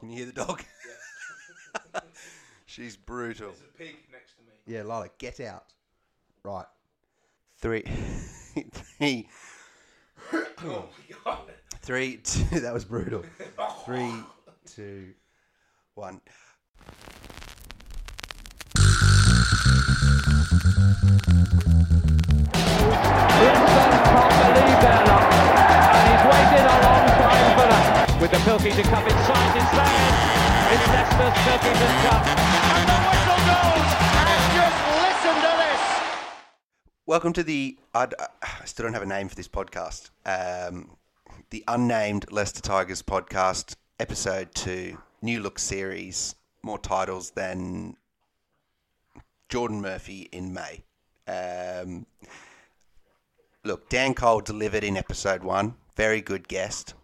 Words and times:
Can 0.00 0.10
you 0.10 0.16
hear 0.16 0.26
the 0.26 0.32
dog? 0.32 0.62
She's 2.66 2.96
brutal. 2.96 3.48
There's 3.48 3.60
a 3.60 3.78
pig 3.78 3.96
next 4.10 4.34
to 4.36 4.42
me. 4.42 4.52
Yeah, 4.66 4.82
Lila, 4.82 5.08
get 5.18 5.40
out. 5.40 5.64
Right. 6.44 6.66
Three, 7.58 7.82
three, 8.72 9.28
Oh 10.32 10.88
my 10.88 11.16
god. 11.24 11.38
three, 11.82 12.16
two. 12.16 12.60
That 12.60 12.72
was 12.74 12.84
brutal. 12.84 13.24
Three, 13.84 14.12
two, 14.66 15.12
one. 15.94 16.20
Wilson 23.40 23.90
can't 24.02 24.54
believe 24.54 24.80
their 24.82 25.00
luck. 25.06 25.26
And 25.32 26.04
he's 26.08 26.24
waited 26.30 26.66
a 26.66 26.76
long 26.82 27.11
the 28.32 28.38
Pilkington 28.38 28.84
Cup 28.84 29.04
inside 29.04 29.52
his 29.52 29.76
land. 29.76 30.72
It's 30.72 30.88
Leicester's 30.88 31.36
Pilkington 31.44 31.94
Cup. 32.00 32.26
And 32.72 32.88
the 32.88 32.98
whistle 33.10 33.42
goes. 33.44 33.88
And 34.16 34.52
just 34.56 34.78
listen 35.04 35.34
to 35.42 35.52
this. 35.60 35.80
Welcome 37.04 37.34
to 37.34 37.42
the. 37.42 37.76
I'd, 37.94 38.14
I 38.18 38.64
still 38.64 38.84
don't 38.84 38.94
have 38.94 39.02
a 39.02 39.06
name 39.06 39.28
for 39.28 39.34
this 39.34 39.48
podcast. 39.48 40.08
Um, 40.24 40.96
the 41.50 41.62
unnamed 41.68 42.32
Leicester 42.32 42.62
Tigers 42.62 43.02
podcast, 43.02 43.76
episode 44.00 44.54
two, 44.54 44.96
new 45.20 45.40
look 45.40 45.58
series, 45.58 46.34
more 46.62 46.78
titles 46.78 47.32
than 47.32 47.98
Geordan 49.50 49.82
Murphy 49.82 50.30
in 50.32 50.54
May. 50.54 50.84
Um, 51.28 52.06
look, 53.62 53.90
Dan 53.90 54.14
Cole 54.14 54.40
delivered 54.40 54.84
in 54.84 54.96
episode 54.96 55.44
one. 55.44 55.74
Very 55.96 56.22
good 56.22 56.48
guest, 56.48 56.94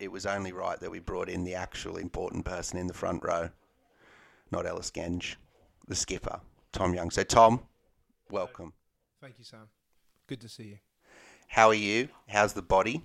it 0.00 0.10
was 0.10 0.24
only 0.26 0.50
right 0.50 0.80
that 0.80 0.90
we 0.90 0.98
brought 0.98 1.28
in 1.28 1.44
the 1.44 1.54
actual 1.54 1.98
important 1.98 2.44
person 2.44 2.78
in 2.78 2.86
the 2.86 2.94
front 2.94 3.22
row, 3.22 3.50
not 4.50 4.66
Ellis 4.66 4.90
Genge, 4.90 5.36
the 5.86 5.94
skipper, 5.94 6.40
Tom 6.72 6.94
Youngs. 6.94 7.14
So, 7.14 7.22
Tom, 7.22 7.60
welcome. 8.30 8.72
Thank 9.20 9.38
you, 9.38 9.44
Sam. 9.44 9.68
Good 10.26 10.40
to 10.40 10.48
see 10.48 10.64
you. 10.64 10.78
How 11.48 11.68
are 11.68 11.74
you? 11.74 12.08
How's 12.28 12.54
the 12.54 12.62
body? 12.62 13.02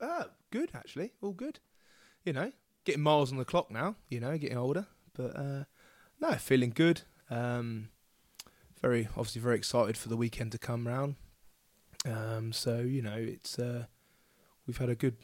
Uh, 0.00 0.24
good 0.50 0.70
actually. 0.74 1.12
All 1.20 1.32
good. 1.32 1.58
You 2.24 2.32
know, 2.32 2.52
getting 2.84 3.02
miles 3.02 3.30
on 3.30 3.38
the 3.38 3.44
clock 3.44 3.70
now. 3.70 3.96
You 4.08 4.20
know, 4.20 4.38
getting 4.38 4.56
older. 4.56 4.86
But 5.12 5.36
uh, 5.36 5.64
no, 6.20 6.32
feeling 6.32 6.70
good. 6.70 7.02
Um, 7.28 7.88
very 8.80 9.08
obviously 9.16 9.42
very 9.42 9.56
excited 9.56 9.96
for 9.96 10.08
the 10.08 10.16
weekend 10.16 10.52
to 10.52 10.58
come 10.58 10.86
round. 10.86 11.16
Um, 12.06 12.52
so 12.52 12.78
you 12.78 13.02
know, 13.02 13.16
it's 13.16 13.58
uh, 13.58 13.86
we've 14.66 14.78
had 14.78 14.88
a 14.88 14.94
good 14.94 15.16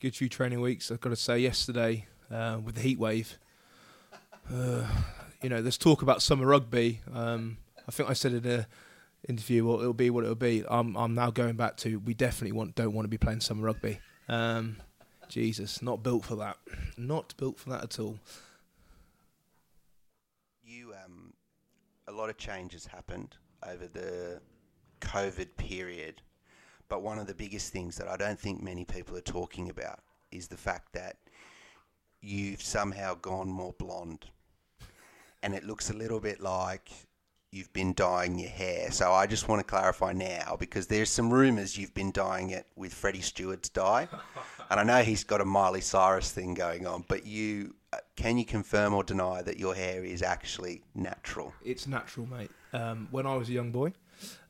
good 0.00 0.14
few 0.14 0.28
training 0.28 0.60
weeks. 0.60 0.90
I've 0.90 1.00
got 1.00 1.10
to 1.10 1.16
say, 1.16 1.38
yesterday 1.38 2.06
uh, 2.30 2.58
with 2.62 2.74
the 2.74 2.80
heat 2.82 2.98
wave. 2.98 3.38
Uh, 4.52 4.86
you 5.42 5.48
know, 5.48 5.62
there's 5.62 5.78
talk 5.78 6.02
about 6.02 6.22
summer 6.22 6.46
rugby. 6.46 7.00
Um, 7.12 7.58
I 7.88 7.92
think 7.92 8.10
I 8.10 8.12
said 8.12 8.32
in 8.32 8.46
a 8.46 8.66
interview, 9.28 9.66
well, 9.66 9.80
it'll 9.80 9.92
be 9.92 10.10
what 10.10 10.24
it'll 10.24 10.34
be. 10.34 10.64
I'm 10.68 10.96
I'm 10.96 11.14
now 11.14 11.30
going 11.30 11.56
back 11.56 11.76
to 11.78 11.98
we 11.98 12.14
definitely 12.14 12.56
want 12.56 12.74
don't 12.74 12.92
want 12.92 13.04
to 13.04 13.10
be 13.10 13.18
playing 13.18 13.40
summer 13.40 13.64
rugby. 13.64 14.00
Um, 14.28 14.76
Jesus, 15.28 15.82
not 15.82 16.02
built 16.02 16.24
for 16.24 16.36
that. 16.36 16.56
Not 16.96 17.34
built 17.36 17.58
for 17.58 17.70
that 17.70 17.82
at 17.82 17.98
all. 17.98 18.18
You, 20.64 20.94
um, 21.04 21.32
a 22.06 22.12
lot 22.12 22.28
of 22.30 22.36
changes 22.36 22.86
happened 22.86 23.36
over 23.66 23.86
the 23.86 24.40
COVID 25.00 25.56
period, 25.56 26.22
but 26.88 27.02
one 27.02 27.18
of 27.18 27.26
the 27.26 27.34
biggest 27.34 27.72
things 27.72 27.96
that 27.96 28.08
I 28.08 28.16
don't 28.16 28.38
think 28.38 28.62
many 28.62 28.84
people 28.84 29.16
are 29.16 29.22
talking 29.22 29.68
about 29.70 30.00
is 30.30 30.48
the 30.48 30.56
fact 30.56 30.92
that 30.92 31.16
you've 32.20 32.62
somehow 32.62 33.14
gone 33.14 33.48
more 33.48 33.74
blonde, 33.78 34.26
and 35.42 35.54
it 35.54 35.64
looks 35.64 35.90
a 35.90 35.94
little 35.94 36.20
bit 36.20 36.40
like 36.40 36.90
you've 37.52 37.72
been 37.72 37.94
dyeing 37.94 38.38
your 38.38 38.50
hair. 38.50 38.90
So 38.90 39.12
I 39.12 39.26
just 39.26 39.48
want 39.48 39.60
to 39.60 39.64
clarify 39.64 40.12
now 40.12 40.56
because 40.58 40.86
there's 40.86 41.08
some 41.08 41.32
rumours 41.32 41.78
you've 41.78 41.94
been 41.94 42.12
dyeing 42.12 42.50
it 42.50 42.66
with 42.76 42.92
Freddie 42.92 43.20
Steward's 43.20 43.68
dye, 43.68 44.08
and 44.70 44.80
I 44.80 44.82
know 44.82 45.02
he's 45.02 45.24
got 45.24 45.40
a 45.40 45.44
Miley 45.44 45.80
Cyrus 45.80 46.30
thing 46.30 46.54
going 46.54 46.86
on. 46.86 47.04
But 47.08 47.26
you, 47.26 47.74
uh, 47.92 47.98
can 48.16 48.38
you 48.38 48.44
confirm 48.44 48.94
or 48.94 49.04
deny 49.04 49.42
that 49.42 49.58
your 49.58 49.74
hair 49.74 50.04
is 50.04 50.22
actually 50.22 50.82
natural? 50.94 51.52
It's 51.64 51.86
natural, 51.86 52.26
mate. 52.26 52.50
Um, 52.72 53.08
when 53.10 53.26
I 53.26 53.36
was 53.36 53.48
a 53.48 53.52
young 53.52 53.70
boy, 53.70 53.92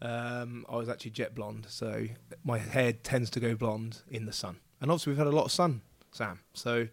um, 0.03 0.65
I 0.69 0.77
was 0.77 0.89
actually 0.89 1.13
jet 1.13 1.35
blonde, 1.35 1.67
so 1.69 2.07
my 2.45 2.59
hair 2.59 2.93
tends 2.93 3.31
to 3.31 3.41
go 3.41 3.55
blonde 3.55 4.03
in 4.11 4.27
the 4.27 4.33
sun. 4.33 4.57
And 4.81 4.91
obviously, 4.91 5.13
we've 5.13 5.19
had 5.19 5.27
a 5.27 5.31
lot 5.31 5.47
of 5.47 5.53
sun, 5.53 5.83
Sam. 6.13 6.41
So 6.55 6.89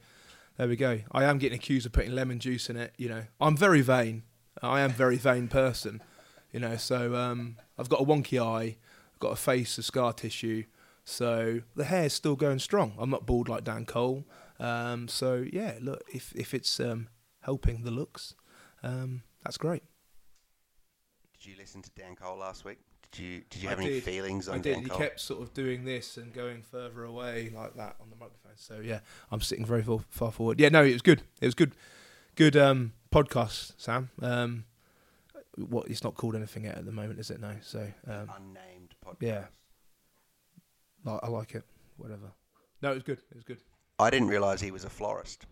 there 0.57 0.67
we 0.67 0.75
go. 0.75 0.99
I 1.11 1.23
am 1.23 1.37
getting 1.37 1.57
accused 1.57 1.85
of 1.85 1.91
putting 1.91 2.13
lemon 2.13 2.39
juice 2.39 2.69
in 2.69 2.77
it. 2.77 2.93
You 2.97 3.09
know, 3.09 3.23
I'm 3.41 3.57
very 3.57 3.81
vain. 3.81 4.23
I 4.61 4.81
am 4.81 4.91
very 4.91 5.17
vain 5.17 5.47
person. 5.47 6.01
You 6.51 6.59
know, 6.59 6.77
so 6.77 7.15
um, 7.15 7.57
I've 7.77 7.89
got 7.89 8.01
a 8.01 8.05
wonky 8.05 8.39
eye, 8.41 8.77
I've 9.13 9.19
got 9.19 9.31
a 9.31 9.35
face 9.35 9.77
of 9.77 9.85
scar 9.85 10.13
tissue. 10.13 10.65
So 11.03 11.61
the 11.75 11.85
hair's 11.85 12.13
still 12.13 12.35
going 12.35 12.59
strong. 12.59 12.93
I'm 12.97 13.09
not 13.09 13.25
bald 13.25 13.49
like 13.49 13.63
Dan 13.63 13.85
Cole. 13.85 14.25
Um, 14.59 15.07
so 15.07 15.45
yeah, 15.51 15.77
look, 15.81 16.03
if 16.13 16.31
if 16.35 16.53
it's 16.53 16.79
um, 16.79 17.09
helping 17.41 17.83
the 17.83 17.91
looks, 17.91 18.35
um, 18.83 19.23
that's 19.43 19.57
great. 19.57 19.83
Did 21.43 21.49
you 21.49 21.55
listen 21.57 21.81
to 21.81 21.89
Dan 21.97 22.15
Cole 22.15 22.37
last 22.37 22.63
week? 22.63 22.77
Did 23.11 23.21
you 23.21 23.41
Did 23.49 23.63
you 23.63 23.67
I 23.67 23.71
have 23.71 23.79
any 23.81 23.89
did. 23.89 24.03
feelings 24.03 24.47
on 24.47 24.59
I 24.59 24.61
did. 24.61 24.75
Dan 24.75 24.83
He 24.83 24.89
Cole? 24.89 24.97
kept 24.97 25.19
sort 25.19 25.41
of 25.41 25.53
doing 25.53 25.83
this 25.83 26.15
and 26.15 26.31
going 26.31 26.61
further 26.61 27.03
away 27.03 27.51
like 27.53 27.75
that 27.75 27.97
on 27.99 28.09
the 28.09 28.15
microphone. 28.15 28.53
So 28.55 28.79
yeah, 28.81 28.99
I'm 29.29 29.41
sitting 29.41 29.65
very 29.65 29.83
far, 29.83 29.99
far 30.09 30.31
forward. 30.31 30.57
Yeah, 30.61 30.69
no, 30.69 30.85
it 30.85 30.93
was 30.93 31.01
good. 31.01 31.21
It 31.41 31.45
was 31.45 31.53
good. 31.53 31.73
Good 32.35 32.55
um, 32.55 32.93
podcast, 33.11 33.73
Sam. 33.75 34.09
Um, 34.21 34.63
what 35.57 35.89
it's 35.89 36.01
not 36.01 36.15
called 36.15 36.37
anything 36.37 36.63
yet 36.63 36.77
at 36.77 36.85
the 36.85 36.93
moment, 36.93 37.19
is 37.19 37.29
it? 37.29 37.41
No. 37.41 37.55
So 37.61 37.79
um, 38.07 38.31
Unnamed 38.37 38.95
podcast. 39.05 39.17
yeah, 39.19 39.43
I, 41.05 41.19
I 41.23 41.27
like 41.27 41.55
it. 41.55 41.65
Whatever. 41.97 42.31
No, 42.81 42.91
it 42.91 42.95
was 42.95 43.03
good. 43.03 43.19
It 43.31 43.35
was 43.35 43.43
good. 43.43 43.59
I 43.99 44.09
didn't 44.09 44.29
realise 44.29 44.61
he 44.61 44.71
was 44.71 44.85
a 44.85 44.89
florist 44.89 45.45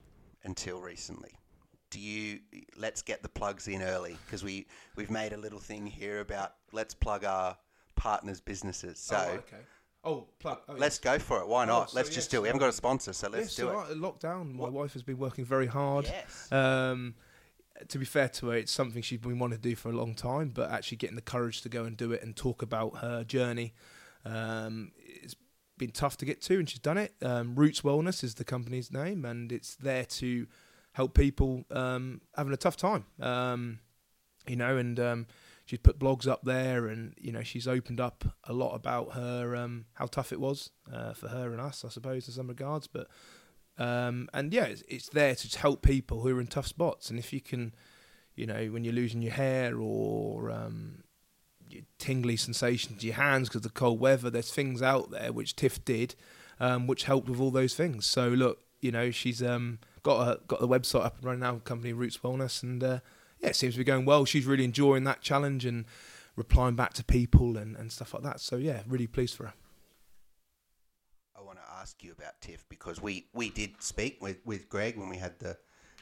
until 0.45 0.79
recently. 0.79 1.31
Do 1.91 1.99
you? 1.99 2.39
Let's 2.77 3.01
get 3.01 3.21
the 3.21 3.29
plugs 3.29 3.67
in 3.67 3.81
early 3.81 4.17
because 4.25 4.43
we 4.43 4.65
we've 4.95 5.11
made 5.11 5.33
a 5.33 5.37
little 5.37 5.59
thing 5.59 5.85
here 5.85 6.21
about 6.21 6.53
let's 6.71 6.93
plug 6.93 7.23
our 7.23 7.57
partners' 7.95 8.41
businesses. 8.41 8.97
So 8.97 9.15
oh, 9.17 9.35
okay. 9.35 9.63
Oh, 10.03 10.27
plug. 10.39 10.59
Oh, 10.67 10.73
let's 10.77 10.97
go 10.97 11.19
for 11.19 11.41
it. 11.41 11.47
Why 11.47 11.65
not? 11.65 11.91
so 11.91 11.97
let's 11.97 12.09
just 12.09 12.27
yes, 12.27 12.27
do 12.29 12.37
it. 12.37 12.41
We 12.41 12.47
haven't 12.47 12.61
got 12.61 12.69
a 12.69 12.73
sponsor, 12.73 13.13
so 13.13 13.29
let's 13.29 13.45
yes, 13.45 13.55
do 13.55 13.69
all 13.69 13.83
it. 13.83 13.97
Lockdown. 13.97 14.55
My 14.55 14.69
wife 14.69 14.93
has 14.93 15.03
been 15.03 15.19
working 15.19 15.45
very 15.45 15.67
hard. 15.67 16.05
Yes. 16.05 16.51
Um, 16.51 17.13
to 17.87 17.99
be 17.99 18.05
fair 18.05 18.29
to 18.29 18.47
her, 18.47 18.55
it's 18.55 18.71
something 18.71 19.01
she's 19.01 19.19
been 19.19 19.37
wanting 19.37 19.59
to 19.59 19.61
do 19.61 19.75
for 19.75 19.89
a 19.89 19.95
long 19.95 20.15
time, 20.15 20.49
but 20.49 20.71
actually 20.71 20.97
getting 20.97 21.15
the 21.15 21.21
courage 21.21 21.61
to 21.61 21.69
go 21.69 21.83
and 21.83 21.95
do 21.97 22.11
it 22.11 22.23
and 22.23 22.35
talk 22.35 22.61
about 22.61 22.97
her 22.97 23.23
journey, 23.23 23.73
um, 24.25 24.91
it's 24.97 25.35
been 25.77 25.91
tough 25.91 26.17
to 26.17 26.25
get 26.25 26.41
to, 26.43 26.57
and 26.57 26.69
she's 26.69 26.79
done 26.79 26.97
it. 26.97 27.13
Um, 27.21 27.55
Roots 27.55 27.81
Wellness 27.81 28.23
is 28.23 28.35
the 28.35 28.43
company's 28.43 28.91
name, 28.91 29.25
and 29.25 29.51
it's 29.51 29.75
there 29.75 30.05
to 30.05 30.47
help 30.93 31.13
people 31.13 31.63
um, 31.71 32.21
having 32.35 32.53
a 32.53 32.57
tough 32.57 32.77
time. 32.77 33.05
Um, 33.19 33.79
you 34.47 34.55
know, 34.55 34.77
and 34.77 34.99
um, 34.99 35.27
she's 35.65 35.79
put 35.79 35.99
blogs 35.99 36.27
up 36.27 36.41
there, 36.43 36.87
and 36.87 37.13
you 37.19 37.31
know, 37.31 37.43
she's 37.43 37.67
opened 37.67 37.99
up 37.99 38.25
a 38.45 38.53
lot 38.53 38.73
about 38.73 39.13
her 39.13 39.55
um, 39.55 39.85
how 39.93 40.05
tough 40.05 40.31
it 40.31 40.39
was 40.39 40.71
uh, 40.91 41.13
for 41.13 41.29
her 41.29 41.51
and 41.51 41.61
us, 41.61 41.85
I 41.85 41.89
suppose, 41.89 42.27
in 42.27 42.33
some 42.33 42.47
regards, 42.47 42.87
but. 42.87 43.07
Um, 43.77 44.29
and 44.33 44.53
yeah, 44.53 44.65
it's, 44.65 44.83
it's 44.89 45.09
there 45.09 45.33
to 45.33 45.59
help 45.59 45.81
people 45.81 46.21
who 46.21 46.37
are 46.37 46.41
in 46.41 46.47
tough 46.47 46.67
spots. 46.67 47.09
And 47.09 47.17
if 47.17 47.33
you 47.33 47.41
can, 47.41 47.73
you 48.35 48.45
know, 48.45 48.67
when 48.67 48.83
you're 48.83 48.93
losing 48.93 49.23
your 49.23 49.31
hair 49.31 49.79
or 49.79 50.51
tingly 51.97 52.35
sensations 52.35 52.99
to 52.99 53.07
your 53.07 53.15
hands 53.15 53.47
because 53.47 53.59
of 53.59 53.63
the 53.63 53.69
cold 53.69 53.99
weather, 53.99 54.29
there's 54.29 54.51
things 54.51 54.81
out 54.81 55.11
there 55.11 55.31
which 55.31 55.55
Tiff 55.55 55.83
did, 55.85 56.15
um, 56.59 56.87
which 56.87 57.03
helped 57.03 57.29
with 57.29 57.39
all 57.39 57.51
those 57.51 57.75
things. 57.75 58.05
So 58.05 58.29
look, 58.29 58.59
you 58.79 58.91
know, 58.91 59.11
she's 59.11 59.41
um, 59.41 59.79
got 60.03 60.27
a, 60.27 60.39
got 60.47 60.59
the 60.59 60.67
website 60.67 61.05
up 61.05 61.17
and 61.17 61.25
running 61.25 61.41
now, 61.41 61.55
company 61.57 61.93
Roots 61.93 62.17
Wellness, 62.17 62.63
and 62.63 62.83
uh, 62.83 62.99
yeah, 63.39 63.49
it 63.49 63.55
seems 63.55 63.73
to 63.75 63.79
be 63.79 63.83
going 63.83 64.05
well. 64.05 64.25
She's 64.25 64.45
really 64.45 64.63
enjoying 64.63 65.03
that 65.05 65.21
challenge 65.21 65.65
and 65.65 65.85
replying 66.35 66.75
back 66.75 66.93
to 66.93 67.03
people 67.03 67.57
and, 67.57 67.75
and 67.75 67.91
stuff 67.91 68.13
like 68.13 68.23
that. 68.23 68.39
So 68.39 68.55
yeah, 68.55 68.81
really 68.87 69.07
pleased 69.07 69.35
for 69.35 69.45
her. 69.45 69.53
I 71.37 71.41
want 71.41 71.57
to 71.57 71.73
ask 71.79 72.03
you 72.03 72.11
about 72.11 72.39
Tiff 72.41 72.65
because 72.69 73.01
we, 73.01 73.27
we 73.33 73.49
did 73.49 73.81
speak 73.81 74.21
with, 74.21 74.37
with 74.45 74.69
Greg 74.69 74.97
when 74.97 75.09
we 75.09 75.17
had 75.17 75.39
the 75.39 75.57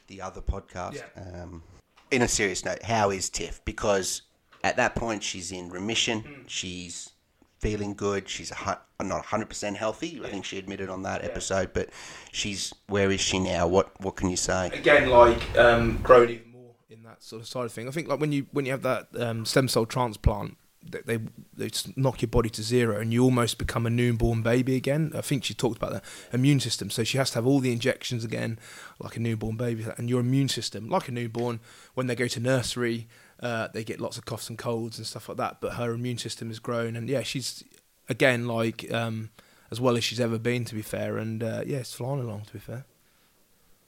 the 0.10 0.22
other 0.22 0.42
podcast. 0.42 1.04
Um, 1.16 1.63
in 2.12 2.24
a 2.24 2.28
serious 2.28 2.66
note, 2.66 2.84
how 2.84 3.12
is 3.12 3.30
Tiff? 3.30 3.63
Because 3.63 4.24
at 4.63 4.75
that 4.78 4.95
point 4.95 5.24
she's 5.24 5.52
in 5.52 5.69
remission. 5.69 6.22
Hmm. 6.22 6.42
She's 6.48 7.12
feeling 7.60 7.94
good. 7.94 8.28
She's 8.28 8.52
a, 8.52 8.80
not 9.04 9.26
hundred 9.26 9.50
percent 9.50 9.78
healthy. 9.78 10.22
I 10.24 10.30
think 10.30 10.46
she 10.46 10.58
admitted 10.58 10.90
on 10.90 11.04
that 11.04 11.24
episode. 11.24 11.74
But 11.74 11.90
she's 12.32 12.74
where 12.88 13.12
is 13.12 13.22
she 13.22 13.40
now? 13.40 13.68
What 13.68 14.00
what 14.02 14.16
can 14.16 14.30
you 14.30 14.38
say? 14.38 14.68
again 14.68 15.10
like 15.10 15.58
um, 15.58 15.98
grown 16.02 16.30
even 16.30 16.52
more 16.52 16.74
in 16.90 17.04
that 17.04 17.22
sort 17.24 17.42
of 17.42 17.48
side 17.48 17.66
of 17.66 17.72
thing. 17.72 17.88
I 17.88 17.92
think 17.92 18.08
like 18.08 18.20
when 18.20 18.32
you 18.32 18.48
when 18.52 18.66
you 18.66 18.72
have 18.72 18.84
that 18.84 19.08
um, 19.18 19.46
stem 19.46 19.68
cell 19.68 19.86
transplant, 19.86 20.58
they, 20.88 21.02
they 21.06 21.20
they 21.56 21.70
knock 21.96 22.22
your 22.22 22.30
body 22.30 22.50
to 22.50 22.64
zero 22.64 23.00
and 23.00 23.12
you 23.12 23.24
almost 23.24 23.58
become 23.58 23.86
a 23.86 23.90
newborn 23.90 24.42
baby 24.42 24.76
again. 24.76 25.12
I 25.14 25.22
think 25.22 25.44
she 25.44 25.54
talked 25.54 25.78
about 25.78 25.92
the 25.92 26.02
immune 26.34 26.60
system, 26.60 26.90
so 26.90 27.04
she 27.04 27.18
has 27.18 27.32
to 27.32 27.36
have 27.36 27.46
all 27.48 27.60
the 27.60 27.74
injections 27.74 28.24
again, 28.24 28.60
like 29.00 29.18
a 29.18 29.20
newborn 29.20 29.58
baby. 29.58 29.86
And 29.98 30.10
your 30.10 30.22
immune 30.22 30.50
system, 30.50 30.90
like 30.90 31.08
a 31.08 31.12
newborn, 31.12 31.60
when 31.94 32.08
they 32.08 32.16
go 32.16 32.28
to 32.28 32.40
nursery, 32.40 33.08
uh, 33.42 33.70
they 33.74 33.84
get 33.84 34.00
lots 34.00 34.18
of 34.18 34.26
coughs 34.26 34.50
and 34.50 34.58
colds 34.58 34.98
and 34.98 35.08
stuff 35.08 35.30
like 35.30 35.38
that. 35.38 35.62
But 35.62 35.74
her 35.74 35.92
immune 35.92 36.18
system 36.18 36.50
has 36.50 36.60
grown, 36.60 36.96
and 36.96 37.10
yeah, 37.10 37.24
she's 37.24 37.64
again 38.08 38.48
like 38.48 38.92
um, 38.92 39.30
as 39.72 39.80
well 39.80 39.98
as 39.98 40.04
she's 40.04 40.20
ever 40.20 40.38
been. 40.38 40.66
To 40.66 40.76
be 40.76 40.82
fair, 40.82 41.18
and 41.18 41.44
uh, 41.44 41.64
yeah, 41.66 41.78
it's 41.78 41.94
flying 41.94 42.22
along. 42.22 42.44
To 42.46 42.54
be 42.54 42.60
fair. 42.60 42.86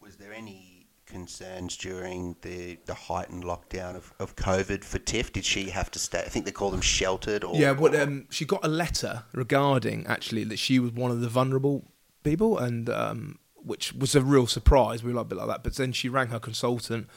Was 0.02 0.16
there 0.16 0.34
any 0.34 0.72
concerns 1.12 1.76
during 1.78 2.36
the, 2.42 2.78
the 2.86 2.94
heightened 2.94 3.44
lockdown 3.44 3.96
of, 3.96 4.14
of 4.20 4.36
COVID 4.36 4.84
for 4.84 4.98
Tiff? 4.98 5.34
Did 5.34 5.46
she 5.46 5.70
have 5.70 5.92
to 5.92 6.00
stay? 6.00 6.20
I 6.20 6.30
think 6.30 6.46
they 6.46 6.52
call 6.52 6.72
them 6.72 6.82
sheltered. 6.82 7.44
Or 7.44 7.56
yeah, 7.56 7.72
what 7.72 7.94
um, 7.96 8.26
she 8.30 8.46
got 8.46 8.64
a 8.64 8.70
letter 8.70 9.24
regarding 9.34 10.08
actually 10.08 10.44
that 10.46 10.58
she 10.58 10.80
was 10.80 10.92
one 10.92 11.12
of 11.12 11.22
the 11.22 11.30
vulnerable 11.30 11.84
people, 12.24 12.58
and 12.58 12.90
um, 12.90 13.40
which 13.56 13.94
was 13.94 14.16
a 14.16 14.22
real 14.22 14.48
surprise. 14.48 15.04
We 15.04 15.12
were 15.12 15.18
like 15.18 15.26
a 15.26 15.30
bit 15.30 15.38
like 15.38 15.48
that, 15.48 15.64
but 15.64 15.76
then 15.76 15.92
she 15.92 16.10
rang 16.10 16.30
her 16.30 16.40
consultant, 16.40 17.08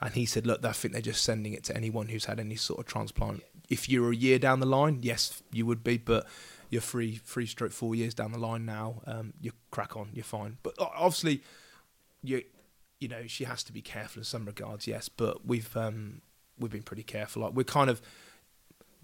and 0.00 0.14
he 0.14 0.26
said, 0.26 0.46
"Look, 0.46 0.64
I 0.64 0.72
think 0.72 0.92
they're 0.92 1.02
just 1.02 1.22
sending 1.22 1.52
it 1.52 1.64
to 1.64 1.76
anyone 1.76 2.08
who's 2.08 2.26
had 2.26 2.40
any 2.40 2.56
sort 2.56 2.80
of 2.80 2.86
transplant. 2.86 3.42
If 3.68 3.88
you're 3.88 4.12
a 4.12 4.16
year 4.16 4.38
down 4.38 4.60
the 4.60 4.66
line, 4.66 5.00
yes, 5.02 5.42
you 5.52 5.66
would 5.66 5.84
be, 5.84 5.98
but." 5.98 6.26
You're 6.70 6.80
three, 6.80 7.20
three 7.24 7.46
stroke 7.46 7.70
four 7.70 7.94
years 7.94 8.14
down 8.14 8.32
the 8.32 8.38
line 8.38 8.64
now. 8.64 9.00
Um, 9.06 9.34
you 9.40 9.52
crack 9.70 9.96
on, 9.96 10.08
you're 10.12 10.24
fine. 10.24 10.56
But 10.64 10.74
obviously, 10.80 11.42
you 12.20 12.42
you 13.04 13.08
know, 13.08 13.26
she 13.26 13.44
has 13.44 13.62
to 13.64 13.72
be 13.72 13.82
careful 13.82 14.20
in 14.20 14.24
some 14.24 14.46
regards, 14.46 14.86
yes. 14.86 15.08
But 15.08 15.46
we've 15.46 15.76
um, 15.76 16.22
we've 16.58 16.70
been 16.70 16.82
pretty 16.82 17.02
careful. 17.02 17.42
Like 17.42 17.52
we're 17.52 17.64
kind 17.64 17.90
of 17.90 18.00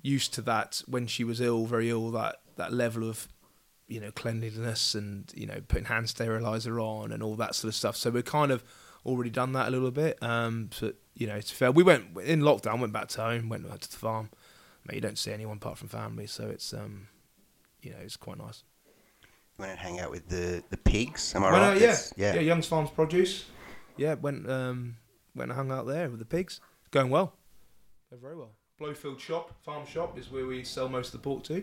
used 0.02 0.32
to 0.34 0.42
that 0.42 0.82
when 0.86 1.06
she 1.06 1.22
was 1.22 1.40
ill, 1.40 1.66
very 1.66 1.90
ill. 1.90 2.10
That 2.10 2.36
that 2.56 2.72
level 2.72 3.08
of 3.08 3.28
you 3.88 4.00
know 4.00 4.10
cleanliness 4.10 4.94
and 4.94 5.30
you 5.34 5.46
know 5.46 5.60
putting 5.68 5.84
hand 5.84 6.08
sterilizer 6.08 6.80
on 6.80 7.12
and 7.12 7.22
all 7.22 7.34
that 7.36 7.54
sort 7.54 7.68
of 7.68 7.74
stuff. 7.74 7.96
So 7.96 8.10
we're 8.10 8.22
kind 8.22 8.50
of 8.50 8.64
already 9.04 9.30
done 9.30 9.52
that 9.52 9.68
a 9.68 9.70
little 9.70 9.90
bit. 9.90 10.22
Um, 10.22 10.70
but 10.80 10.96
you 11.14 11.26
know, 11.26 11.36
it's 11.36 11.50
fair. 11.50 11.70
We 11.72 11.82
went 11.82 12.16
in 12.24 12.40
lockdown, 12.40 12.80
went 12.80 12.92
back 12.92 13.08
to 13.08 13.22
home, 13.22 13.48
went 13.48 13.68
back 13.68 13.80
to 13.80 13.90
the 13.90 13.96
farm. 13.96 14.30
Mate, 14.86 14.94
you 14.96 15.00
don't 15.00 15.18
see 15.18 15.32
anyone 15.32 15.58
apart 15.58 15.78
from 15.78 15.88
family, 15.88 16.26
so 16.26 16.48
it's 16.48 16.72
um, 16.72 17.08
you 17.82 17.90
know, 17.90 17.98
it's 18.02 18.16
quite 18.16 18.38
nice. 18.38 18.64
You 19.22 19.62
went 19.62 19.72
and 19.72 19.80
hang 19.80 20.00
out 20.00 20.10
with 20.10 20.28
the 20.28 20.62
the 20.70 20.76
pigs. 20.76 21.34
Am 21.34 21.44
I 21.44 21.52
well, 21.52 21.60
right? 21.60 21.76
Uh, 21.76 21.80
yeah, 21.80 21.96
yeah, 22.16 22.34
yeah. 22.34 22.40
Young's 22.40 22.66
Farms 22.66 22.90
Produce 22.90 23.44
yeah, 24.00 24.14
went 24.14 24.50
um, 24.50 24.96
went 25.34 25.50
and 25.50 25.56
hung 25.58 25.70
out 25.70 25.86
there 25.86 26.08
with 26.08 26.18
the 26.18 26.24
pigs. 26.24 26.60
Going 26.90 27.10
well. 27.10 27.34
Going 28.08 28.22
very 28.22 28.36
well. 28.36 28.52
Blowfield 28.80 29.20
Shop, 29.20 29.52
Farm 29.62 29.86
Shop, 29.86 30.18
is 30.18 30.30
where 30.30 30.46
we 30.46 30.64
sell 30.64 30.88
most 30.88 31.08
of 31.08 31.12
the 31.12 31.18
pork 31.18 31.44
to. 31.44 31.62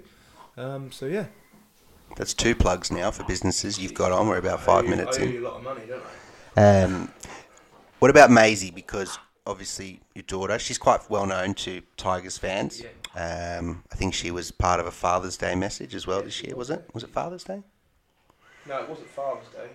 Um, 0.56 0.92
so 0.92 1.07
yeah. 1.07 1.25
That's 2.16 2.33
two 2.33 2.56
plugs 2.56 2.92
now 2.92 3.12
for 3.12 3.24
businesses 3.24 3.80
you've 3.80 3.94
got 3.95 4.12
on. 4.12 4.28
We're 4.28 4.38
about 4.38 4.62
five 4.62 4.86
I 4.86 4.88
minutes 4.88 5.19
I 5.19 5.24
in. 5.24 5.44
You 6.57 6.63
a 6.63 6.65
lot 6.65 6.75
of 6.75 6.81
money, 6.81 6.98
don't 6.98 7.01
I? 7.01 7.01
Um, 7.01 7.12
what 8.00 8.12
about 8.12 8.31
Maisie? 8.31 8.71
Because 8.71 9.18
obviously 9.45 10.01
your 10.13 10.24
daughter, 10.24 10.59
she's 10.59 10.77
quite 10.77 11.09
well 11.09 11.25
known 11.25 11.54
to 11.56 11.81
Tigers 11.98 12.38
fans. 12.38 12.81
Um, 13.15 13.83
I 13.92 13.95
think 13.95 14.13
she 14.13 14.30
was 14.30 14.51
part 14.51 14.80
of 14.80 14.86
a 14.86 14.92
Father's 14.92 15.38
Day 15.38 15.56
message 15.56 15.95
as 15.95 16.06
well 16.06 16.21
this 16.21 16.44
year. 16.44 16.56
Was 16.56 16.69
it? 16.69 16.89
Was 16.94 17.04
it 17.04 17.09
Father's 17.09 17.44
Day? 17.44 17.63
No, 18.68 18.83
it 18.83 18.89
wasn't 18.89 19.09
Father's 19.09 19.48
Day. 19.50 19.69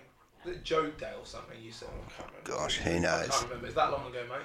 Was 0.45 0.55
it 0.55 0.63
Joe 0.63 0.89
Day 0.91 1.11
or 1.17 1.25
something? 1.25 1.57
You 1.61 1.71
said. 1.71 1.89
I 1.89 2.11
can't 2.21 2.31
remember. 2.45 2.63
Gosh, 2.63 2.77
who 2.77 2.91
I 2.91 2.99
knows? 2.99 3.29
can't 3.29 3.43
remember. 3.45 3.67
Is 3.67 3.75
that 3.75 3.91
long 3.91 4.07
ago, 4.07 4.23
mate? 4.29 4.37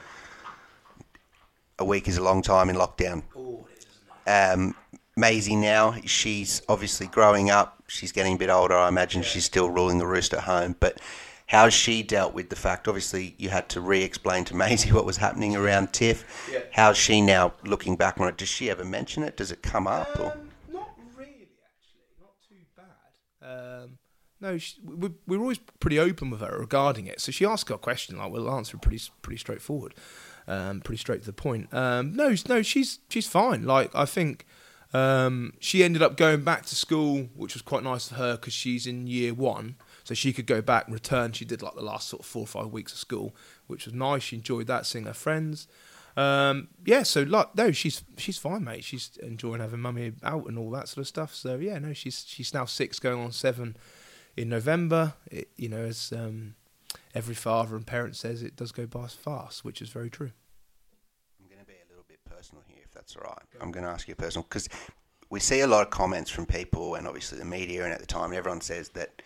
A 1.81 1.85
week 1.85 2.09
is 2.09 2.17
a 2.17 2.23
long 2.23 2.43
time 2.43 2.71
in 2.71 2.77
lockdown. 2.77 3.23
Oh, 3.37 3.67
it 3.73 3.85
is. 3.85 4.57
Um, 4.57 4.75
Maisie 5.17 5.57
now, 5.57 5.95
she's 6.05 6.63
obviously 6.69 7.07
growing 7.09 7.51
up. 7.51 7.83
She's 7.89 8.13
getting 8.13 8.35
a 8.35 8.39
bit 8.39 8.51
older. 8.51 8.75
I 8.75 8.89
imagine 8.89 9.23
she's 9.23 9.45
still 9.45 9.71
ruling 9.71 9.99
the 9.99 10.07
roost 10.07 10.33
at 10.33 10.41
home. 10.41 10.77
But 10.79 11.01
how's 11.49 11.75
she 11.75 12.03
dealt 12.03 12.35
with 12.35 12.51
the 12.51 12.57
fact? 12.57 12.87
Obviously, 12.87 13.35
you 13.39 13.49
had 13.49 13.69
to 13.71 13.81
re-explain 13.81 14.45
to 14.45 14.55
Maisie 14.55 14.93
what 14.93 15.05
was 15.05 15.17
happening 15.17 15.57
around 15.57 15.93
Tiff. 15.93 16.49
Yeah. 16.51 16.61
How's 16.73 16.97
she 16.97 17.21
now 17.21 17.53
looking 17.65 17.97
back 17.97 18.21
on 18.21 18.29
it? 18.29 18.37
Does 18.37 18.49
she 18.49 18.71
ever 18.71 18.85
mention 18.85 19.23
it? 19.23 19.37
Does 19.37 19.51
it 19.51 19.63
come 19.63 19.87
up? 19.87 20.09
Or? 20.19 20.33
Um, 20.33 20.51
not 20.73 20.91
really, 21.17 21.49
actually. 21.65 22.07
Not 22.21 22.35
too 22.49 22.65
bad. 22.77 23.83
Um, 23.83 23.99
no, 24.41 24.59
she, 24.59 24.77
we, 24.85 25.11
we 25.27 25.37
were 25.37 25.43
always 25.43 25.59
pretty 25.81 25.99
open 25.99 26.31
with 26.31 26.41
her 26.41 26.57
regarding 26.59 27.07
it. 27.07 27.21
So 27.21 27.33
she 27.33 27.45
asked 27.45 27.71
a 27.71 27.79
question, 27.79 28.19
like 28.19 28.31
we'll 28.31 28.51
answer 28.51 28.77
it 28.77 28.83
pretty 28.83 29.03
pretty 29.23 29.39
straightforward, 29.39 29.95
um, 30.47 30.81
pretty 30.81 31.01
straight 31.01 31.21
to 31.21 31.27
the 31.27 31.33
point. 31.33 31.73
Um, 31.75 32.15
no, 32.15 32.35
no, 32.49 32.63
she's 32.63 33.01
she's 33.09 33.27
fine. 33.27 33.65
Like 33.65 33.91
I 33.95 34.05
think 34.05 34.47
um, 34.93 35.55
she 35.59 35.83
ended 35.83 36.03
up 36.03 36.17
going 36.17 36.43
back 36.43 36.67
to 36.67 36.77
school, 36.77 37.29
which 37.35 37.55
was 37.55 37.63
quite 37.63 37.83
nice 37.83 38.09
for 38.09 38.15
her 38.15 38.37
because 38.37 38.53
she's 38.53 38.87
in 38.87 39.07
year 39.07 39.35
one, 39.35 39.77
so 40.09 40.15
she 40.15 40.33
could 40.33 40.47
go 40.47 40.63
back 40.63 40.87
and 40.87 40.95
return. 40.95 41.33
She 41.33 41.45
did 41.45 41.61
like 41.61 41.75
the 41.75 41.83
last 41.83 42.09
sort 42.09 42.21
of 42.21 42.27
four 42.27 42.45
or 42.45 42.47
five 42.47 42.69
weeks 42.69 42.95
of 42.95 42.99
school, 42.99 43.37
which 43.67 43.85
was 43.85 43.93
nice. 43.93 44.23
She 44.23 44.37
enjoyed 44.37 44.67
that, 44.67 44.87
seeing 44.87 45.05
her 45.05 45.13
friends. 45.13 45.69
Um, 46.17 46.69
yeah, 46.87 47.03
so 47.03 47.25
like 47.25 47.55
no, 47.55 47.73
she's 47.73 48.03
she's 48.17 48.39
fine, 48.39 48.65
mate. 48.65 48.85
She's 48.85 49.19
enjoying 49.23 49.61
having 49.61 49.81
mummy 49.81 50.15
out 50.23 50.47
and 50.47 50.57
all 50.59 50.71
that 50.71 50.89
sort 50.89 51.03
of 51.03 51.09
stuff. 51.09 51.35
So 51.35 51.57
yeah, 51.57 51.79
no, 51.79 51.93
she's 51.93 52.25
she's 52.27 52.55
now 52.55 52.65
six, 52.65 52.99
going 52.99 53.21
on 53.23 53.33
seven 53.33 53.77
in 54.35 54.49
November. 54.49 55.13
It, 55.31 55.51
you 55.59 55.69
know, 55.69 55.83
as 55.83 56.11
um, 56.17 56.55
every 57.15 57.35
father 57.35 57.77
and 57.77 57.87
parent 57.87 58.17
says, 58.17 58.43
it 58.43 58.57
does 58.57 58.73
go 58.73 58.87
by 58.87 59.09
fast, 59.09 59.63
which 59.63 59.83
is 59.83 59.91
very 59.91 60.09
true. 60.09 60.31
I'm 61.39 61.49
going 61.51 61.61
to 61.61 61.67
be 61.67 61.75
a 61.75 61.89
little 61.91 62.07
bit 62.09 62.25
personal 62.25 62.63
here, 62.67 62.81
if 62.83 62.93
that's 62.93 63.15
all 63.15 63.25
right. 63.25 63.43
I'm 63.61 63.73
going 63.73 63.85
to 63.85 63.91
ask 63.91 64.09
you 64.09 64.13
a 64.13 64.17
personal 64.17 64.47
because 64.49 64.71
we 65.29 65.39
see 65.39 65.61
a 65.61 65.67
lot 65.67 65.83
of 65.83 65.91
comments 65.91 66.31
from 66.31 66.47
people, 66.47 66.95
and 66.95 67.07
obviously 67.07 67.39
the 67.39 67.45
media, 67.45 67.85
and 67.85 67.93
at 67.93 68.01
the 68.01 68.07
time, 68.07 68.33
everyone 68.33 68.63
says 68.63 68.89
that 68.91 69.21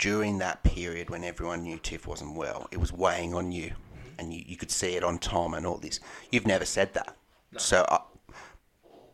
during 0.00 0.38
that 0.38 0.64
period 0.64 1.10
when 1.10 1.22
everyone 1.22 1.62
knew 1.62 1.78
Tiff 1.78 2.06
wasn't 2.06 2.34
well, 2.34 2.66
it 2.72 2.78
was 2.78 2.92
weighing 2.92 3.34
on 3.34 3.52
you, 3.52 3.72
and 4.18 4.32
you, 4.32 4.42
you 4.46 4.56
could 4.56 4.70
see 4.70 4.96
it 4.96 5.04
on 5.04 5.18
Tom 5.18 5.54
and 5.54 5.66
all 5.66 5.76
this. 5.76 6.00
You've 6.32 6.46
never 6.46 6.64
said 6.64 6.94
that, 6.94 7.16
so 7.56 7.86
I, 7.88 8.00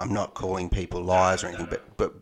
I'm 0.00 0.14
not 0.14 0.34
calling 0.34 0.70
people 0.70 1.02
liars 1.02 1.44
or 1.44 1.48
anything, 1.48 1.66
but 1.68 1.96
but 1.96 2.14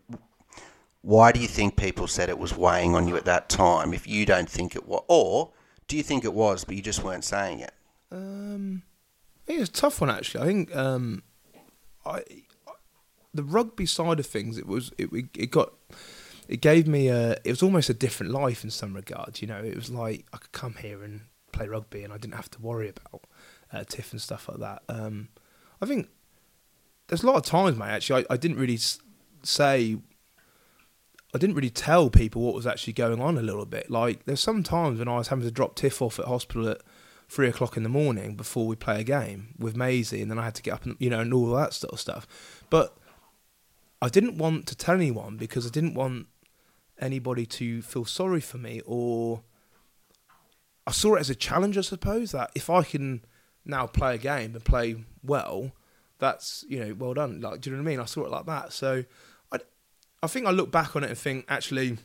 why 1.03 1.31
do 1.31 1.39
you 1.39 1.47
think 1.47 1.77
people 1.77 2.09
said 2.09 2.31
it 2.31 2.39
was 2.39 2.57
weighing 2.57 2.95
on 2.97 3.07
you 3.07 3.17
at 3.17 3.27
that 3.27 3.51
time 3.51 3.93
if 3.93 4.09
you 4.09 4.25
don't 4.25 4.49
think 4.49 4.75
it 4.75 4.89
was, 4.89 5.05
or 5.07 5.53
do 5.87 5.97
you 5.97 6.03
think 6.03 6.25
it 6.25 6.33
was 6.33 6.65
but 6.65 6.75
you 6.75 6.83
just 6.83 7.05
weren't 7.05 7.25
saying 7.25 7.61
it? 7.61 7.75
Um, 8.11 8.83
I 9.43 9.47
think 9.47 9.61
it's 9.61 9.69
a 9.69 9.73
tough 9.73 10.01
one 10.01 10.09
actually. 10.09 10.43
I 10.43 10.47
think 10.47 10.75
um, 10.75 11.23
I 12.07 12.23
the 13.35 13.43
rugby 13.43 13.85
side 13.85 14.21
of 14.21 14.27
things 14.27 14.57
it 14.57 14.67
was 14.67 14.93
it 14.97 15.11
it 15.37 15.51
got 15.51 15.75
it 16.49 16.61
gave 16.61 16.87
me 16.87 17.09
a 17.09 17.33
it 17.45 17.51
was 17.51 17.63
almost 17.63 17.89
a 17.89 17.95
different 17.95 18.33
life 18.33 18.65
in 18.65 18.71
some 18.71 18.95
regards. 18.95 19.41
You 19.41 19.49
know, 19.49 19.59
it 19.59 19.75
was 19.75 19.91
like 19.91 20.27
I 20.33 20.39
could 20.39 20.53
come 20.53 20.75
here 20.75 21.03
and 21.03 21.23
play 21.53 21.69
rugby 21.69 22.03
and 22.03 22.13
I 22.13 22.19
didn't 22.19 22.35
have 22.35 22.51
to 22.53 22.61
worry 22.61 22.89
about 22.89 23.25
uh, 23.73 23.85
tiff 23.85 24.13
and 24.13 24.21
stuff 24.21 24.49
like 24.49 24.59
that. 24.59 24.83
Um, 24.89 25.29
I 25.81 25.87
think 25.87 26.09
there's 27.09 27.23
a 27.23 27.27
lot 27.27 27.37
of 27.37 27.45
times, 27.45 27.77
mate. 27.77 27.89
Actually, 27.89 28.27
I, 28.29 28.35
I 28.35 28.37
didn't 28.37 28.59
really 28.59 28.79
say. 29.43 29.99
I 31.35 31.39
didn't 31.39 31.57
really 31.57 31.71
tell 31.71 32.11
people 32.11 32.43
what 32.43 32.55
was 32.55 32.67
actually 32.67 32.93
going 32.93 33.21
on 33.21 33.37
a 33.37 33.43
little 33.43 33.67
bit. 33.67 33.91
Like 33.91 34.25
there's 34.25 34.41
some 34.41 34.63
times 34.63 35.01
when 35.01 35.09
I 35.09 35.17
was 35.17 35.29
having 35.29 35.45
to 35.45 35.51
drop 35.51 35.75
Tiff 35.75 36.01
off 36.01 36.21
at 36.21 36.27
hospital 36.27 36.69
at 36.69 36.81
three 37.29 37.49
o'clock 37.49 37.77
in 37.77 37.83
the 37.83 37.89
morning 37.89 38.37
before 38.37 38.67
we 38.67 38.77
play 38.77 39.01
a 39.01 39.05
game 39.05 39.55
with 39.59 39.77
Maisie, 39.77 40.23
and 40.23 40.31
then 40.31 40.39
I 40.39 40.45
had 40.45 40.55
to 40.57 40.63
get 40.63 40.75
up 40.75 40.85
and 40.85 40.97
you 40.99 41.11
know 41.11 41.21
and 41.21 41.35
all 41.35 41.47
that 41.55 41.73
sort 41.73 41.93
of 41.93 42.01
stuff. 42.01 42.27
But 42.71 42.97
I 44.01 44.09
didn't 44.09 44.39
want 44.39 44.67
to 44.69 44.77
tell 44.77 44.95
anyone 44.95 45.37
because 45.37 45.67
I 45.67 45.71
didn't 45.71 45.95
want 45.95 46.27
anybody 47.01 47.45
to 47.47 47.83
feel 47.83 48.05
sorry 48.05 48.41
for 48.41 48.59
me 48.59 48.81
or 48.87 49.43
I 50.87 50.93
saw 50.93 51.15
it 51.15 51.21
as 51.21 51.31
a 51.31 51.35
challenge, 51.35 51.79
I 51.79 51.81
suppose, 51.81 52.33
that 52.33 52.51
if 52.55 52.69
I 52.69 52.83
can 52.83 53.25
now 53.65 53.87
play 53.87 54.17
a 54.17 54.19
game 54.19 54.55
and 54.55 54.65
play 54.65 54.97
well, 55.23 55.73
that's 56.19 56.65
you 56.69 56.79
know 56.79 56.95
well 56.95 57.15
done. 57.15 57.41
Like, 57.41 57.61
do 57.63 57.71
you 57.71 57.77
know 57.77 57.83
what 57.83 57.89
I 57.89 57.93
mean? 57.93 58.01
I 58.01 58.05
saw 58.05 58.25
it 58.25 58.31
like 58.31 58.47
that. 58.47 58.73
So, 58.73 59.05
I, 59.51 59.59
I 60.23 60.27
think 60.27 60.47
I 60.47 60.51
look 60.51 60.71
back 60.71 60.95
on 60.95 61.03
it 61.05 61.09
and 61.09 61.19
think 61.19 61.47
actually, 61.49 61.93
Were 61.93 61.97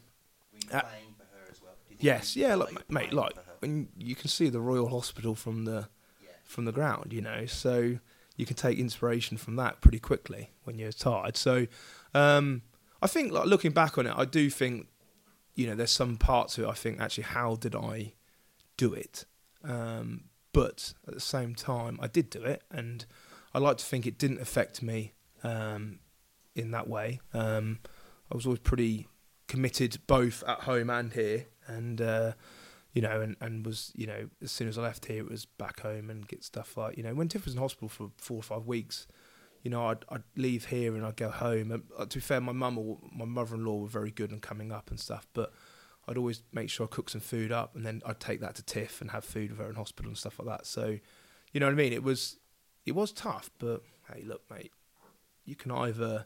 you 0.53 0.59
Uh, 0.71 0.81
playing 0.81 1.15
for 1.17 1.23
her 1.25 1.51
as 1.51 1.61
well? 1.61 1.73
Do 1.73 1.81
you 1.93 1.97
think 1.97 2.03
yes, 2.03 2.35
yeah, 2.37 2.55
like 2.55 2.89
mate, 2.89 3.11
like 3.11 3.33
when 3.59 3.89
you 3.97 4.15
can 4.15 4.29
see 4.29 4.47
the 4.49 4.61
Royal 4.61 4.87
Hospital 4.87 5.35
from 5.35 5.65
the 5.65 5.89
Yeah. 6.23 6.29
from 6.45 6.63
the 6.63 6.71
ground, 6.71 7.11
you 7.11 7.21
know, 7.21 7.45
so 7.47 7.99
you 8.37 8.45
can 8.45 8.55
take 8.55 8.79
inspiration 8.79 9.35
from 9.35 9.57
that 9.57 9.81
pretty 9.81 9.99
quickly 9.99 10.51
when 10.63 10.79
you're 10.79 10.93
tired. 10.93 11.35
So, 11.35 11.67
um, 12.13 12.61
I 13.01 13.07
think 13.07 13.31
like 13.31 13.45
looking 13.45 13.71
back 13.71 13.97
on 13.97 14.07
it, 14.07 14.13
I 14.15 14.25
do 14.25 14.49
think, 14.49 14.87
you 15.55 15.67
know, 15.67 15.75
there's 15.75 15.91
some 15.91 16.17
parts 16.17 16.57
of 16.57 16.65
it. 16.65 16.67
I 16.67 16.73
think 16.73 16.99
actually, 16.99 17.25
how 17.25 17.55
did 17.55 17.75
I 17.75 18.13
do 18.77 18.93
it? 18.93 19.25
Um, 19.63 20.25
but 20.53 20.93
at 21.07 21.13
the 21.13 21.19
same 21.19 21.55
time, 21.55 21.99
I 22.01 22.07
did 22.07 22.29
do 22.29 22.43
it, 22.43 22.63
and 22.71 23.05
I 23.53 23.59
like 23.59 23.77
to 23.77 23.85
think 23.85 24.05
it 24.05 24.17
didn't 24.17 24.41
affect 24.41 24.81
me 24.81 25.13
um, 25.43 25.99
in 26.55 26.71
that 26.71 26.87
way. 26.87 27.19
Um, 27.33 27.79
I 28.31 28.35
was 28.35 28.45
always 28.45 28.59
pretty 28.59 29.07
committed, 29.47 29.99
both 30.07 30.43
at 30.47 30.61
home 30.61 30.89
and 30.89 31.13
here, 31.13 31.45
and 31.67 32.01
uh, 32.01 32.33
you 32.93 33.01
know, 33.01 33.21
and, 33.21 33.35
and 33.41 33.65
was 33.65 33.91
you 33.95 34.07
know, 34.07 34.29
as 34.41 34.51
soon 34.51 34.67
as 34.67 34.77
I 34.77 34.81
left 34.81 35.05
here, 35.05 35.19
it 35.19 35.29
was 35.29 35.45
back 35.45 35.81
home 35.81 36.09
and 36.09 36.27
get 36.27 36.43
stuff 36.43 36.75
like 36.77 36.97
you 36.97 37.03
know, 37.03 37.13
when 37.13 37.27
Tiff 37.27 37.45
was 37.45 37.53
in 37.53 37.59
hospital 37.59 37.89
for 37.89 38.11
four 38.17 38.37
or 38.37 38.43
five 38.43 38.65
weeks, 38.65 39.07
you 39.61 39.69
know, 39.69 39.87
I'd, 39.87 40.05
I'd 40.09 40.23
leave 40.35 40.65
here 40.65 40.95
and 40.95 41.05
I'd 41.05 41.17
go 41.17 41.29
home. 41.29 41.71
And 41.71 41.83
uh, 41.97 42.05
to 42.05 42.17
be 42.17 42.21
fair, 42.21 42.39
my 42.41 42.53
mum 42.53 42.77
or 42.77 42.97
my 43.15 43.25
mother-in-law 43.25 43.77
were 43.77 43.87
very 43.87 44.11
good 44.11 44.31
on 44.31 44.39
coming 44.39 44.71
up 44.71 44.89
and 44.89 44.99
stuff, 44.99 45.27
but 45.33 45.51
I'd 46.07 46.17
always 46.17 46.41
make 46.51 46.69
sure 46.69 46.87
I 46.87 46.95
cook 46.95 47.09
some 47.09 47.21
food 47.21 47.51
up, 47.51 47.75
and 47.75 47.85
then 47.85 48.01
I'd 48.05 48.19
take 48.19 48.41
that 48.41 48.55
to 48.55 48.63
Tiff 48.63 49.01
and 49.01 49.11
have 49.11 49.23
food 49.23 49.51
with 49.51 49.59
her 49.59 49.69
in 49.69 49.75
hospital 49.75 50.09
and 50.09 50.17
stuff 50.17 50.39
like 50.39 50.47
that. 50.47 50.65
So, 50.65 50.97
you 51.51 51.59
know 51.59 51.67
what 51.67 51.73
I 51.73 51.75
mean? 51.75 51.93
It 51.93 52.03
was 52.03 52.37
it 52.85 52.95
was 52.95 53.11
tough, 53.11 53.51
but 53.59 53.83
hey, 54.11 54.23
look, 54.25 54.41
mate, 54.49 54.71
you 55.45 55.55
can 55.55 55.71
either 55.71 56.25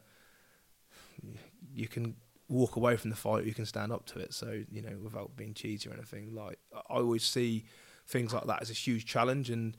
you 1.74 1.88
can 1.88 2.16
walk 2.48 2.76
away 2.76 2.96
from 2.96 3.10
the 3.10 3.16
fight, 3.16 3.42
or 3.42 3.46
you 3.46 3.54
can 3.54 3.66
stand 3.66 3.92
up 3.92 4.06
to 4.06 4.18
it. 4.20 4.32
So, 4.32 4.62
you 4.70 4.80
know, 4.80 4.96
without 5.02 5.36
being 5.36 5.52
cheesy 5.52 5.90
or 5.90 5.92
anything, 5.92 6.34
like 6.34 6.58
I 6.72 6.94
always 6.94 7.24
see 7.24 7.64
things 8.06 8.32
like 8.32 8.46
that 8.46 8.62
as 8.62 8.70
a 8.70 8.74
huge 8.74 9.04
challenge, 9.04 9.50
and 9.50 9.76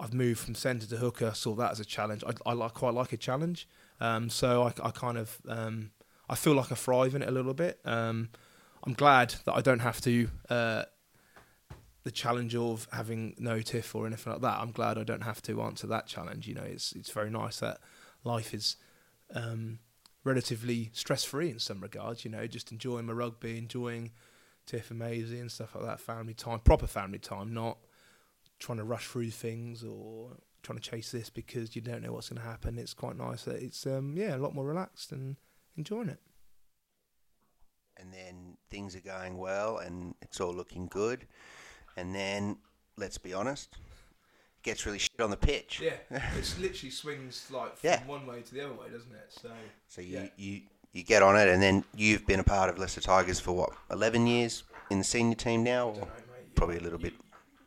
I've 0.00 0.14
moved 0.14 0.40
from 0.40 0.54
centre 0.54 0.86
to 0.86 0.96
hooker, 0.96 1.32
saw 1.34 1.54
that 1.54 1.72
as 1.72 1.80
a 1.80 1.84
challenge. 1.84 2.22
I, 2.24 2.50
I 2.50 2.68
quite 2.68 2.94
like 2.94 3.12
a 3.12 3.16
challenge, 3.16 3.68
um, 4.00 4.28
so 4.28 4.62
I, 4.62 4.72
I 4.82 4.90
kind 4.90 5.18
of 5.18 5.38
um, 5.48 5.90
I 6.28 6.34
feel 6.34 6.54
like 6.54 6.72
I 6.72 6.74
thrive 6.74 7.14
in 7.14 7.22
it 7.22 7.28
a 7.28 7.32
little 7.32 7.54
bit. 7.54 7.80
Um, 7.84 8.30
I'm 8.84 8.92
glad 8.92 9.34
that 9.44 9.54
I 9.54 9.60
don't 9.60 9.80
have 9.80 10.00
to 10.02 10.28
uh, 10.48 10.84
the 12.04 12.10
challenge 12.10 12.54
of 12.54 12.86
having 12.92 13.34
no 13.38 13.60
tiff 13.60 13.94
or 13.94 14.06
anything 14.06 14.32
like 14.32 14.42
that. 14.42 14.60
I'm 14.60 14.70
glad 14.70 14.96
I 14.96 15.02
don't 15.02 15.24
have 15.24 15.42
to 15.42 15.60
answer 15.62 15.88
that 15.88 16.06
challenge. 16.06 16.46
You 16.46 16.54
know, 16.54 16.62
it's 16.62 16.92
it's 16.92 17.10
very 17.10 17.30
nice 17.30 17.60
that 17.60 17.78
life 18.22 18.54
is 18.54 18.76
um, 19.34 19.80
relatively 20.22 20.90
stress 20.92 21.24
free 21.24 21.50
in 21.50 21.58
some 21.58 21.80
regards. 21.80 22.24
You 22.24 22.30
know, 22.30 22.46
just 22.46 22.70
enjoying 22.70 23.06
my 23.06 23.12
rugby, 23.12 23.58
enjoying 23.58 24.12
Tiff 24.66 24.90
and 24.90 24.98
Maisie 24.98 25.40
and 25.40 25.50
stuff 25.50 25.74
like 25.74 25.84
that. 25.84 26.00
Family 26.00 26.34
time, 26.34 26.60
proper 26.60 26.86
family 26.86 27.18
time, 27.18 27.52
not 27.52 27.78
trying 28.58 28.78
to 28.78 28.84
rush 28.84 29.06
through 29.06 29.30
things 29.30 29.84
or 29.84 30.36
trying 30.62 30.78
to 30.78 30.90
chase 30.90 31.12
this 31.12 31.30
because 31.30 31.76
you 31.76 31.82
don't 31.82 32.02
know 32.02 32.12
what's 32.12 32.28
going 32.28 32.40
to 32.40 32.46
happen. 32.48 32.78
It's 32.78 32.94
quite 32.94 33.16
nice 33.16 33.44
that 33.44 33.62
it's 33.62 33.86
um, 33.86 34.14
yeah 34.16 34.34
a 34.36 34.38
lot 34.38 34.54
more 34.54 34.64
relaxed 34.66 35.12
and 35.12 35.36
enjoying 35.76 36.08
it. 36.08 36.20
And 37.98 38.12
then 38.12 38.56
things 38.68 38.94
are 38.94 39.00
going 39.00 39.38
well, 39.38 39.78
and 39.78 40.14
it's 40.20 40.40
all 40.40 40.52
looking 40.54 40.86
good 40.86 41.26
and 41.96 42.14
then 42.14 42.58
let's 42.96 43.18
be 43.18 43.32
honest, 43.34 43.76
gets 44.62 44.84
really 44.86 44.98
shit 44.98 45.20
on 45.20 45.30
the 45.30 45.36
pitch. 45.36 45.80
Yeah, 45.82 45.92
it 46.10 46.54
literally 46.60 46.90
swings 46.90 47.46
like 47.50 47.76
from 47.76 47.88
Yeah. 47.90 48.06
one 48.06 48.26
way 48.26 48.42
to 48.42 48.54
the 48.54 48.64
other 48.64 48.74
way, 48.74 48.88
doesn't 48.92 49.12
it? 49.12 49.26
So 49.30 49.50
So 49.88 50.00
you, 50.02 50.18
Yeah. 50.20 50.28
you 50.36 50.62
you 50.92 51.02
get 51.02 51.22
on 51.22 51.36
it, 51.36 51.46
and 51.48 51.62
then 51.62 51.84
you've 51.94 52.26
been 52.26 52.40
a 52.40 52.44
part 52.44 52.70
of 52.70 52.78
Leicester 52.78 53.02
Tigers 53.02 53.38
for 53.38 53.52
what 53.52 53.70
eleven 53.90 54.26
years 54.26 54.62
in 54.90 54.98
the 54.98 55.04
senior 55.04 55.34
team 55.36 55.62
now, 55.62 55.88
or 55.90 55.94
know, 55.94 56.00
mate. 56.04 56.54
probably 56.54 56.78
a 56.78 56.80
little 56.80 56.98
bit. 56.98 57.12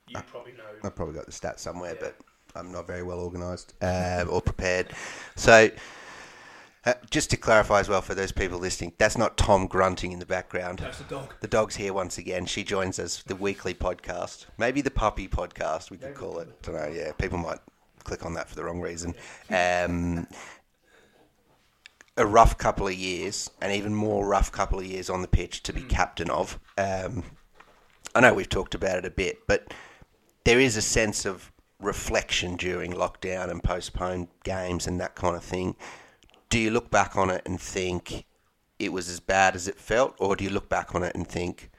You 0.10 0.20
probably 0.28 0.54
know. 0.54 0.63
I've 0.84 0.96
probably 0.96 1.16
got 1.16 1.25
the 1.25 1.32
stats 1.32 1.60
somewhere, 1.60 1.94
Yeah. 1.94 2.10
but 2.10 2.16
I'm 2.56 2.72
not 2.72 2.88
very 2.88 3.04
well 3.04 3.20
organised 3.20 3.74
um, 3.82 4.30
or 4.30 4.42
prepared. 4.42 4.88
So. 5.36 5.70
Uh, 6.86 6.94
just 7.12 7.30
to 7.30 7.36
clarify 7.36 7.82
as 7.82 7.89
well 7.89 8.01
for 8.01 8.16
those 8.16 8.32
people 8.32 8.58
listening, 8.58 8.94
that's 8.98 9.18
not 9.18 9.36
Tom 9.36 9.68
grunting 9.68 10.13
in 10.13 10.20
the 10.20 10.25
background. 10.25 10.80
That's 10.80 11.00
the 11.00 11.04
dog. 11.04 11.34
The 11.42 11.48
dog's 11.50 11.75
here 11.75 11.92
once 11.92 12.18
again. 12.18 12.46
She 12.46 12.63
joins 12.63 12.98
us 13.00 13.22
the 13.22 13.36
weekly 13.36 13.74
podcast, 13.74 14.46
maybe 14.58 14.80
the 14.80 14.89
puppy 14.89 15.28
podcast. 15.28 15.92
We 15.92 15.98
could 15.98 16.16
call 16.16 16.39
it. 16.39 16.62
Don't 16.62 16.75
know. 16.75 16.88
Yeah, 16.88 17.12
people 17.12 17.38
might 17.38 17.60
click 18.06 18.25
on 18.25 18.34
that 18.36 18.48
for 18.48 18.56
the 18.56 18.63
wrong 18.63 18.80
reason. 18.80 19.13
Um, 19.50 20.25
a 22.16 22.25
rough 22.25 22.58
couple 22.58 22.88
of 22.88 22.94
years, 22.94 23.51
and 23.62 23.74
even 23.74 23.94
more 23.94 24.25
rough 24.25 24.50
couple 24.50 24.80
of 24.80 24.86
years 24.86 25.10
on 25.10 25.22
the 25.22 25.28
pitch 25.28 25.62
to 25.63 25.74
be 25.74 25.82
captain 25.82 26.30
of. 26.30 26.60
Um, 26.78 27.24
I 28.16 28.22
know 28.22 28.34
we've 28.34 28.48
talked 28.50 28.74
about 28.74 28.98
it 28.98 29.06
a 29.06 29.12
bit, 29.12 29.39
but 29.48 29.74
there 30.50 30.60
is 30.60 30.75
a 30.75 30.82
sense 30.82 31.25
of 31.25 31.51
reflection 31.79 32.56
during 32.56 32.91
lockdown 32.91 33.51
and 33.51 33.62
postponed 33.62 34.27
games 34.44 34.88
and 34.88 35.00
that 35.00 35.13
kind 35.13 35.36
of 35.36 35.44
thing. 35.44 35.75
Do 36.50 36.58
you 36.58 36.72
look 36.72 36.89
back 36.89 37.15
on 37.15 37.29
it 37.29 37.44
and 37.46 37.62
think 37.62 38.25
it 38.79 38.91
was 38.91 39.10
as 39.10 39.20
bad 39.20 39.53
as 39.53 39.68
it 39.68 39.77
felt, 39.77 40.15
or 40.18 40.36
do 40.36 40.44
you 40.44 40.50
look 40.50 40.68
back 40.68 40.96
on 40.96 41.03
it 41.03 41.13
and 41.13 41.27
think 41.27 41.70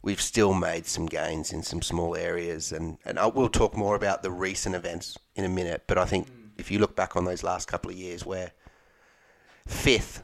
we've 0.00 0.20
still 0.20 0.54
made 0.54 0.86
some 0.86 1.06
gains 1.06 1.52
in 1.52 1.64
some 1.64 1.82
small 1.82 2.14
areas? 2.14 2.70
And, 2.70 2.98
and 3.04 3.18
I, 3.18 3.26
we'll 3.26 3.48
talk 3.48 3.76
more 3.76 3.96
about 3.96 4.22
the 4.22 4.30
recent 4.30 4.76
events 4.76 5.18
in 5.34 5.44
a 5.44 5.48
minute, 5.48 5.82
but 5.88 5.98
I 5.98 6.04
think 6.04 6.28
if 6.56 6.70
you 6.70 6.78
look 6.78 6.94
back 6.94 7.16
on 7.16 7.24
those 7.24 7.42
last 7.42 7.66
couple 7.66 7.90
of 7.90 7.96
years 7.96 8.24
where 8.24 8.52
fifth 9.66 10.22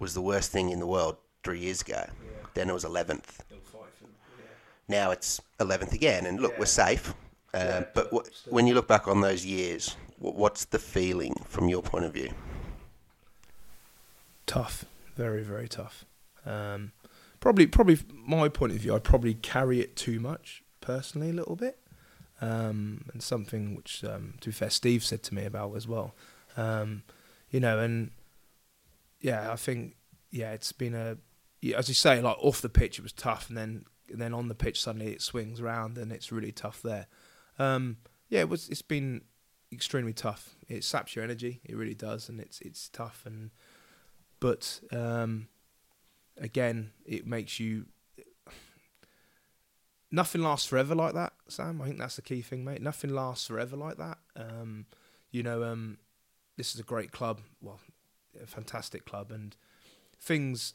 was 0.00 0.14
the 0.14 0.20
worst 0.20 0.50
thing 0.50 0.70
in 0.70 0.80
the 0.80 0.86
world 0.88 1.18
three 1.44 1.60
years 1.60 1.80
ago, 1.80 2.06
then 2.54 2.68
it 2.68 2.72
was 2.72 2.84
11th. 2.84 3.38
They'll 3.48 3.60
fight 3.60 3.94
for 4.00 4.06
yeah. 4.36 4.46
Now 4.88 5.10
it's 5.10 5.40
11th 5.60 5.92
again, 5.92 6.26
and 6.26 6.40
look, 6.40 6.52
Yeah. 6.52 6.58
we're 6.60 6.66
safe. 6.66 7.08
Um, 7.54 7.60
Yeah, 7.66 7.80
but 7.94 8.10
but 8.10 8.26
wh- 8.26 8.34
still. 8.34 8.52
when 8.52 8.66
you 8.66 8.74
look 8.74 8.88
back 8.88 9.06
on 9.08 9.20
those 9.20 9.44
years, 9.46 9.96
wh- 10.18 10.34
what's 10.36 10.64
the 10.66 10.78
feeling 10.78 11.34
from 11.46 11.68
your 11.68 11.82
point 11.82 12.04
of 12.04 12.12
view? 12.12 12.32
Tough, 14.46 14.84
very 15.16 15.42
very 15.42 15.68
tough. 15.68 16.04
Um, 16.44 16.92
probably 17.40 17.66
probably 17.66 17.98
my 18.12 18.48
point 18.48 18.72
of 18.72 18.78
view, 18.78 18.94
I'd 18.94 19.04
probably 19.04 19.34
carry 19.34 19.80
it 19.80 19.96
too 19.96 20.20
much 20.20 20.62
personally 20.80 21.30
a 21.30 21.32
little 21.32 21.56
bit, 21.56 21.78
um, 22.42 23.04
and 23.12 23.22
something 23.22 23.74
which 23.74 24.04
um, 24.04 24.34
to 24.40 24.48
be 24.50 24.52
fair, 24.52 24.70
Steve 24.70 25.02
said 25.04 25.22
to 25.24 25.34
me 25.34 25.44
about 25.44 25.74
as 25.76 25.88
well. 25.88 26.14
Um, 26.56 27.04
you 27.50 27.58
know, 27.60 27.78
and 27.78 28.10
yeah, 29.20 29.50
I 29.50 29.56
think 29.56 29.94
yeah, 30.30 30.52
it's 30.52 30.72
been 30.72 30.94
a 30.94 31.16
yeah, 31.62 31.78
as 31.78 31.88
you 31.88 31.94
say, 31.94 32.20
like 32.20 32.36
off 32.40 32.60
the 32.60 32.68
pitch 32.68 32.98
it 32.98 33.02
was 33.02 33.12
tough, 33.12 33.48
and 33.48 33.56
then 33.56 33.86
and 34.10 34.20
then 34.20 34.34
on 34.34 34.48
the 34.48 34.54
pitch 34.54 34.80
suddenly 34.80 35.12
it 35.12 35.22
swings 35.22 35.60
around 35.60 35.98
and 35.98 36.12
it's 36.12 36.32
really 36.32 36.52
tough 36.52 36.82
there. 36.82 37.06
Um, 37.58 37.98
yeah, 38.28 38.40
it 38.40 38.48
was. 38.48 38.68
It's 38.68 38.82
been 38.82 39.22
extremely 39.72 40.12
tough. 40.12 40.54
It 40.68 40.84
saps 40.84 41.14
your 41.14 41.24
energy. 41.24 41.60
It 41.64 41.76
really 41.76 41.94
does, 41.94 42.28
and 42.28 42.40
it's 42.40 42.60
it's 42.60 42.88
tough. 42.88 43.22
And 43.26 43.50
but 44.40 44.80
um, 44.92 45.48
again, 46.38 46.92
it 47.04 47.26
makes 47.26 47.60
you. 47.60 47.86
Nothing 50.10 50.42
lasts 50.42 50.68
forever 50.68 50.94
like 50.94 51.14
that, 51.14 51.32
Sam. 51.48 51.82
I 51.82 51.86
think 51.86 51.98
that's 51.98 52.16
the 52.16 52.22
key 52.22 52.40
thing, 52.40 52.64
mate. 52.64 52.80
Nothing 52.80 53.10
lasts 53.14 53.48
forever 53.48 53.76
like 53.76 53.96
that. 53.96 54.18
Um, 54.36 54.86
you 55.32 55.42
know, 55.42 55.64
um, 55.64 55.98
this 56.56 56.72
is 56.72 56.80
a 56.80 56.84
great 56.84 57.10
club. 57.10 57.40
Well, 57.60 57.80
a 58.40 58.46
fantastic 58.46 59.04
club, 59.04 59.32
and 59.32 59.56
things 60.20 60.74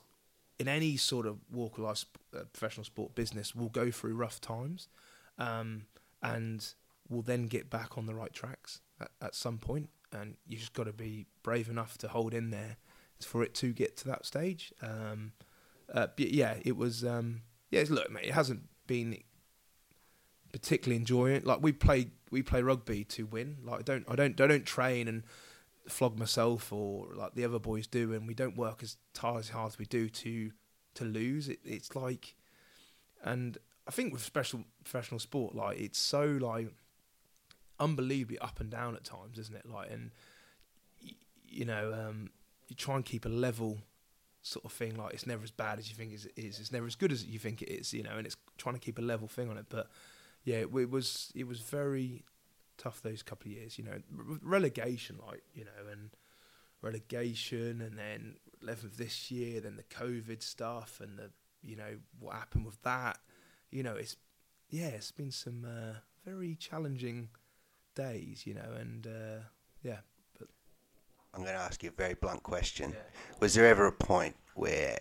in 0.59 0.67
any 0.67 0.97
sort 0.97 1.25
of 1.25 1.37
walk 1.51 1.77
of 1.77 1.85
life, 1.85 2.05
uh, 2.35 2.43
professional 2.51 2.83
sport 2.83 3.15
business, 3.15 3.55
will 3.55 3.69
go 3.69 3.89
through 3.91 4.15
rough 4.15 4.41
times, 4.41 4.89
um, 5.37 5.85
and 6.21 6.73
will 7.07 7.21
then 7.21 7.47
get 7.47 7.69
back 7.69 7.97
on 7.97 8.05
the 8.05 8.13
right 8.13 8.33
tracks 8.33 8.81
at, 8.99 9.11
at 9.21 9.35
some 9.35 9.57
point. 9.57 9.89
And 10.11 10.35
you 10.45 10.57
just 10.57 10.73
got 10.73 10.85
to 10.85 10.93
be 10.93 11.27
brave 11.43 11.69
enough 11.69 11.97
to 11.99 12.07
hold 12.07 12.33
in 12.33 12.49
there 12.49 12.77
for 13.21 13.43
it 13.43 13.53
to 13.55 13.71
get 13.71 13.95
to 13.97 14.07
that 14.07 14.25
stage. 14.25 14.73
Um, 14.81 15.33
uh, 15.93 16.07
yeah, 16.17 16.55
it 16.63 16.75
was. 16.75 17.03
Um, 17.03 17.41
yeah, 17.71 17.83
look, 17.89 18.11
mate, 18.11 18.25
it 18.25 18.33
hasn't 18.33 18.63
been 18.87 19.17
particularly 20.51 20.97
enjoying 20.97 21.35
it. 21.35 21.45
Like 21.45 21.61
we 21.61 21.71
play, 21.71 22.07
we 22.31 22.41
play 22.41 22.61
rugby 22.61 23.03
to 23.05 23.25
win. 23.25 23.57
Like 23.63 23.79
I 23.79 23.83
don't, 23.83 24.05
I 24.09 24.15
don't, 24.15 24.41
I 24.41 24.47
don't 24.47 24.65
train 24.65 25.07
and 25.07 25.23
flog 25.91 26.17
myself 26.17 26.71
or 26.71 27.07
like 27.13 27.35
the 27.35 27.45
other 27.45 27.59
boys 27.59 27.87
do, 27.87 28.13
and 28.13 28.27
we 28.27 28.33
don't 28.33 28.57
work 28.57 28.83
as 28.83 28.97
hard 29.17 29.39
as 29.39 29.49
hard 29.49 29.73
as 29.73 29.79
we 29.79 29.85
do 29.85 30.09
to 30.09 30.51
to 30.95 31.05
lose. 31.05 31.49
It, 31.49 31.59
it's 31.63 31.95
like, 31.95 32.35
and 33.23 33.57
I 33.87 33.91
think 33.91 34.13
with 34.13 34.23
special 34.23 34.65
professional 34.83 35.19
sport, 35.19 35.55
like 35.55 35.79
it's 35.79 35.99
so 35.99 36.25
like 36.25 36.69
unbelievably 37.79 38.39
up 38.39 38.59
and 38.59 38.69
down 38.69 38.95
at 38.95 39.03
times, 39.03 39.37
isn't 39.37 39.55
it? 39.55 39.65
Like, 39.65 39.91
and 39.91 40.11
you 41.47 41.65
know, 41.65 41.93
um, 41.93 42.29
you 42.67 42.75
try 42.75 42.95
and 42.95 43.05
keep 43.05 43.25
a 43.25 43.29
level 43.29 43.79
sort 44.41 44.65
of 44.65 44.71
thing. 44.71 44.95
Like, 44.95 45.13
it's 45.13 45.25
never 45.27 45.43
as 45.43 45.51
bad 45.51 45.79
as 45.79 45.89
you 45.89 45.95
think 45.95 46.13
it 46.13 46.31
is. 46.35 46.59
It's 46.59 46.71
never 46.71 46.87
as 46.87 46.95
good 46.95 47.11
as 47.11 47.25
you 47.25 47.39
think 47.39 47.61
it 47.61 47.69
is. 47.69 47.93
You 47.93 48.03
know, 48.03 48.17
and 48.17 48.25
it's 48.25 48.37
trying 48.57 48.75
to 48.75 48.81
keep 48.81 48.99
a 48.99 49.01
level 49.01 49.27
thing 49.27 49.49
on 49.49 49.57
it. 49.57 49.65
But 49.69 49.87
yeah, 50.43 50.57
it 50.57 50.71
was 50.71 51.31
it 51.35 51.47
was 51.47 51.59
very 51.59 52.23
tough 52.79 53.01
those 53.03 53.21
couple 53.21 53.51
of 53.51 53.57
years. 53.57 53.77
You 53.77 53.83
know, 53.83 53.99
Re- 54.11 54.39
relegation, 54.41 55.19
like 55.27 55.43
you 55.53 55.65
know, 55.65 55.91
and 55.91 56.09
relegation, 56.81 57.81
and 57.81 57.99
then 57.99 58.37
eleventh 58.63 58.97
this 58.97 59.29
year, 59.29 59.61
then 59.61 59.75
the 59.75 59.83
COVID 59.83 60.41
stuff, 60.41 60.99
and 61.03 61.19
the 61.19 61.29
you 61.61 61.75
know 61.75 61.97
what 62.19 62.35
happened 62.35 62.65
with 62.65 62.81
that. 62.81 63.19
You 63.69 63.83
know, 63.83 63.95
it's 63.95 64.15
yeah, 64.69 64.87
it's 64.87 65.11
been 65.11 65.31
some 65.31 65.65
uh, 65.65 65.99
very 66.25 66.55
challenging 66.55 67.29
days. 67.95 68.47
You 68.47 68.55
know, 68.55 68.71
and 68.79 69.05
uh, 69.05 69.43
yeah, 69.83 69.99
but 70.39 70.47
I'm 71.33 71.43
going 71.43 71.55
to 71.55 71.61
ask 71.61 71.83
you 71.83 71.89
a 71.89 71.93
very 71.93 72.15
blunt 72.15 72.41
question. 72.41 72.91
Yeah. 72.91 72.99
Was 73.39 73.53
there 73.53 73.67
ever 73.67 73.85
a 73.85 73.91
point 73.91 74.35
where, 74.55 74.99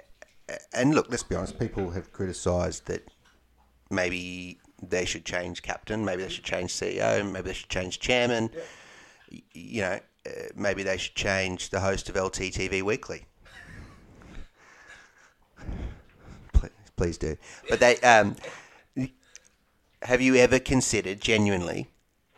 and 0.74 0.94
look, 0.94 1.06
let's 1.10 1.22
be 1.22 1.34
honest, 1.34 1.58
people 1.58 1.90
have 1.90 2.12
criticised 2.12 2.86
that 2.86 3.08
maybe 3.90 4.58
they 4.82 5.04
should 5.04 5.24
change 5.24 5.62
captain, 5.62 6.04
maybe 6.04 6.22
they 6.22 6.28
should 6.28 6.44
change 6.44 6.72
CEO, 6.72 7.24
maybe 7.30 7.48
they 7.48 7.54
should 7.54 7.68
change 7.68 7.98
chairman. 8.00 8.50
Y- 9.30 9.42
You 9.52 9.80
know, 9.82 10.00
uh, 10.26 10.30
maybe 10.54 10.82
they 10.82 10.96
should 10.96 11.14
change 11.14 11.70
the 11.70 11.80
host 11.80 12.08
of 12.08 12.14
LTTV 12.16 12.82
Weekly. 12.82 13.24
please, 16.52 16.70
please 16.96 17.18
do. 17.18 17.36
But 17.68 17.80
they, 17.80 17.96
um, 17.98 18.36
have 20.02 20.20
you 20.20 20.36
ever 20.36 20.58
considered 20.58 21.20
genuinely 21.20 21.88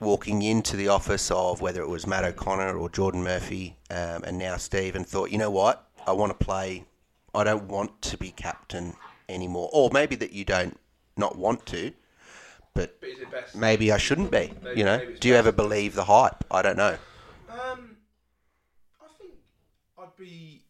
walking 0.00 0.40
into 0.42 0.76
the 0.76 0.88
office 0.88 1.30
of 1.30 1.60
whether 1.60 1.82
it 1.82 1.88
was 1.88 2.06
Matt 2.06 2.24
O'Connor 2.24 2.76
or 2.76 2.88
Geordan 2.88 3.22
Murphy 3.22 3.76
um, 3.90 4.24
and 4.24 4.38
now 4.38 4.56
Steve 4.56 4.96
and 4.96 5.06
thought, 5.06 5.30
you 5.30 5.36
know 5.38 5.50
what, 5.50 5.86
I 6.06 6.12
want 6.12 6.38
to 6.38 6.44
play, 6.44 6.84
I 7.34 7.44
don't 7.44 7.64
want 7.68 8.00
to 8.02 8.16
be 8.16 8.30
captain 8.30 8.94
anymore. 9.28 9.68
Or 9.72 9.90
maybe 9.92 10.16
that 10.16 10.32
you 10.32 10.44
don't 10.44 10.78
not 11.18 11.36
want 11.36 11.66
to, 11.66 11.92
but 12.74 13.00
But 13.00 13.08
is 13.10 13.18
it 13.20 13.30
best? 13.30 13.54
maybe 13.54 13.90
I 13.92 13.98
shouldn't 13.98 14.30
be. 14.30 14.52
Maybe- 14.62 14.78
You 14.80 14.84
know, 14.84 15.14
do 15.20 15.28
you 15.28 15.34
ever 15.34 15.52
believe 15.52 15.94
the 15.94 16.04
hype? 16.04 16.44
I 16.50 16.62
don't 16.62 16.76
know. 16.76 16.96
Um, 17.48 17.96
I 19.00 19.06
think 19.18 19.32
I'd 19.98 20.16
be 20.16 20.62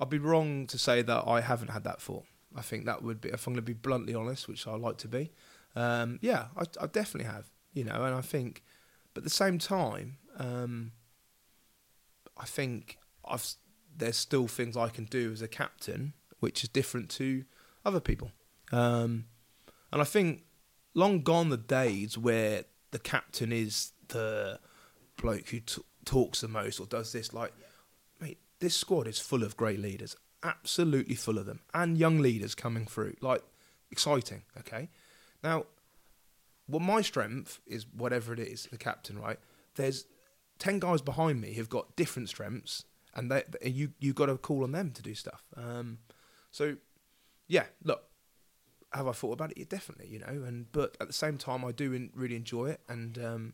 I'd 0.00 0.10
be 0.10 0.18
wrong 0.18 0.66
to 0.68 0.78
say 0.78 1.02
that 1.02 1.24
I 1.28 1.40
haven't 1.40 1.68
had 1.68 1.84
that 1.84 2.00
thought. 2.02 2.24
I 2.56 2.60
think 2.62 2.84
that 2.86 3.02
would 3.02 3.20
be 3.20 3.28
if 3.30 3.46
I'm 3.46 3.52
going 3.54 3.56
to 3.56 3.62
be 3.62 3.72
bluntly 3.72 4.14
honest, 4.14 4.48
which 4.48 4.66
I 4.66 4.74
like 4.74 4.98
to 4.98 5.08
be. 5.08 5.30
Um, 5.76 6.18
yeah, 6.20 6.48
I, 6.56 6.62
I 6.80 6.86
definitely 6.86 7.30
have. 7.32 7.50
You 7.72 7.84
know, 7.84 8.04
and 8.04 8.14
I 8.14 8.20
think, 8.20 8.62
but 9.14 9.20
at 9.20 9.24
the 9.24 9.30
same 9.30 9.58
time, 9.58 10.18
um, 10.38 10.92
I 12.36 12.44
think 12.44 12.98
I've 13.24 13.46
there's 13.96 14.16
still 14.16 14.48
things 14.48 14.76
I 14.76 14.88
can 14.88 15.04
do 15.04 15.32
as 15.32 15.40
a 15.42 15.48
captain, 15.48 16.14
which 16.40 16.62
is 16.64 16.68
different 16.68 17.08
to 17.10 17.44
other 17.84 18.00
people. 18.00 18.32
Um, 18.72 19.26
and 19.92 20.00
I 20.00 20.04
think 20.04 20.44
long 20.94 21.22
gone 21.22 21.50
the 21.50 21.56
days 21.56 22.16
where 22.18 22.64
the 22.90 22.98
captain 22.98 23.52
is 23.52 23.92
the 24.08 24.58
bloke 25.16 25.48
who 25.48 25.60
t- 25.60 25.82
talks 26.04 26.40
the 26.40 26.48
most 26.48 26.80
or 26.80 26.86
does 26.86 27.12
this. 27.12 27.32
Like, 27.32 27.52
mate, 28.20 28.38
this 28.60 28.76
squad 28.76 29.06
is 29.06 29.18
full 29.18 29.42
of 29.42 29.56
great 29.56 29.78
leaders, 29.78 30.16
absolutely 30.42 31.14
full 31.14 31.38
of 31.38 31.46
them, 31.46 31.60
and 31.72 31.96
young 31.98 32.18
leaders 32.18 32.54
coming 32.54 32.86
through. 32.86 33.14
Like, 33.20 33.42
exciting. 33.90 34.42
Okay, 34.58 34.88
now, 35.42 35.66
well, 36.68 36.80
my 36.80 37.02
strength 37.02 37.60
is 37.66 37.86
whatever 37.94 38.32
it 38.32 38.40
is, 38.40 38.68
the 38.70 38.78
captain. 38.78 39.18
Right? 39.18 39.38
There's 39.74 40.06
ten 40.58 40.78
guys 40.78 41.00
behind 41.00 41.40
me 41.40 41.54
who've 41.54 41.68
got 41.68 41.96
different 41.96 42.28
strengths, 42.28 42.84
and 43.14 43.30
they, 43.30 43.42
you 43.62 43.92
you 44.00 44.12
got 44.12 44.26
to 44.26 44.36
call 44.36 44.64
on 44.64 44.72
them 44.72 44.90
to 44.92 45.02
do 45.02 45.14
stuff. 45.14 45.44
Um, 45.56 45.98
so, 46.50 46.76
yeah, 47.48 47.64
look, 47.82 48.04
have 48.94 49.08
I 49.08 49.12
thought 49.12 49.32
about 49.32 49.52
it? 49.52 49.58
Yeah, 49.58 49.64
definitely, 49.68 50.08
you 50.08 50.18
know. 50.18 50.44
And 50.44 50.70
but 50.72 50.96
at 51.00 51.06
the 51.06 51.12
same 51.12 51.38
time, 51.38 51.64
I 51.64 51.72
do 51.72 51.92
in, 51.92 52.10
really 52.14 52.36
enjoy 52.36 52.70
it, 52.70 52.80
and 52.88 53.18
um, 53.18 53.52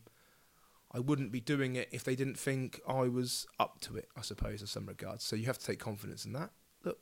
I 0.93 0.99
wouldn't 1.01 1.33
be 1.33 1.41
doing 1.41 1.77
it 1.77 1.89
if 1.93 2.05
they 2.05 2.15
didn't 2.15 2.39
think 2.39 2.81
I 2.87 3.03
was 3.09 3.47
up 3.59 3.81
to 3.83 3.97
it. 3.97 4.09
I 4.17 4.23
suppose 4.23 4.61
in 4.61 4.67
some 4.67 4.87
regards. 4.87 5.25
So 5.25 5.37
you 5.37 5.47
have 5.47 5.59
to 5.59 5.67
take 5.67 5.79
confidence 5.79 6.25
in 6.25 6.33
that. 6.33 6.51
Look, 6.85 6.99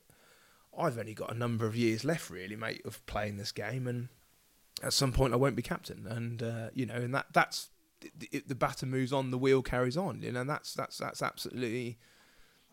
I've 0.77 0.99
only 0.99 1.15
got 1.15 1.33
a 1.33 1.39
number 1.39 1.67
of 1.67 1.77
years 1.77 2.05
left, 2.05 2.31
really, 2.31 2.57
mate, 2.57 2.83
of 2.85 3.05
playing 3.07 3.37
this 3.37 3.53
game, 3.53 3.87
and 3.87 4.09
at 4.83 4.93
some 4.93 5.13
point 5.13 5.33
I 5.33 5.37
won't 5.37 5.57
be 5.57 5.63
captain, 5.63 6.07
and 6.07 6.43
uh, 6.43 6.69
you 6.75 6.87
know, 6.87 6.95
and 6.95 7.15
that 7.15 7.27
that's 7.33 7.71
the, 8.19 8.43
the, 8.47 8.55
batter 8.55 8.87
moves 8.87 9.13
on, 9.13 9.31
the 9.31 9.39
wheel 9.39 9.63
carries 9.63 9.97
on, 9.97 10.23
you 10.23 10.33
know, 10.33 10.43
and 10.43 10.51
that's 10.51 10.75
that's 10.75 10.99
that's 10.99 11.23
absolutely 11.23 11.99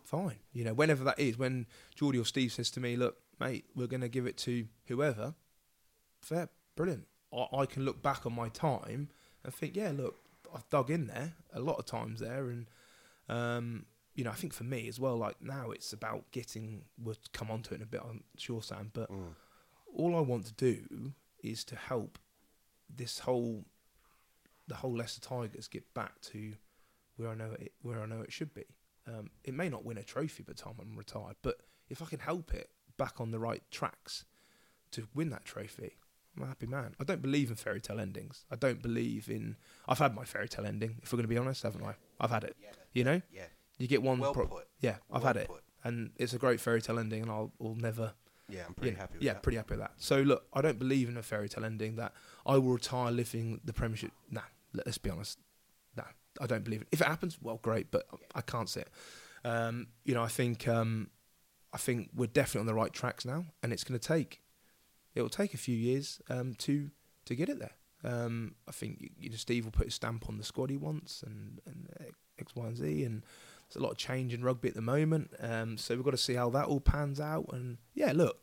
fine. 0.04 0.40
You 0.52 0.66
know, 0.66 0.74
whenever 0.74 1.04
that 1.06 1.20
is, 1.20 1.38
when 1.38 1.68
Geordie 1.96 2.20
or 2.20 2.26
Steve 2.26 2.52
says 2.52 2.70
to 2.72 2.80
me, 2.80 2.96
"Look, 2.96 3.18
mate, 3.40 3.66
we're 3.76 3.88
going 3.88 4.02
to 4.02 4.10
give 4.10 4.26
it 4.26 4.38
to 4.40 4.68
whoever," 4.88 5.34
fair, 6.24 6.50
brilliant. 6.76 7.08
I, 7.34 7.48
I 7.60 7.66
can 7.66 7.86
look 7.86 8.02
back 8.02 8.26
on 8.26 8.34
my 8.34 8.50
time 8.50 9.10
and 9.44 9.54
think, 9.54 9.76
yeah, 9.76 9.92
look, 9.96 10.16
I've 10.54 10.70
dug 10.70 10.90
in 10.90 11.08
there 11.08 11.34
a 11.54 11.60
lot 11.60 11.78
of 11.78 11.86
times 11.86 12.20
there, 12.20 12.50
and 12.50 12.68
um, 13.30 13.86
you 14.16 14.24
know, 14.24 14.32
I 14.32 14.36
think 14.36 14.54
for 14.54 14.64
me 14.64 14.88
as 14.88 15.00
well, 15.00 15.18
like 15.18 15.42
now 15.42 15.72
it's 15.72 15.94
about 15.94 16.32
getting. 16.32 16.84
We'll 17.02 17.16
come 17.34 17.50
on 17.50 17.62
to 17.64 17.74
it 17.74 17.78
in 17.78 17.84
a 17.84 17.88
bit, 17.88 18.02
I'm 18.08 18.24
sure, 18.38 18.62
Sam, 18.62 18.92
but 18.94 19.10
all 19.96 20.16
I 20.16 20.22
want 20.22 20.46
to 20.46 20.54
do 20.54 21.14
is 21.44 21.64
to 21.66 21.76
help 21.76 22.18
this 22.96 23.20
whole, 23.20 23.66
the 24.68 24.76
whole 24.76 24.96
Leicester 24.96 25.22
Tigers 25.22 25.68
get 25.68 25.94
back 25.94 26.22
to 26.22 26.54
where 27.18 27.30
I 27.30 27.36
know 27.36 27.52
it, 27.60 27.74
where 27.82 28.02
I 28.02 28.06
know 28.06 28.22
it 28.22 28.32
should 28.32 28.54
be. 28.54 28.66
Um, 29.08 29.30
it 29.44 29.54
may 29.54 29.70
not 29.70 29.84
win 29.84 29.98
a 29.98 30.04
trophy 30.04 30.44
by 30.44 30.54
the 30.54 30.62
time 30.62 30.76
I'm 30.80 30.96
retired, 30.96 31.36
but 31.42 31.58
if 31.90 32.02
I 32.02 32.06
can 32.06 32.20
help 32.20 32.54
it 32.54 32.70
back 32.98 33.20
on 33.20 33.32
the 33.32 33.40
right 33.40 33.64
tracks 33.72 34.26
to 34.92 35.08
win 35.14 35.30
that 35.32 35.46
trophy, 35.46 35.98
I'm 36.36 36.44
a 36.44 36.48
happy 36.48 36.66
man. 36.66 36.96
I 37.00 37.04
don't 37.04 37.22
believe 37.22 37.50
in 37.50 37.56
fairy 37.56 37.80
tale 37.80 38.00
endings. 38.00 38.46
I 38.52 38.56
don't 38.56 38.82
believe 38.82 39.30
in. 39.30 39.56
I've 39.88 40.00
had 40.00 40.16
my 40.16 40.24
fairy 40.26 40.50
tale 40.50 40.66
ending. 40.66 40.98
If 41.04 41.12
we're 41.14 41.18
going 41.18 41.24
to 41.26 41.34
be 41.34 41.38
honest, 41.38 41.64
haven't 41.64 41.84
I? 41.84 41.94
I've 42.20 42.32
had 42.32 42.44
it. 42.44 42.56
You 42.94 43.04
know, 43.04 43.22
Yeah. 43.32 43.46
you 43.78 43.88
get 43.88 44.02
one. 44.02 44.20
Well 44.20 44.34
pro- 44.34 44.48
put. 44.48 44.68
Yeah, 44.80 44.96
I've 45.12 45.22
Well 45.24 45.28
had 45.34 45.38
it, 45.38 45.48
put. 45.48 45.62
and 45.84 46.12
it's 46.18 46.34
a 46.34 46.38
great 46.40 46.60
fairy 46.60 46.82
tale 46.82 46.98
ending, 47.00 47.22
and 47.22 47.32
I'll, 47.32 47.52
I'll 47.62 47.76
never. 47.76 48.14
Yeah, 48.50 48.64
I'm 48.68 48.74
pretty 48.74 48.92
know, 48.92 49.00
happy 49.00 49.14
with 49.16 49.24
yeah, 49.24 49.34
that. 49.34 49.44
pretty 49.44 49.56
happy 49.58 49.72
with 49.72 49.80
that. 49.80 49.94
So 49.98 50.22
look, 50.22 50.46
I 50.54 50.62
don't 50.62 50.78
believe 50.78 51.08
in 51.08 51.18
a 51.18 51.24
fairy 51.24 51.48
tale 51.50 51.66
ending 51.66 51.96
that 51.96 52.14
I 52.46 52.58
will 52.58 52.74
retire 52.74 53.10
living 53.12 53.62
the 53.64 53.74
Premiership. 53.74 54.12
Nah, 54.30 54.42
let's 54.74 54.98
be 54.98 55.10
honest. 55.10 55.40
Nah, 55.96 56.04
I 56.42 56.46
don't 56.48 56.64
believe 56.64 56.82
it. 56.82 56.88
If 56.92 57.00
it 57.02 57.08
happens, 57.08 57.38
well, 57.42 57.58
great, 57.62 57.90
but 57.92 58.06
I 58.36 58.42
can't 58.42 58.68
see 58.70 58.82
it. 58.82 58.90
Um, 59.46 59.88
you 60.04 60.14
know, 60.14 60.24
I 60.24 60.28
think 60.28 60.68
um, 60.68 61.10
I 61.74 61.78
think 61.78 62.10
we're 62.16 62.28
definitely 62.28 62.62
on 62.62 62.66
the 62.68 62.74
right 62.74 62.92
tracks 62.94 63.24
now, 63.26 63.46
and 63.64 63.72
it's 63.72 63.84
going 63.84 64.00
to 64.00 64.08
take 64.08 64.42
it 65.16 65.22
will 65.22 65.30
take 65.30 65.54
a 65.54 65.58
few 65.58 65.76
years 65.76 66.22
um, 66.30 66.54
to 66.56 66.90
to 67.26 67.36
get 67.36 67.50
it 67.50 67.60
there. 67.60 67.76
Um, 68.04 68.56
I 68.68 68.72
think 68.72 68.98
you, 69.00 69.10
you 69.18 69.30
know, 69.30 69.36
Steve 69.38 69.66
will 69.66 69.72
put 69.72 69.88
his 69.88 69.96
stamp 69.96 70.28
on 70.28 70.38
the 70.38 70.44
squad 70.44 70.70
he 70.70 70.78
wants, 70.78 71.24
and, 71.24 71.62
and 71.66 71.88
X, 72.38 72.56
Y, 72.56 72.68
and 72.68 72.78
Z, 72.78 73.04
and 73.04 73.24
there's 73.68 73.78
a 73.78 73.84
lot 73.84 73.92
of 73.92 73.98
change 73.98 74.34
in 74.34 74.44
rugby 74.44 74.68
at 74.68 74.76
the 74.76 74.82
moment. 74.82 75.32
Um, 75.40 75.78
so 75.78 75.96
we've 75.96 76.04
got 76.04 76.12
to 76.12 76.18
see 76.18 76.34
how 76.34 76.50
that 76.52 76.66
all 76.66 76.82
pans 76.82 77.20
out. 77.20 77.46
And 77.54 77.78
yeah, 77.94 78.12
look, 78.14 78.42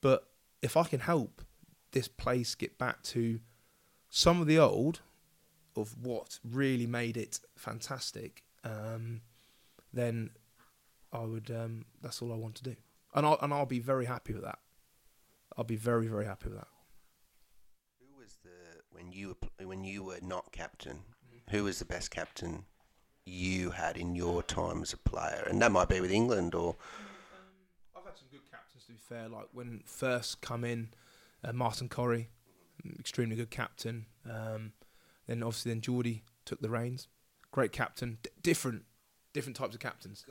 but 0.00 0.28
if 0.62 0.76
I 0.76 0.84
can 0.84 1.00
help 1.00 1.42
this 1.92 2.08
place 2.08 2.54
get 2.54 2.76
back 2.76 3.02
to 3.02 3.40
some 4.08 4.40
of 4.40 4.46
the 4.46 4.58
old 4.58 5.00
of 5.76 5.94
what 6.04 6.40
really 6.44 6.86
made 6.86 7.16
it 7.16 7.38
fantastic, 7.56 8.42
um, 8.64 9.20
then 9.92 10.30
I 11.12 11.20
would. 11.20 11.50
Um, 11.50 11.84
that's 12.02 12.20
all 12.20 12.32
I 12.32 12.36
want 12.36 12.56
to 12.56 12.64
do, 12.64 12.76
and 13.14 13.24
I'll 13.24 13.38
and 13.40 13.54
I'll 13.54 13.66
be 13.66 13.78
very 13.78 14.06
happy 14.06 14.32
with 14.32 14.42
that. 14.42 14.58
I'll 15.58 15.64
be 15.64 15.76
very 15.76 16.06
very 16.06 16.24
happy 16.24 16.48
with 16.48 16.58
that. 16.58 16.68
Who 17.98 18.16
was 18.16 18.38
the 18.44 18.80
when 18.92 19.10
you 19.10 19.36
were 19.58 19.66
when 19.66 19.82
you 19.82 20.04
were 20.04 20.20
not 20.22 20.52
captain? 20.52 21.00
Who 21.50 21.64
was 21.64 21.80
the 21.80 21.84
best 21.84 22.10
captain 22.12 22.64
you 23.24 23.70
had 23.70 23.96
in 23.96 24.14
your 24.14 24.42
time 24.42 24.82
as 24.82 24.92
a 24.92 24.96
player? 24.98 25.46
And 25.50 25.60
that 25.60 25.72
might 25.72 25.88
be 25.88 26.00
with 26.00 26.12
England 26.12 26.54
or 26.54 26.76
I've 27.96 28.04
had 28.04 28.16
some 28.16 28.28
good 28.30 28.48
captains 28.48 28.84
to 28.84 28.92
be 28.92 28.98
fair. 28.98 29.28
Like 29.28 29.48
when 29.52 29.82
first 29.84 30.40
come 30.40 30.64
in, 30.64 30.90
uh, 31.42 31.52
Martin 31.52 31.88
Corry, 31.88 32.26
extremely 32.98 33.34
good 33.34 33.50
captain. 33.50 34.06
Um, 34.30 34.72
then 35.26 35.42
obviously 35.42 35.72
then 35.72 35.80
Geordie 35.80 36.22
took 36.44 36.60
the 36.60 36.70
reins, 36.70 37.08
great 37.50 37.72
captain. 37.72 38.18
D- 38.22 38.30
different, 38.42 38.84
different 39.32 39.56
types 39.56 39.74
of 39.74 39.80
captains. 39.80 40.24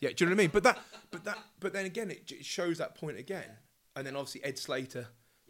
yeah. 0.00 0.08
do 0.08 0.24
you 0.24 0.30
know 0.30 0.34
what 0.34 0.40
I 0.40 0.42
mean? 0.42 0.50
But 0.52 0.64
that, 0.64 0.78
but 1.12 1.24
that, 1.24 1.38
but 1.60 1.72
then 1.72 1.86
again, 1.86 2.10
it, 2.10 2.32
it 2.32 2.44
shows 2.44 2.78
that 2.78 2.96
point 2.96 3.18
again. 3.18 3.44
And 3.96 4.06
then 4.06 4.16
obviously 4.16 4.42
Ed 4.44 4.58
Slater 4.58 5.08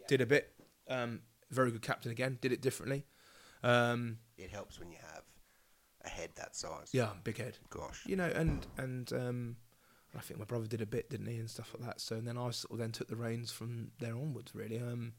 did 0.09 0.20
a 0.20 0.26
bit. 0.26 0.52
Um, 0.88 1.20
very 1.50 1.70
good 1.70 1.83
captain 1.83 2.11
again. 2.11 2.38
Did 2.40 2.52
it 2.52 2.61
differently. 2.61 3.05
Um, 3.62 4.18
it 4.37 4.50
helps 4.50 4.81
when 4.81 4.90
you 4.90 4.96
have 5.12 5.22
a 6.05 6.09
head 6.09 6.31
that 6.37 6.57
size. 6.57 6.90
yeah, 6.92 7.11
big 7.22 7.38
head. 7.38 7.59
Gosh. 7.70 8.02
you 8.07 8.16
know, 8.16 8.31
and 8.35 8.66
and 8.76 9.12
um, 9.12 9.57
I 10.16 10.20
think 10.20 10.38
my 10.40 10.46
brother 10.46 10.66
did 10.66 10.81
a 10.81 10.87
bit, 10.87 11.11
didn't 11.11 11.26
he, 11.26 11.37
and 11.37 11.48
stuff 11.48 11.74
like 11.78 11.87
that. 11.88 12.00
So 12.00 12.16
and 12.16 12.26
then 12.26 12.37
I 12.37 12.50
sort 12.50 12.72
of 12.72 12.78
then 12.78 12.90
took 12.90 13.09
the 13.09 13.16
reins 13.16 13.50
from 13.50 13.92
there 14.00 14.14
onwards, 14.14 14.55
really. 14.55 14.78
Um, 14.78 15.12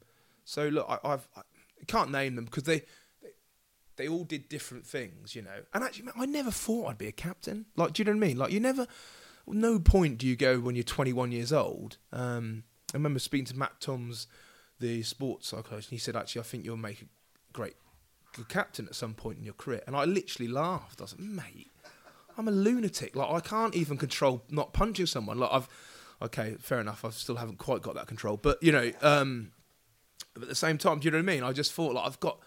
so 0.44 0.68
look, 0.68 0.86
I, 0.88 0.98
I've 1.04 1.28
I 1.36 1.42
can't 1.86 2.10
name 2.10 2.36
them 2.36 2.44
because 2.44 2.64
they, 2.64 2.82
they 3.22 3.30
they 3.96 4.08
all 4.08 4.24
did 4.24 4.48
different 4.48 4.86
things, 4.86 5.34
you 5.34 5.42
know. 5.42 5.62
And 5.72 5.82
actually, 5.82 6.10
I 6.16 6.26
never 6.26 6.50
thought 6.50 6.88
I'd 6.88 6.98
be 6.98 7.08
a 7.08 7.12
captain. 7.12 7.66
Like, 7.76 7.94
do 7.94 8.02
you 8.02 8.04
know 8.04 8.12
what 8.12 8.24
I 8.24 8.28
mean? 8.28 8.38
Like, 8.38 8.52
you 8.52 8.60
never. 8.60 8.86
No 9.46 9.78
point 9.78 10.16
do 10.16 10.26
you 10.26 10.36
go 10.36 10.58
when 10.58 10.74
you're 10.74 10.84
21 10.84 11.30
years 11.30 11.52
old. 11.52 11.98
Um, 12.10 12.64
I 12.94 12.96
remember 12.96 13.18
speaking 13.18 13.46
to 13.46 13.58
Matt 13.58 13.80
Toms, 13.80 14.28
the 14.78 15.02
sports 15.02 15.48
psychologist, 15.48 15.90
and 15.90 15.96
he 15.96 15.98
said, 15.98 16.16
actually, 16.16 16.40
I 16.40 16.44
think 16.44 16.64
you'll 16.64 16.76
make 16.76 17.02
a 17.02 17.06
great 17.52 17.74
good 18.34 18.48
captain 18.48 18.86
at 18.86 18.94
some 18.94 19.14
point 19.14 19.38
in 19.38 19.44
your 19.44 19.54
career. 19.54 19.82
And 19.86 19.96
I 19.96 20.04
literally 20.04 20.50
laughed. 20.50 21.00
I 21.00 21.04
was 21.04 21.18
like, 21.18 21.28
mate, 21.28 21.70
I'm 22.36 22.48
a 22.48 22.52
lunatic. 22.52 23.16
Like 23.16 23.30
I 23.30 23.40
can't 23.40 23.74
even 23.74 23.96
control 23.96 24.44
not 24.50 24.72
punching 24.72 25.06
someone. 25.06 25.38
Like 25.38 25.50
I've 25.52 25.68
okay, 26.22 26.56
fair 26.58 26.80
enough. 26.80 27.04
I 27.04 27.10
still 27.10 27.36
haven't 27.36 27.58
quite 27.58 27.82
got 27.82 27.94
that 27.94 28.06
control. 28.06 28.36
But 28.36 28.62
you 28.62 28.72
know, 28.72 28.92
um, 29.02 29.52
but 30.34 30.44
at 30.44 30.48
the 30.48 30.54
same 30.54 30.78
time, 30.78 30.98
do 30.98 31.06
you 31.06 31.10
know 31.10 31.18
what 31.18 31.30
I 31.30 31.34
mean? 31.34 31.42
I 31.42 31.52
just 31.52 31.72
thought 31.72 31.94
like 31.94 32.06
I've 32.06 32.20
got, 32.20 32.40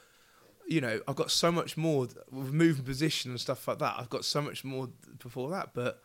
you 0.68 0.82
know, 0.82 1.00
I've 1.08 1.16
got 1.16 1.32
so 1.32 1.52
much 1.52 1.78
more 1.78 2.08
with 2.32 2.54
moving 2.54 2.86
position 2.86 3.32
and 3.32 3.40
stuff 3.40 3.68
like 3.68 3.80
that. 3.80 3.96
I've 3.98 4.10
got 4.10 4.26
so 4.26 4.42
much 4.42 4.64
more 4.64 4.90
before 5.20 5.50
that, 5.52 5.70
but 5.74 6.02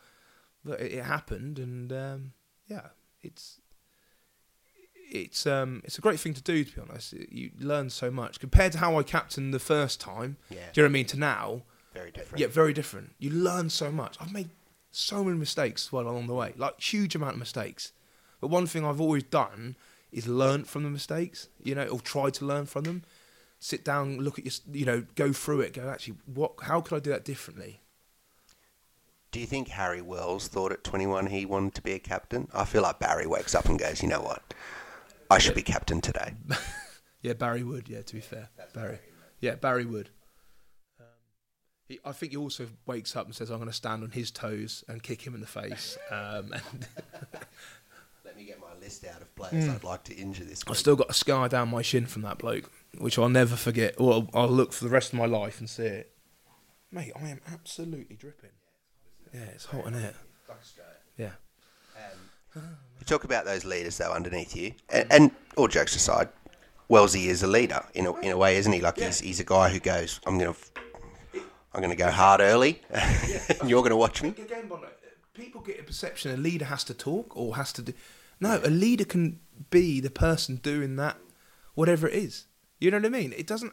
but 0.64 0.80
it, 0.80 0.92
it 0.92 1.04
happened, 1.04 1.58
and 1.58 1.92
um, 1.92 2.32
yeah, 2.68 2.88
it's. 3.22 3.58
It's 5.14 5.46
um 5.46 5.82
it's 5.84 5.98
a 5.98 6.00
great 6.00 6.18
thing 6.18 6.32
to 6.34 6.42
do 6.42 6.64
to 6.64 6.74
be 6.74 6.80
honest. 6.80 7.12
You 7.12 7.50
learn 7.60 7.90
so 7.90 8.10
much 8.10 8.40
compared 8.40 8.72
to 8.72 8.78
how 8.78 8.98
I 8.98 9.02
captained 9.02 9.52
the 9.52 9.58
first 9.58 10.00
time. 10.00 10.38
Yeah. 10.48 10.56
Do 10.72 10.80
you 10.80 10.82
know 10.82 10.86
what 10.86 10.90
I 10.90 10.92
mean? 11.00 11.06
To 11.06 11.18
now, 11.18 11.62
Very 11.92 12.10
different. 12.10 12.40
yeah, 12.40 12.46
very 12.46 12.72
different. 12.72 13.10
You 13.18 13.30
learn 13.30 13.68
so 13.68 13.92
much. 13.92 14.16
I've 14.20 14.32
made 14.32 14.48
so 14.90 15.22
many 15.22 15.36
mistakes 15.38 15.92
well 15.92 16.08
along 16.08 16.26
the 16.28 16.34
way, 16.34 16.54
like 16.56 16.80
huge 16.80 17.14
amount 17.14 17.34
of 17.34 17.38
mistakes. 17.38 17.92
But 18.40 18.48
one 18.48 18.66
thing 18.66 18.84
I've 18.86 19.00
always 19.02 19.22
done 19.24 19.76
is 20.10 20.26
learn 20.26 20.64
from 20.64 20.82
the 20.82 20.90
mistakes, 20.90 21.48
you 21.62 21.74
know, 21.74 21.86
or 21.86 22.00
try 22.00 22.30
to 22.30 22.44
learn 22.44 22.66
from 22.66 22.84
them. 22.84 23.02
sit 23.60 23.84
down, 23.84 24.18
look 24.18 24.38
at 24.38 24.44
your, 24.46 24.54
you 24.80 24.84
know, 24.86 25.04
go 25.14 25.32
through 25.32 25.60
it. 25.60 25.74
Go 25.74 25.88
actually, 25.90 26.16
what? 26.26 26.52
How 26.62 26.80
could 26.80 26.96
I 26.96 27.00
do 27.00 27.10
that 27.10 27.24
differently? 27.24 27.80
Do 29.30 29.40
you 29.40 29.46
think 29.46 29.68
Harry 29.68 30.02
Wells 30.02 30.48
thought 30.48 30.72
at 30.72 30.84
21 30.84 31.26
he 31.28 31.46
wanted 31.46 31.74
to 31.76 31.82
be 31.82 31.92
a 31.92 31.98
captain? 31.98 32.48
I 32.52 32.64
feel 32.64 32.82
like 32.82 32.98
Barry 32.98 33.26
wakes 33.26 33.54
up 33.54 33.66
and 33.66 33.78
goes, 33.78 34.02
you 34.02 34.08
know 34.08 34.20
what? 34.20 34.42
I 35.32 35.38
should 35.38 35.54
be 35.54 35.62
captain 35.62 36.00
today. 36.00 36.34
Yeah, 37.24 37.34
Barry 37.34 37.62
Wood. 37.62 37.88
Yeah, 37.88 38.02
to 38.02 38.14
be 38.16 38.20
fair, 38.20 38.48
Barry. 38.74 38.98
Yeah, 39.38 39.54
Barry 39.54 39.84
Wood. 39.84 40.10
Um, 40.98 41.06
he, 41.86 42.00
I 42.04 42.10
think 42.10 42.32
he 42.32 42.36
also 42.36 42.66
wakes 42.84 43.14
up 43.14 43.26
and 43.26 43.32
says, 43.32 43.48
"I'm 43.48 43.58
going 43.58 43.70
to 43.70 43.72
stand 43.72 44.02
on 44.02 44.10
his 44.10 44.32
toes 44.32 44.82
and 44.88 45.00
kick 45.04 45.22
him 45.22 45.32
in 45.32 45.40
the 45.40 45.46
face." 45.46 45.96
Um, 46.10 46.50
and 46.52 46.86
Let 48.24 48.36
me 48.36 48.44
get 48.44 48.58
my 48.60 48.76
list 48.80 49.04
out 49.04 49.22
of 49.22 49.32
players 49.36 49.68
I'd 49.68 49.84
like 49.84 50.02
to 50.02 50.16
injure 50.16 50.42
this 50.42 50.64
I've 50.66 50.76
still 50.76 50.96
got 50.96 51.10
a 51.10 51.14
scar 51.14 51.48
down 51.48 51.70
my 51.70 51.80
shin 51.80 52.06
from 52.06 52.22
that 52.22 52.38
bloke, 52.38 52.68
which 52.98 53.20
I'll 53.20 53.28
never 53.28 53.54
forget. 53.54 53.94
Or 53.98 54.14
I'll, 54.14 54.30
I'll 54.34 54.48
look 54.48 54.72
for 54.72 54.82
the 54.82 54.90
rest 54.90 55.12
of 55.12 55.18
my 55.20 55.26
life 55.26 55.60
and 55.60 55.70
see 55.70 55.84
it. 55.84 56.12
Mate, 56.90 57.12
I 57.14 57.28
am 57.28 57.40
absolutely 57.52 58.16
dripping. 58.16 58.50
Yeah, 59.32 59.44
it's 59.54 59.66
hot 59.66 59.86
in 59.86 59.94
it. 59.94 60.16
Yeah. 61.16 61.30
You 63.02 63.06
talk 63.06 63.24
about 63.24 63.44
those 63.44 63.64
leaders 63.64 63.98
though 63.98 64.12
underneath 64.12 64.54
you, 64.54 64.74
and, 64.88 65.12
and 65.12 65.30
all 65.56 65.66
jokes 65.66 65.96
aside, 65.96 66.28
Wellesley 66.86 67.26
is 67.26 67.42
a 67.42 67.48
leader 67.48 67.84
in 67.94 68.06
a, 68.06 68.16
in 68.20 68.30
a 68.30 68.36
way, 68.36 68.56
isn't 68.58 68.72
he? 68.72 68.80
Like 68.80 68.96
he's, 68.96 69.18
he's 69.18 69.40
a 69.40 69.44
guy 69.44 69.70
who 69.70 69.80
goes, 69.80 70.20
I'm 70.24 70.38
gonna 70.38 70.54
I'm 71.74 71.82
gonna 71.82 71.96
go 71.96 72.12
hard 72.12 72.40
early, 72.40 72.80
and 72.90 73.68
you're 73.68 73.82
gonna 73.82 73.96
watch 73.96 74.22
me. 74.22 74.28
Again, 74.28 74.68
Bono, 74.68 74.86
people 75.34 75.60
get 75.62 75.80
a 75.80 75.82
perception 75.82 76.30
a 76.30 76.36
leader 76.36 76.66
has 76.66 76.84
to 76.84 76.94
talk 76.94 77.36
or 77.36 77.56
has 77.56 77.72
to 77.72 77.82
do. 77.82 77.92
No, 78.38 78.60
a 78.62 78.70
leader 78.70 79.04
can 79.04 79.40
be 79.70 79.98
the 79.98 80.08
person 80.08 80.60
doing 80.62 80.94
that, 80.94 81.16
whatever 81.74 82.06
it 82.06 82.14
is. 82.14 82.44
You 82.78 82.92
know 82.92 82.98
what 82.98 83.06
I 83.06 83.08
mean? 83.08 83.32
It 83.36 83.48
doesn't. 83.48 83.72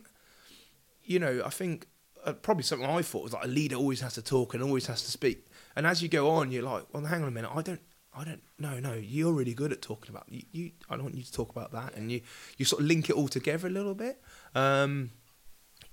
You 1.03 1.19
know, 1.19 1.43
I 1.45 1.49
think 1.49 1.85
uh, 2.25 2.33
probably 2.33 2.63
something 2.63 2.89
I 2.89 3.03
thought 3.03 3.21
was 3.21 3.33
like 3.33 3.45
a 3.45 3.47
leader 3.47 3.75
always 3.75 4.01
has 4.01 4.15
to 4.15 4.23
talk 4.23 4.55
and 4.55 4.63
always 4.63 4.87
has 4.87 5.03
to 5.03 5.11
speak. 5.11 5.45
And 5.75 5.85
as 5.85 6.01
you 6.01 6.09
go 6.09 6.31
on, 6.31 6.51
you're 6.51 6.63
like, 6.63 6.91
well, 6.91 7.05
hang 7.05 7.21
on 7.21 7.27
a 7.27 7.31
minute, 7.31 7.51
I 7.53 7.61
don't. 7.61 7.79
I 8.19 8.25
don't. 8.25 8.41
No, 8.57 8.79
no. 8.79 8.93
You're 8.93 9.31
really 9.31 9.53
good 9.53 9.71
at 9.71 9.81
talking 9.81 10.13
about. 10.13 10.25
You, 10.29 10.43
you. 10.51 10.71
I 10.89 10.95
don't 10.95 11.03
want 11.03 11.15
you 11.15 11.23
to 11.23 11.31
talk 11.31 11.51
about 11.51 11.71
that, 11.71 11.95
and 11.95 12.11
you. 12.11 12.21
You 12.57 12.65
sort 12.65 12.81
of 12.81 12.87
link 12.87 13.09
it 13.09 13.15
all 13.15 13.29
together 13.29 13.67
a 13.67 13.71
little 13.71 13.95
bit. 13.95 14.21
Um, 14.53 15.11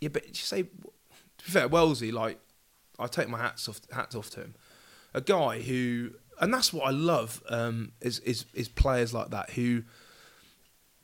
yeah, 0.01 0.09
but 0.09 0.27
you 0.27 0.35
say. 0.35 0.62
To 0.62 1.45
be 1.45 1.51
fair, 1.51 1.69
Wellesley, 1.69 2.11
like, 2.11 2.39
I 2.99 3.07
take 3.07 3.29
my 3.29 3.39
hats 3.39 3.69
off. 3.69 3.81
Hats 3.93 4.17
off 4.17 4.31
to 4.31 4.41
him. 4.41 4.55
A 5.15 5.21
guy 5.21 5.61
who, 5.61 6.11
and 6.41 6.53
that's 6.53 6.73
what 6.73 6.87
I 6.87 6.91
love. 6.91 7.43
Um, 7.49 7.93
is 8.01 8.19
is 8.21 8.47
is 8.55 8.69
players 8.69 9.15
like 9.15 9.31
that 9.31 9.51
who 9.51 9.85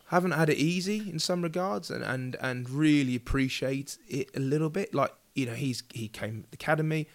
haven't 0.09 0.33
had 0.33 0.51
it 0.51 0.59
easy 0.59 1.09
in 1.09 1.21
some 1.21 1.43
regards, 1.43 1.89
and 1.89 2.03
and 2.03 2.37
and 2.41 2.69
really 2.69 3.15
appreciate 3.15 3.97
it 4.09 4.29
a 4.35 4.41
little 4.41 4.71
bit. 4.71 4.93
Like 4.93 5.13
you 5.35 5.47
know, 5.47 5.55
he's 5.55 5.85
he 5.93 6.09
came 6.09 6.47
the 6.51 6.55
academy. 6.55 7.07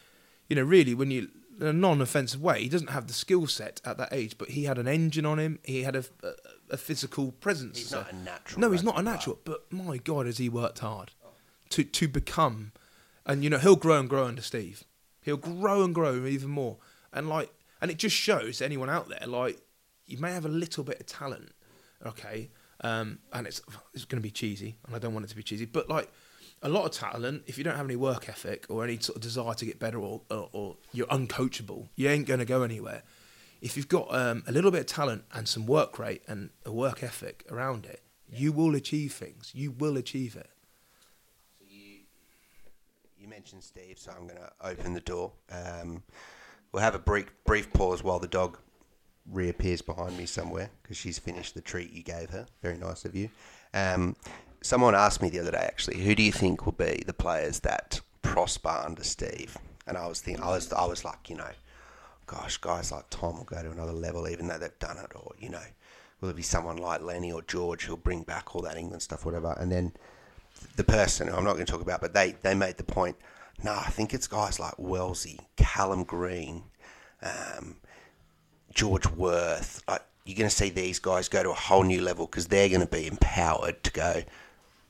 You 0.50 0.56
know, 0.56 0.63
really, 0.63 0.93
when 0.93 1.12
you 1.12 1.28
in 1.60 1.67
a 1.67 1.74
non-offensive 1.74 2.41
way, 2.41 2.62
he 2.63 2.70
doesn't 2.70 2.89
have 2.91 3.08
the 3.08 3.13
skill 3.13 3.48
set 3.48 3.82
at 3.86 3.98
that 3.98 4.10
age, 4.12 4.38
but 4.38 4.50
he 4.50 4.63
had 4.65 4.78
an 4.78 4.88
engine 4.88 5.26
on 5.26 5.39
him. 5.39 5.60
He 5.63 5.84
had 5.84 5.96
a, 5.96 6.06
a, 6.24 6.32
a 6.72 6.78
physical 6.78 7.32
presence. 7.34 7.78
He's 7.80 7.89
So- 7.89 8.02
not 8.02 8.12
a 8.12 8.15
natural. 8.15 8.62
no, 8.62 8.72
he's 8.72 8.84
not 8.84 9.00
a 9.00 9.02
natural. 9.02 9.39
But 9.43 9.72
my 9.72 9.98
God, 9.98 10.26
has 10.26 10.38
he 10.38 10.50
worked 10.50 10.80
hard 10.80 11.12
to 11.70 11.84
to 11.84 12.08
become? 12.08 12.72
And 13.26 13.43
you 13.43 13.50
know, 13.50 13.58
he'll 13.58 13.76
grow 13.76 14.00
and 14.00 14.10
grow 14.10 14.26
under 14.26 14.41
Steve. 14.41 14.84
He'll 15.22 15.38
grow 15.38 15.84
and 15.84 15.93
grow 15.93 16.26
even 16.26 16.50
more. 16.50 16.78
And 17.12 17.28
like, 17.28 17.52
and 17.82 17.91
it 17.91 17.98
just 17.98 18.15
shows 18.15 18.62
anyone 18.62 18.89
out 18.89 19.10
there, 19.10 19.28
like, 19.28 19.60
you 20.06 20.17
may 20.17 20.32
have 20.32 20.46
a 20.46 20.50
little 20.50 20.84
bit 20.84 21.00
of 21.00 21.06
talent, 21.06 21.52
okay, 22.06 22.50
um, 22.82 23.20
and 23.34 23.46
it's 23.48 23.62
it's 23.93 24.06
going 24.06 24.22
to 24.22 24.24
be 24.24 24.32
cheesy, 24.32 24.78
and 24.86 24.96
I 24.96 25.00
don't 25.00 25.13
want 25.13 25.26
it 25.26 25.30
to 25.30 25.36
be 25.36 25.43
cheesy, 25.43 25.65
but 25.65 25.89
like. 25.89 26.10
A 26.63 26.70
lot 26.70 26.86
of 26.86 26.91
talent. 26.91 27.43
If 27.46 27.58
you 27.58 27.63
don't 27.63 27.76
have 27.76 27.86
any 27.86 27.96
work 27.96 28.30
ethic 28.30 28.65
or 28.70 28.84
any 28.84 28.98
sort 29.00 29.15
of 29.15 29.22
desire 29.22 29.54
to 29.54 29.65
get 29.65 29.80
better, 29.80 30.00
or, 30.00 30.22
or, 30.30 30.50
or 30.52 30.78
you're 30.91 31.08
uncoachable, 31.08 31.88
you 31.96 32.10
ain't 32.10 32.26
going 32.26 32.39
to 32.39 32.46
go 32.46 32.63
anywhere 32.63 33.04
if 33.62 33.76
you've 33.76 33.88
got 33.88 34.13
um, 34.13 34.43
a 34.48 34.52
little 34.52 34.72
bit 34.72 34.82
of 34.82 34.86
talent 34.86 35.24
and 35.34 35.48
some 35.48 35.65
work 35.65 35.98
rate 35.98 36.22
and 36.28 36.50
a 36.65 36.72
work 36.72 37.04
ethic 37.04 37.46
around 37.50 37.86
it, 37.86 38.02
you 38.30 38.52
will 38.52 38.76
achieve 38.76 39.13
things. 39.13 39.52
You 39.54 39.72
will 39.72 39.98
achieve 39.98 40.36
it. 40.36 40.50
You, 41.62 42.00
you 43.17 43.28
mentioned 43.28 43.63
Steve, 43.63 43.98
so 43.98 44.12
I'm 44.12 44.28
going 44.28 44.39
to 44.39 44.52
open 44.62 44.93
the 44.93 45.02
door. 45.02 45.32
Um, 45.52 46.04
we'll 46.72 46.84
have 46.84 46.96
a 46.96 47.00
brief, 47.00 47.32
brief 47.46 47.72
pause 47.74 48.04
while 48.04 48.20
the 48.20 48.28
dog 48.28 48.58
reappears 49.30 49.82
behind 49.82 50.17
me 50.17 50.26
somewhere 50.26 50.70
because 50.82 50.98
she's 50.98 51.20
finished 51.20 51.54
the 51.54 51.62
treat 51.62 51.91
you 51.91 52.04
gave 52.04 52.30
her. 52.30 52.46
Very 52.62 52.78
nice 52.78 53.06
of 53.06 53.15
you. 53.15 53.30
Um, 53.74 54.15
someone 54.62 54.96
asked 54.96 55.22
me 55.22 55.30
the 55.30 55.39
other 55.39 55.52
day, 55.52 55.58
actually, 55.58 56.00
who 56.00 56.15
do 56.15 56.24
you 56.24 56.32
think 56.32 56.65
will 56.65 56.74
be 56.74 57.04
the 57.06 57.13
players 57.13 57.60
that 57.62 58.02
prosper 58.22 58.84
under 58.86 59.04
Steve? 59.04 59.58
And 59.86 59.98
I 59.98 60.08
was 60.08 60.22
thinking, 60.22 60.43
I 60.43 60.50
was, 60.50 60.72
I 60.74 60.86
was 60.86 61.06
like, 61.06 61.30
you 61.30 61.38
know, 61.38 61.52
gosh, 62.28 62.58
guys 62.58 62.91
like 62.91 63.06
Tom 63.10 63.38
will 63.38 63.46
go 63.46 63.62
to 63.63 63.72
another 63.72 63.93
level 63.93 64.28
even 64.28 64.48
though 64.48 64.58
they've 64.58 64.80
done 64.80 64.98
it, 64.98 65.12
or 65.15 65.32
you 65.39 65.50
know, 65.50 65.63
will 66.22 66.30
it 66.30 66.36
be 66.36 66.43
someone 66.43 66.78
like 66.78 67.02
Lenny 67.02 67.32
or 67.32 67.41
George 67.41 67.86
who'll 67.86 67.98
bring 67.98 68.24
back 68.24 68.56
all 68.56 68.62
that 68.62 68.78
England 68.78 69.02
stuff, 69.02 69.26
whatever? 69.26 69.56
And 69.58 69.72
then 69.72 69.93
the 70.76 70.84
person 70.84 71.30
I'm 71.30 71.43
not 71.43 71.54
going 71.54 71.65
to 71.65 71.72
talk 71.72 71.82
about, 71.82 72.02
but 72.02 72.13
they 72.13 72.36
they 72.41 72.54
made 72.54 72.78
the 72.78 72.84
point. 72.84 73.15
No, 73.63 73.72
I 73.72 73.89
think 73.89 74.13
it's 74.13 74.28
guys 74.28 74.60
like 74.60 74.78
Wellesley, 74.78 75.39
Calum 75.56 76.04
Green, 76.04 76.63
um, 77.24 77.78
George 78.74 79.08
Worth. 79.08 79.82
Like 79.88 80.04
you're 80.26 80.38
going 80.38 80.50
to 80.50 80.56
see 80.56 80.70
these 80.70 81.00
guys 81.00 81.30
go 81.30 81.41
to 81.41 81.50
a 81.52 81.56
whole 81.56 81.84
new 81.84 82.02
level 82.02 82.28
because 82.28 82.48
they're 82.48 82.70
going 82.70 82.82
to 82.82 82.88
be 82.88 83.08
empowered 83.08 83.84
to 83.84 83.91
go. 83.91 84.24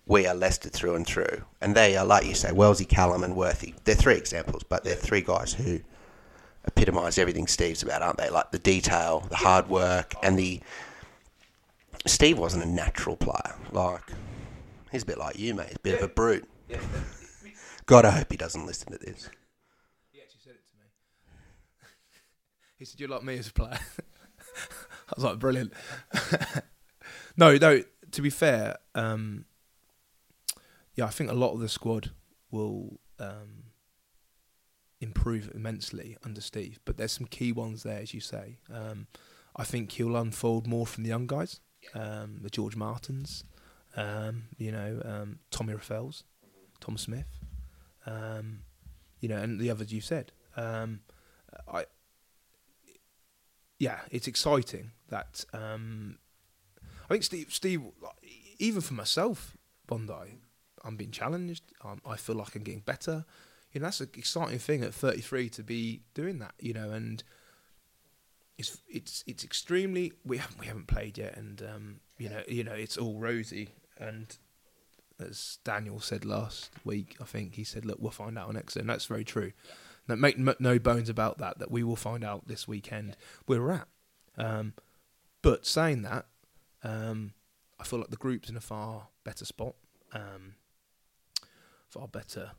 We 0.08 0.26
are 0.26 0.34
Leicester 0.34 0.70
through 0.70 0.96
and 0.96 1.06
through, 1.06 1.44
and 1.60 1.76
they 1.76 1.98
are 1.98 2.06
like 2.06 2.26
you 2.26 2.34
say, 2.34 2.54
Wellesley, 2.54 2.86
Callum, 2.86 3.26
and 3.26 3.36
Worthy. 3.36 3.74
They're 3.84 3.94
three 3.94 4.16
examples, 4.16 4.64
but 4.64 4.86
they're 4.86 4.96
three 4.96 5.20
guys 5.20 5.54
who 5.54 5.82
epitomise 6.66 7.18
everything 7.18 7.46
Steve's 7.46 7.84
about, 7.84 8.02
aren't 8.02 8.18
they? 8.18 8.30
Like 8.30 8.52
the 8.52 8.60
detail, 8.60 9.26
the 9.30 9.36
hard 9.36 9.70
work, 9.70 10.14
and 10.24 10.40
the. 10.40 10.62
Steve 12.06 12.40
wasn't 12.40 12.64
a 12.64 12.68
natural 12.68 13.18
player. 13.18 13.56
Like 13.74 14.04
he's 14.94 15.04
a 15.04 15.06
bit 15.06 15.18
like 15.18 15.38
you, 15.38 15.54
mate. 15.54 15.68
He's 15.68 15.76
a 15.76 15.80
bit 15.80 15.96
of 15.96 16.04
a 16.04 16.14
brute. 16.14 16.48
God, 17.86 18.06
I 18.06 18.12
hope 18.12 18.32
he 18.32 18.38
doesn't 18.38 18.66
listen 18.66 18.94
to 18.94 18.98
this. 18.98 19.30
He 20.12 20.22
actually 20.22 20.40
said 20.42 20.54
it 20.54 20.64
to 20.72 20.78
me. 20.78 20.86
he 22.80 22.86
said, 22.86 23.00
"You're 23.00 23.10
like 23.10 23.24
me 23.24 23.38
as 23.38 23.50
a 23.50 23.54
player." 23.54 23.80
I 24.00 25.14
was 25.16 25.26
like, 25.26 25.38
"Brilliant." 25.38 25.74
no, 27.36 27.58
no. 27.58 27.84
To 28.12 28.22
be 28.22 28.30
fair, 28.30 28.78
um, 28.96 29.44
yeah, 30.98 31.06
I 31.06 31.10
think 31.10 31.30
a 31.30 31.36
lot 31.36 31.54
of 31.54 31.60
the 31.60 31.70
squad 31.70 32.10
will 32.50 33.00
um, 33.20 33.66
improve 35.00 35.52
immensely 35.54 36.18
under 36.26 36.42
Steve. 36.42 36.80
But 36.86 36.98
there's 36.98 37.12
some 37.12 37.28
key 37.28 37.52
ones 37.52 37.84
there, 37.84 38.00
as 38.00 38.16
you 38.16 38.20
say. 38.20 38.58
Um, 38.74 39.06
I 39.56 39.64
think 39.64 39.92
he'll 39.92 40.16
unfold 40.18 40.66
more 40.66 40.88
from 40.88 41.04
the 41.04 41.10
young 41.10 41.28
guys, 41.28 41.60
um, 41.94 42.40
the 42.42 42.50
George 42.50 42.76
Martins, 42.76 43.44
um, 43.96 44.46
you 44.58 44.72
know, 44.72 45.00
um, 45.06 45.40
Tommy 45.52 45.76
Reffells, 45.76 46.24
Tom 46.80 46.98
Smith, 46.98 47.40
um, 48.08 48.62
you 49.20 49.30
know, 49.30 49.38
and 49.38 49.60
the 49.60 49.70
others 49.70 49.94
you've 49.94 50.04
said. 50.04 50.32
I, 50.58 51.86
yeah, 53.78 54.00
it's 54.10 54.28
exciting 54.28 54.92
that 55.10 55.46
I 55.54 55.78
think 57.08 57.24
Steve, 57.24 57.54
Steve, 57.54 57.82
even 58.58 58.82
for 58.82 58.96
myself, 58.96 59.56
Bondi, 59.86 60.40
I'm 60.88 60.96
being 60.96 61.12
challenged. 61.12 61.64
Um, 61.84 62.02
I 62.06 62.16
feel 62.16 62.36
like 62.36 62.56
I'm 62.56 62.64
getting 62.64 62.82
better. 62.82 63.26
You 63.74 63.82
know, 63.82 63.88
that's 63.88 64.00
an 64.00 64.10
exciting 64.16 64.60
thing 64.60 64.84
at 64.84 64.94
33 64.94 65.50
to 65.50 65.64
be 65.64 66.02
doing 66.14 66.40
that. 66.40 66.54
You 66.60 66.74
know, 66.74 66.92
and 66.92 67.24
it's 68.58 68.78
it's 68.88 69.24
it's 69.28 69.44
extremely. 69.44 70.14
We 70.26 70.38
haven't 70.38 70.60
we 70.60 70.68
haven't 70.68 70.88
played 70.88 71.18
yet, 71.18 71.38
and 71.38 71.62
um, 71.62 72.00
you 72.18 72.30
know 72.30 72.42
you 72.48 72.64
know 72.64 72.74
it's 72.74 72.98
all 72.98 73.20
rosy. 73.20 73.70
And 74.00 74.36
as 75.20 75.58
Daniel 75.64 76.00
said 76.00 76.26
last 76.26 76.72
week, 76.84 77.18
I 77.22 77.26
think 77.26 77.56
he 77.56 77.64
said, 77.64 77.86
"Look, 77.86 77.98
we'll 78.00 78.12
find 78.12 78.38
out 78.38 78.50
on 78.50 78.58
Exeter," 78.58 78.82
and 78.82 78.90
that's 78.90 79.06
very 79.06 79.24
true. 79.24 79.52
No, 80.08 80.16
make 80.16 80.38
no 80.38 80.80
bones 80.80 81.10
about 81.10 81.38
that. 81.40 81.60
That 81.60 81.70
we 81.70 81.84
will 81.84 81.96
find 81.96 82.24
out 82.24 82.48
this 82.48 82.68
weekend 82.68 83.18
where 83.46 83.62
we're 83.62 83.74
at. 83.74 83.88
Um, 84.38 84.74
but 85.42 85.66
saying 85.66 86.04
that, 86.04 86.26
um, 86.84 87.34
I 87.80 87.84
feel 87.84 88.00
like 88.00 88.10
the 88.10 88.18
group's 88.18 88.50
in 88.50 88.58
a 88.58 88.62
far 88.62 89.08
better 89.24 89.46
spot, 89.46 89.76
um, 90.14 90.56
far 91.90 92.08
better 92.08 92.52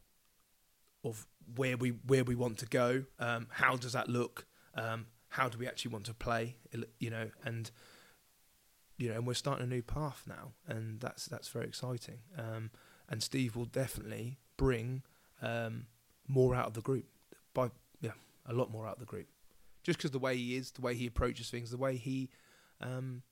of 1.04 1.26
where 1.56 1.76
we 1.76 1.90
where 1.90 2.24
we 2.24 2.34
want 2.34 2.58
to 2.58 2.66
go. 2.66 3.04
Um, 3.18 3.46
how 3.50 3.76
does 3.76 3.92
that 3.92 4.08
look? 4.08 4.46
Um, 4.74 5.06
how 5.30 5.48
do 5.48 5.58
we 5.58 5.66
actually 5.66 5.92
want 5.92 6.06
to 6.06 6.14
play? 6.14 6.56
You 6.98 7.10
know, 7.10 7.30
and 7.44 7.70
you 8.96 9.08
know, 9.08 9.14
and 9.16 9.26
we're 9.26 9.34
starting 9.34 9.64
a 9.64 9.68
new 9.68 9.82
path 9.82 10.24
now, 10.26 10.52
and 10.66 11.00
that's 11.00 11.26
that's 11.26 11.48
very 11.48 11.66
exciting. 11.66 12.18
Um, 12.36 12.70
and 13.08 13.22
Steve 13.22 13.56
will 13.56 13.64
definitely 13.64 14.38
bring 14.56 15.02
um, 15.40 15.86
more 16.26 16.54
out 16.54 16.66
of 16.66 16.74
the 16.74 16.80
group 16.80 17.06
by 17.54 17.70
yeah, 18.00 18.12
a 18.46 18.52
lot 18.52 18.70
more 18.70 18.86
out 18.86 18.94
of 18.94 19.00
the 19.00 19.06
group, 19.06 19.28
just 19.82 19.98
because 19.98 20.10
the 20.10 20.18
way 20.18 20.36
he 20.36 20.56
is, 20.56 20.72
the 20.72 20.82
way 20.82 20.94
he 20.94 21.06
approaches 21.06 21.48
things, 21.48 21.70
the 21.70 21.76
way 21.76 21.96
he 21.96 22.28
um, 22.80 23.22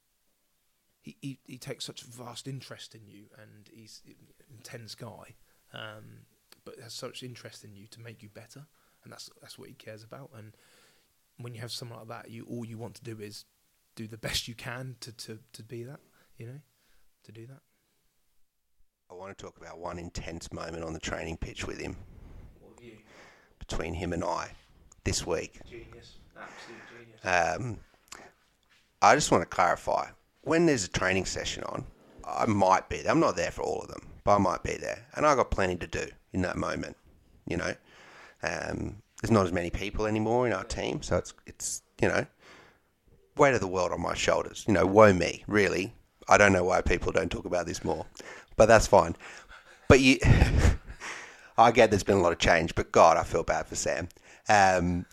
he, 1.03 1.17
he, 1.21 1.39
he 1.45 1.59
takes 1.59 1.85
such 1.85 2.03
vast 2.03 2.49
interest 2.49 2.95
in 2.95 3.07
you, 3.07 3.27
and 3.41 3.69
he's 3.73 4.03
an 4.07 4.15
intense 4.51 4.95
guy, 4.95 5.37
um, 5.73 6.27
but 6.65 6.79
has 6.83 6.93
such 6.93 7.23
interest 7.23 7.65
in 7.65 7.75
you 7.75 7.87
to 7.89 8.01
make 8.01 8.23
you 8.23 8.29
better, 8.29 8.67
and 9.05 9.13
that's 9.13 9.31
that's 9.41 9.59
what 9.59 9.69
he 9.69 9.75
cares 9.75 10.03
about. 10.03 10.31
And 10.37 10.53
when 11.39 11.55
you 11.55 11.61
have 11.61 11.73
someone 11.73 11.99
like 12.01 12.09
that, 12.09 12.31
you 12.31 12.47
all 12.49 12.65
you 12.65 12.79
want 12.79 12.95
to 12.97 13.05
do 13.05 13.21
is 13.21 13.45
do 13.95 14.07
the 14.07 14.19
best 14.19 14.49
you 14.49 14.55
can 14.55 14.97
to 15.01 15.13
to, 15.13 15.39
to 15.53 15.63
be 15.63 15.85
that, 15.85 16.01
you 16.37 16.47
know, 16.47 16.61
to 17.25 17.33
do 17.33 17.47
that. 17.47 17.61
I 19.11 19.15
want 19.15 19.37
to 19.37 19.43
talk 19.45 19.57
about 19.57 19.79
one 19.79 19.99
intense 19.99 20.53
moment 20.53 20.83
on 20.83 20.93
the 20.93 20.99
training 20.99 21.37
pitch 21.37 21.65
with 21.67 21.79
him, 21.79 21.97
What 22.61 22.83
you? 22.83 22.95
between 23.61 23.95
him 23.95 24.13
and 24.13 24.25
I, 24.25 24.51
this 25.05 25.25
week. 25.25 25.61
Genius, 25.65 26.17
absolute 26.37 27.23
genius. 27.23 27.57
Um, 27.57 27.79
I 29.01 29.15
just 29.15 29.31
want 29.31 29.43
to 29.43 29.49
clarify 29.49 30.09
when 30.43 30.67
there's 30.67 30.85
a 30.85 30.89
training 30.89 31.25
session 31.27 31.63
on, 31.65 31.85
I 32.27 32.47
might 32.47 32.89
be 32.89 32.99
there. 33.03 33.13
I'm 33.13 33.21
not 33.21 33.37
there 33.37 33.51
for 33.51 33.63
all 33.63 33.81
of 33.81 33.89
them, 33.89 34.09
but 34.25 34.37
I 34.37 34.39
might 34.39 34.63
be 34.63 34.77
there. 34.77 35.07
And 35.15 35.25
i 35.25 35.35
got 35.35 35.51
plenty 35.51 35.77
to 35.77 35.87
do 35.87 36.07
in 36.33 36.43
that 36.43 36.57
moment, 36.57 36.97
you 37.47 37.57
know. 37.57 37.75
Um, 38.43 39.03
there's 39.23 39.31
not 39.31 39.47
as 39.47 39.53
many 39.53 39.71
people 39.71 40.07
anymore 40.07 40.47
in 40.47 40.53
our 40.53 40.65
team, 40.65 41.03
so 41.03 41.17
it's, 41.17 41.35
it's 41.47 41.83
you 42.01 42.09
know, 42.09 42.27
weight 43.37 43.55
of 43.55 43.61
the 43.61 43.69
world 43.69 43.93
on 43.93 44.01
my 44.01 44.15
shoulders. 44.15 44.65
You 44.67 44.75
know, 44.75 44.87
woe 44.87 45.13
me, 45.13 45.45
really. 45.47 45.95
I 46.29 46.37
don't 46.37 46.53
know 46.53 46.65
why 46.65 46.81
people 46.81 47.13
don't 47.13 47.31
talk 47.31 47.45
about 47.45 47.67
this 47.67 47.85
more, 47.85 48.05
but 48.57 48.67
that's 48.67 48.87
fine. 48.87 49.17
But 49.89 50.01
you, 50.01 50.19
I 51.59 51.71
get 51.71 51.91
there's 51.91 52.03
been 52.03 52.19
a 52.19 52.23
lot 52.23 52.33
of 52.33 52.39
change, 52.39 52.75
but 52.75 52.93
God, 52.93 53.17
I 53.17 53.23
feel 53.23 53.45
bad 53.45 53.67
for 53.67 53.77
Sam. 53.77 54.09
Um, 54.49 55.07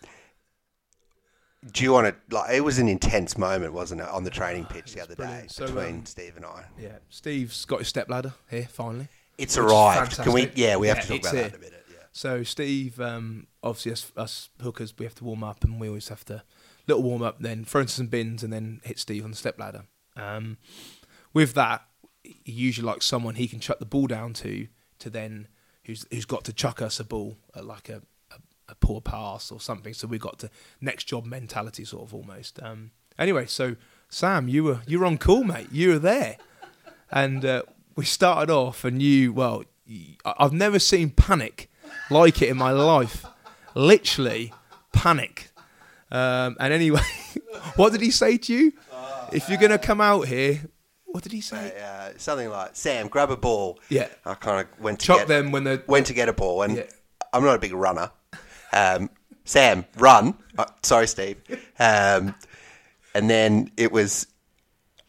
do 1.72 1.84
you 1.84 1.92
want 1.94 2.08
to 2.08 2.36
like? 2.36 2.52
It 2.54 2.62
was 2.62 2.80
an 2.80 2.88
intense 2.88 3.38
moment, 3.38 3.74
wasn't 3.74 4.02
it, 4.02 4.08
on 4.10 4.24
the 4.24 4.30
training 4.30 4.66
pitch 4.66 4.94
the 4.94 5.02
other 5.02 5.16
day 5.16 5.24
brilliant. 5.24 5.52
So, 5.52 5.66
between 5.68 5.96
um, 6.00 6.06
Steve 6.06 6.36
and 6.36 6.46
I? 6.46 6.66
Yeah, 6.80 6.98
Steve's 7.10 7.66
got 7.66 7.80
his 7.80 7.88
step 7.88 8.10
ladder 8.10 8.34
here 8.50 8.68
finally. 8.70 9.08
It's 9.38 9.58
which 9.58 9.66
is 9.66 9.72
arrived. 9.72 10.16
Can 10.18 10.32
we? 10.34 10.42
fantastic. 10.42 10.58
Yeah, 10.64 10.76
we 10.78 10.88
have 10.88 10.98
Yeah, 10.98 11.02
to 11.04 11.08
talk 11.08 11.18
it's 11.18 11.28
about 11.28 11.36
that 11.38 11.44
in 11.46 11.50
here. 11.52 11.58
a 11.58 11.62
minute. 11.62 11.86
Yeah. 11.92 11.96
So 12.12 12.44
Steve, 12.44 13.00
um, 13.00 13.48
obviously 13.64 13.92
us, 13.94 14.12
us 14.18 14.50
hookers, 14.62 14.94
we 14.98 15.06
have 15.06 15.16
to 15.16 15.24
warm 15.24 15.44
up, 15.44 15.64
and 15.64 15.80
we 15.80 15.88
always 15.88 16.10
have 16.10 16.24
to 16.26 16.44
little 16.88 17.04
warm 17.04 17.22
up, 17.22 17.40
then 17.40 17.64
throw 17.66 17.82
into 17.82 17.94
some 17.94 18.08
bins, 18.08 18.44
and 18.44 18.52
then 18.52 18.82
hit 18.84 19.00
Steve 19.00 19.24
on 19.24 19.32
the 19.32 19.38
step 19.38 19.58
ladder. 19.60 19.86
Um, 20.16 20.58
with 21.34 21.54
that, 21.56 21.86
he 22.24 22.52
usually 22.52 22.86
like 22.86 23.02
someone 23.02 23.36
he 23.36 23.48
can 23.48 23.60
chuck 23.60 23.80
the 23.80 23.86
ball 23.86 24.08
down 24.08 24.34
to, 24.34 24.68
to 25.00 25.10
then 25.10 25.48
who's 25.86 26.06
who's 26.12 26.26
got 26.26 26.44
to 26.46 26.54
chuck 26.54 26.82
us 26.82 27.00
a 27.00 27.04
ball 27.04 27.38
at 27.56 27.66
like 27.66 27.90
a, 27.90 28.02
a, 28.70 28.76
poor 28.76 29.02
pass 29.02 29.52
or 29.52 29.60
something. 29.60 29.94
So 29.94 30.08
we 30.08 30.18
got 30.18 30.40
to 30.40 30.50
next 30.82 31.06
job 31.06 31.26
mentality, 31.26 31.86
sort 31.86 32.04
of 32.04 32.14
almost. 32.14 32.62
Um, 32.62 32.92
anyway, 33.18 33.46
so 33.46 33.76
Sam, 34.10 34.48
you 34.48 34.64
were 34.64 34.82
you 34.88 35.00
were 35.00 35.06
on 35.06 35.18
call, 35.18 35.44
mate. 35.44 35.68
You 35.72 35.90
were 35.90 36.00
there, 36.00 36.38
and 37.12 37.44
uh, 37.46 37.64
we 37.96 38.06
started 38.06 38.52
off, 38.52 38.84
and 38.84 39.02
you 39.02 39.34
well, 39.34 39.64
I've 40.26 40.54
never 40.54 40.80
seen 40.80 41.10
panic 41.12 41.70
like 42.10 42.42
it 42.42 42.50
in 42.50 42.58
my 42.58 42.72
life. 42.72 43.26
Literally, 43.76 44.54
panic. 44.92 45.50
Um, 46.12 46.58
and 46.60 46.72
anyway, 46.72 47.02
what 47.76 47.92
did 47.92 48.02
he 48.02 48.12
say 48.12 48.38
to 48.38 48.54
you? 48.54 48.74
If 49.32 49.50
you're 49.50 49.58
gonna 49.58 49.80
come 49.80 50.00
out 50.00 50.28
here, 50.28 50.62
what 51.06 51.24
did 51.24 51.32
he 51.32 51.42
say? 51.42 51.74
Uh, 51.80 52.12
something 52.18 52.50
like 52.50 52.72
Sam, 52.76 53.08
grab 53.08 53.32
a 53.32 53.38
ball. 53.38 53.80
Yeah. 53.90 54.08
I 54.26 54.34
kind 54.36 54.62
of 54.68 54.80
went 54.80 55.00
to 55.00 55.06
Chuck 55.06 55.18
get, 55.20 55.28
them 55.28 55.52
when 55.52 55.64
they're 55.64 55.84
went 55.88 56.08
to 56.08 56.14
get 56.14 56.30
a 56.30 56.34
ball, 56.34 56.62
and 56.64 56.78
Yeah. 56.78 56.84
I'm 57.32 57.44
not 57.44 57.56
a 57.56 57.60
big 57.60 57.74
runner. 57.74 58.12
Um, 58.74 59.10
Sam, 59.46 59.86
run. 59.98 60.36
Uh, 60.58 60.66
sorry, 60.84 61.08
Steve. 61.08 61.38
Um, 61.80 62.36
and 63.16 63.30
then 63.30 63.72
it 63.78 63.92
was. 63.92 64.28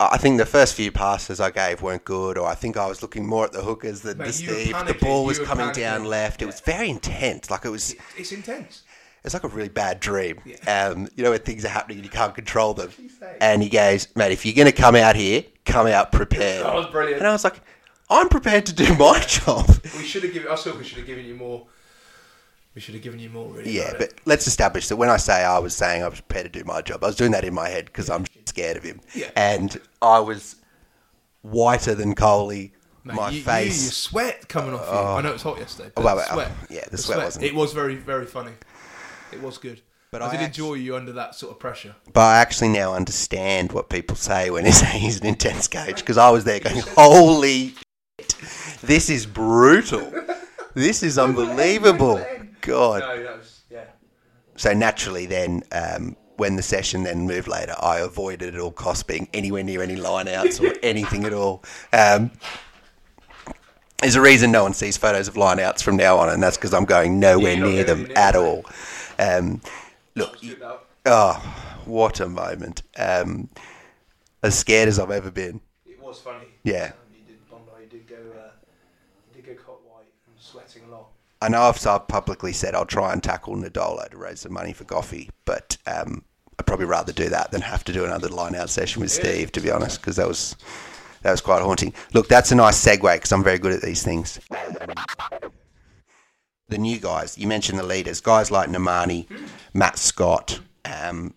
I 0.00 0.18
think 0.18 0.38
the 0.38 0.46
first 0.46 0.74
few 0.74 0.90
passes 0.90 1.40
I 1.40 1.50
gave 1.50 1.80
weren't 1.80 2.04
good, 2.04 2.36
or 2.36 2.48
I 2.48 2.56
think 2.56 2.76
I 2.76 2.86
was 2.86 3.00
looking 3.00 3.24
more 3.26 3.44
at 3.44 3.52
the 3.52 3.62
hookers 3.62 4.02
than 4.02 4.18
Mate, 4.18 4.26
the 4.26 4.32
Steve. 4.32 4.86
The 4.86 4.98
ball 5.00 5.24
was 5.24 5.38
coming 5.38 5.70
down 5.72 6.04
left. 6.04 6.42
It 6.42 6.46
was 6.46 6.60
very 6.60 6.90
intense. 6.90 7.50
Like 7.50 7.64
it 7.64 7.70
was. 7.70 7.94
It's 8.16 8.32
intense. 8.32 8.82
It's 9.24 9.32
like 9.32 9.44
a 9.44 9.48
really 9.48 9.70
bad 9.70 10.00
dream. 10.00 10.38
Yeah. 10.44 10.90
Um, 10.90 11.08
you 11.16 11.24
know, 11.24 11.30
when 11.30 11.40
things 11.40 11.64
are 11.64 11.68
happening 11.68 11.96
and 11.98 12.04
you 12.04 12.10
can't 12.10 12.34
control 12.34 12.74
them. 12.74 12.90
And 13.40 13.62
he 13.62 13.70
goes, 13.70 14.08
mate, 14.14 14.32
if 14.32 14.44
you're 14.44 14.54
going 14.54 14.70
to 14.70 14.72
come 14.72 14.94
out 14.94 15.16
here, 15.16 15.44
come 15.64 15.86
out 15.86 16.12
prepared. 16.12 16.62
That 16.66 16.74
was 16.74 16.86
brilliant. 16.88 17.20
And 17.20 17.26
I 17.26 17.32
was 17.32 17.42
like, 17.42 17.58
I'm 18.10 18.28
prepared 18.28 18.66
to 18.66 18.74
do 18.74 18.94
my 18.96 19.18
job. 19.26 19.66
We 19.96 20.04
should 20.04 20.24
have 20.24 20.34
given. 20.34 20.52
I 20.52 20.56
thought 20.56 20.76
we 20.76 20.84
should 20.84 20.98
have 20.98 21.06
given 21.06 21.24
you 21.24 21.36
more. 21.36 21.66
We 22.74 22.80
should 22.80 22.94
have 22.94 23.04
given 23.04 23.20
you 23.20 23.30
more. 23.30 23.48
Really. 23.50 23.70
Yeah, 23.70 23.92
but 23.92 24.02
it. 24.02 24.20
let's 24.24 24.46
establish 24.46 24.88
that 24.88 24.96
when 24.96 25.08
I 25.08 25.16
say 25.16 25.44
I 25.44 25.58
was 25.58 25.76
saying 25.76 26.02
I 26.02 26.08
was 26.08 26.20
prepared 26.20 26.52
to 26.52 26.58
do 26.58 26.64
my 26.64 26.82
job, 26.82 27.04
I 27.04 27.06
was 27.06 27.16
doing 27.16 27.30
that 27.30 27.44
in 27.44 27.54
my 27.54 27.68
head 27.68 27.86
because 27.86 28.10
I'm 28.10 28.24
scared 28.46 28.76
of 28.76 28.82
him. 28.82 29.00
Yeah. 29.14 29.30
And 29.36 29.80
I 30.02 30.18
was 30.18 30.56
whiter 31.42 31.94
than 31.94 32.14
Coley. 32.14 32.72
Mate, 33.04 33.16
my 33.16 33.30
you, 33.30 33.42
face. 33.42 33.78
You, 33.78 33.84
your 33.84 33.92
sweat 33.92 34.48
coming 34.48 34.74
off 34.74 34.80
you. 34.80 34.86
Oh. 34.88 35.16
I 35.16 35.20
know 35.20 35.28
it 35.28 35.34
was 35.34 35.42
hot 35.42 35.58
yesterday. 35.58 35.92
But 35.94 36.04
Well, 36.04 36.16
the 36.16 36.20
well, 36.20 36.32
sweat. 36.32 36.48
Uh, 36.48 36.66
yeah, 36.70 36.84
the 36.90 36.98
sweat 36.98 37.18
wasn't- 37.18 37.44
It 37.44 37.54
was 37.54 37.72
very, 37.74 37.96
very 37.96 38.24
funny. 38.24 38.52
It 39.30 39.42
was 39.42 39.58
good. 39.58 39.82
But 40.10 40.22
I, 40.22 40.28
I 40.28 40.36
did 40.36 40.42
enjoy 40.42 40.74
you 40.74 40.96
under 40.96 41.12
that 41.12 41.34
sort 41.34 41.52
of 41.52 41.58
pressure. 41.58 41.94
But 42.12 42.20
I 42.20 42.38
actually 42.38 42.68
now 42.68 42.94
understand 42.94 43.72
what 43.72 43.90
people 43.90 44.16
say 44.16 44.48
when 44.48 44.64
they 44.64 44.70
say 44.70 44.86
he's 44.98 45.20
an 45.20 45.26
intense 45.26 45.68
coach 45.68 45.96
because 45.96 46.16
I 46.16 46.30
was 46.30 46.44
there 46.44 46.60
going, 46.60 46.82
holy 46.96 47.74
shit, 48.18 48.36
this 48.80 49.10
is 49.10 49.26
brutal. 49.26 50.12
This 50.74 51.02
is 51.02 51.18
unbelievable. 51.26 52.24
God. 52.64 53.00
No, 53.00 53.22
that 53.22 53.38
was 53.38 53.62
yeah. 53.70 53.84
So 54.56 54.72
naturally, 54.72 55.26
then 55.26 55.62
um, 55.72 56.16
when 56.36 56.56
the 56.56 56.62
session 56.62 57.02
then 57.02 57.26
moved 57.26 57.48
later, 57.48 57.74
I 57.80 57.98
avoided 57.98 58.54
at 58.54 58.60
all 58.60 58.72
costs 58.72 59.02
being 59.02 59.28
anywhere 59.34 59.62
near 59.62 59.82
any 59.82 59.96
lineouts 59.96 60.60
or 60.60 60.74
anything 60.82 61.24
at 61.24 61.32
all. 61.32 61.64
Um, 61.92 62.30
there's 64.00 64.16
a 64.16 64.20
reason 64.20 64.50
no 64.50 64.62
one 64.62 64.74
sees 64.74 64.96
photos 64.96 65.28
of 65.28 65.34
lineouts 65.34 65.82
from 65.82 65.96
now 65.96 66.18
on, 66.18 66.28
and 66.28 66.42
that's 66.42 66.56
because 66.56 66.74
I'm 66.74 66.84
going 66.84 67.20
nowhere 67.20 67.56
near 67.56 67.84
them 67.84 68.04
near 68.04 68.18
at 68.18 68.32
them, 68.32 68.42
all. 68.42 68.64
Um, 69.18 69.60
look, 70.14 70.36
oh, 71.06 71.80
what 71.84 72.20
a 72.20 72.28
moment! 72.28 72.82
Um, 72.96 73.48
as 74.42 74.58
scared 74.58 74.88
as 74.88 74.98
I've 74.98 75.10
ever 75.10 75.30
been. 75.30 75.60
It 75.86 76.00
was 76.02 76.20
funny. 76.20 76.46
Yeah. 76.64 76.92
Um, 76.92 77.14
you 77.18 77.24
did 77.26 77.48
Bondi. 77.48 77.70
You 77.82 77.86
did 77.88 78.06
go. 78.06 78.16
Uh, 78.16 78.50
you 79.34 79.42
did 79.42 79.56
go 79.56 79.62
cot 79.62 79.80
white 79.86 80.12
and 80.26 80.38
sweating 80.38 80.82
a 80.88 80.90
lot. 80.90 81.08
I 81.44 81.48
know 81.48 81.60
I've 81.60 82.08
publicly 82.08 82.54
said 82.54 82.74
I'll 82.74 82.86
try 82.86 83.12
and 83.12 83.22
tackle 83.22 83.54
Nadolo 83.54 84.08
to 84.08 84.16
raise 84.16 84.40
some 84.40 84.54
money 84.54 84.72
for 84.72 84.84
Goffy, 84.84 85.28
but 85.44 85.76
um, 85.86 86.24
I'd 86.58 86.64
probably 86.64 86.86
rather 86.86 87.12
do 87.12 87.28
that 87.28 87.50
than 87.50 87.60
have 87.60 87.84
to 87.84 87.92
do 87.92 88.06
another 88.06 88.28
line-out 88.28 88.70
session 88.70 89.02
with 89.02 89.10
Steve, 89.10 89.52
to 89.52 89.60
be 89.60 89.70
honest, 89.70 90.00
because 90.00 90.16
that 90.16 90.26
was 90.26 90.56
that 91.20 91.30
was 91.30 91.42
quite 91.42 91.60
haunting. 91.60 91.92
Look, 92.14 92.28
that's 92.28 92.50
a 92.50 92.54
nice 92.54 92.82
segue 92.82 93.14
because 93.14 93.30
I'm 93.30 93.44
very 93.44 93.58
good 93.58 93.72
at 93.72 93.82
these 93.82 94.02
things. 94.02 94.40
The 96.68 96.78
new 96.78 96.98
guys, 96.98 97.36
you 97.36 97.46
mentioned 97.46 97.78
the 97.78 97.82
leaders, 97.82 98.22
guys 98.22 98.50
like 98.50 98.70
Nemani, 98.70 99.26
Matt 99.74 99.98
Scott, 99.98 100.60
um, 100.86 101.34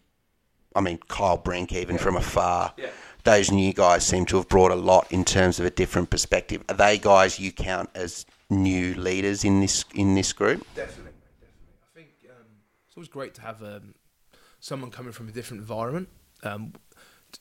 I 0.74 0.80
mean 0.80 1.00
Cyle 1.10 1.36
Brink, 1.36 1.74
even 1.74 1.98
from 1.98 2.16
afar. 2.16 2.74
Yeah. 2.78 2.92
Those 3.26 3.52
new 3.52 3.74
guys 3.74 4.06
seem 4.06 4.26
to 4.28 4.38
have 4.38 4.48
brought 4.48 4.72
a 4.72 4.76
lot 4.76 5.12
in 5.12 5.26
terms 5.26 5.60
of 5.60 5.66
a 5.66 5.70
different 5.70 6.10
perspective. 6.10 6.64
Are 6.70 6.76
they 6.76 6.98
guys 6.98 7.42
you 7.42 7.52
count 7.52 7.90
as 7.94 8.26
new 8.50 8.94
leaders 8.94 9.44
in 9.44 9.60
this 9.60 9.86
in 9.94 10.16
this 10.16 10.34
group? 10.34 10.66
Definitely, 10.76 11.12
definitely. 11.42 11.74
I 11.84 11.96
think 11.96 12.10
um, 12.30 12.46
it's 12.88 12.98
always 12.98 13.10
great 13.10 13.34
to 13.36 13.42
have 13.42 13.62
um, 13.62 13.96
someone 14.60 14.92
coming 14.92 15.12
from 15.12 15.28
a 15.28 15.32
different 15.32 15.62
environment. 15.62 16.10
Um, 16.44 16.74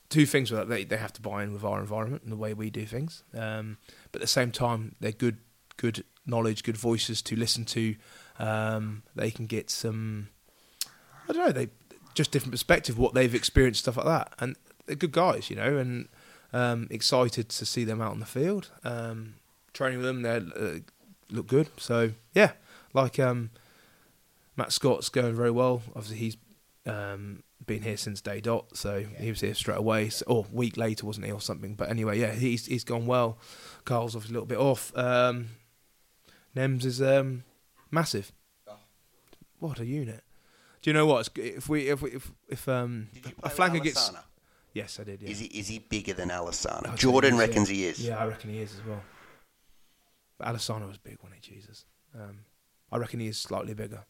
two 0.09 0.25
things 0.25 0.51
with 0.51 0.59
that: 0.59 0.69
they 0.69 0.83
they 0.83 0.97
have 0.97 1.13
to 1.13 1.21
buy 1.21 1.43
in 1.43 1.53
with 1.53 1.63
our 1.63 1.79
environment 1.79 2.23
and 2.23 2.31
the 2.31 2.37
way 2.37 2.53
we 2.53 2.69
do 2.69 2.85
things. 2.85 3.23
Um, 3.33 3.77
but 4.11 4.21
at 4.21 4.23
the 4.23 4.27
same 4.27 4.51
time, 4.51 4.95
they're 4.99 5.11
good, 5.11 5.37
good 5.77 6.03
knowledge, 6.25 6.63
good 6.63 6.77
voices 6.77 7.21
to 7.23 7.35
listen 7.35 7.65
to. 7.65 7.95
Um, 8.39 9.03
they 9.15 9.31
can 9.31 9.45
get 9.45 9.69
some, 9.69 10.29
I 11.27 11.33
don't 11.33 11.45
know, 11.47 11.51
they 11.51 11.69
just 12.13 12.31
different 12.31 12.51
perspective, 12.51 12.97
what 12.97 13.13
they've 13.13 13.33
experienced, 13.33 13.81
stuff 13.81 13.97
like 13.97 14.05
that, 14.05 14.33
and 14.39 14.55
they're 14.85 14.95
good 14.95 15.11
guys, 15.11 15.49
you 15.49 15.55
know, 15.55 15.77
and 15.77 16.07
um, 16.53 16.87
excited 16.91 17.49
to 17.49 17.65
see 17.65 17.83
them 17.83 18.01
out 18.01 18.11
on 18.11 18.19
the 18.19 18.25
field. 18.25 18.69
Training 19.73 19.99
with 19.99 20.07
them, 20.07 20.21
they 20.23 20.37
uh, 20.37 20.79
look 21.31 21.47
good. 21.47 21.69
So 21.77 22.11
yeah, 22.33 22.51
like 22.93 23.19
um, 23.19 23.51
Matt 24.55 24.71
Scott's 24.71 25.09
going 25.09 25.35
very 25.35 25.51
well. 25.51 25.81
Obviously, 25.95 26.17
he's 26.17 26.37
um, 26.85 27.43
been 27.65 27.81
here 27.83 27.97
since 27.97 28.21
day 28.21 28.41
dot, 28.41 28.75
so 28.75 29.03
he 29.19 29.29
was 29.29 29.41
here 29.41 29.53
straight 29.53 29.77
away. 29.77 30.09
So, 30.09 30.25
or 30.27 30.45
week 30.51 30.77
later, 30.77 31.05
wasn't 31.05 31.25
he, 31.25 31.31
or 31.31 31.41
something? 31.41 31.75
But 31.75 31.89
anyway, 31.89 32.19
yeah, 32.19 32.33
he's 32.33 32.65
he's 32.65 32.83
gone 32.83 33.05
well. 33.05 33.37
Carl's 33.85 34.15
obviously 34.15 34.33
a 34.33 34.39
little 34.39 34.47
bit 34.47 34.57
off. 34.57 34.95
Um, 34.97 35.49
Nems 36.55 36.85
is 36.85 37.01
um, 37.01 37.43
massive. 37.91 38.31
What 39.59 39.79
a 39.79 39.85
unit! 39.85 40.23
Do 40.81 40.89
you 40.89 40.93
know 40.93 41.05
what? 41.05 41.29
If 41.35 41.67
we 41.67 41.89
if 41.89 42.01
we 42.01 42.11
if 42.11 42.31
if 42.47 42.67
um 42.67 43.09
Did 43.13 43.25
you 43.25 43.31
a 43.43 43.49
flanker 43.49 43.81
gets 43.81 44.11
yes, 44.73 44.99
I 44.99 45.03
did. 45.03 45.21
Yeah. 45.21 45.29
Is 45.29 45.39
he 45.39 45.47
is 45.47 45.67
he 45.67 45.79
bigger 45.79 46.13
than 46.13 46.31
Alessandro? 46.31 46.95
Jordan 46.95 47.37
reckons 47.37 47.69
yeah. 47.69 47.75
he 47.75 47.85
is. 47.85 47.99
Yeah, 47.99 48.17
I 48.19 48.25
reckon 48.27 48.51
he 48.51 48.59
is 48.59 48.75
as 48.75 48.85
well. 48.85 49.01
But 50.37 50.47
Alessandro 50.49 50.87
was 50.87 50.97
big, 50.97 51.17
wasn't 51.23 51.43
he? 51.43 51.55
Jesus. 51.55 51.85
Um, 52.15 52.39
I 52.91 52.97
reckon 52.97 53.19
he 53.19 53.27
is 53.27 53.37
slightly 53.37 53.73
bigger. 53.73 54.03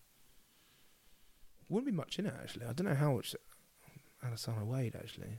Wouldn't 1.69 1.85
be 1.85 1.91
much 1.95 2.19
in 2.19 2.25
it 2.25 2.33
actually. 2.41 2.65
I 2.65 2.73
don't 2.73 2.87
know 2.87 2.95
how 2.95 3.13
much 3.13 3.35
Alessandro 4.25 4.65
weighed 4.65 4.95
actually. 4.95 5.37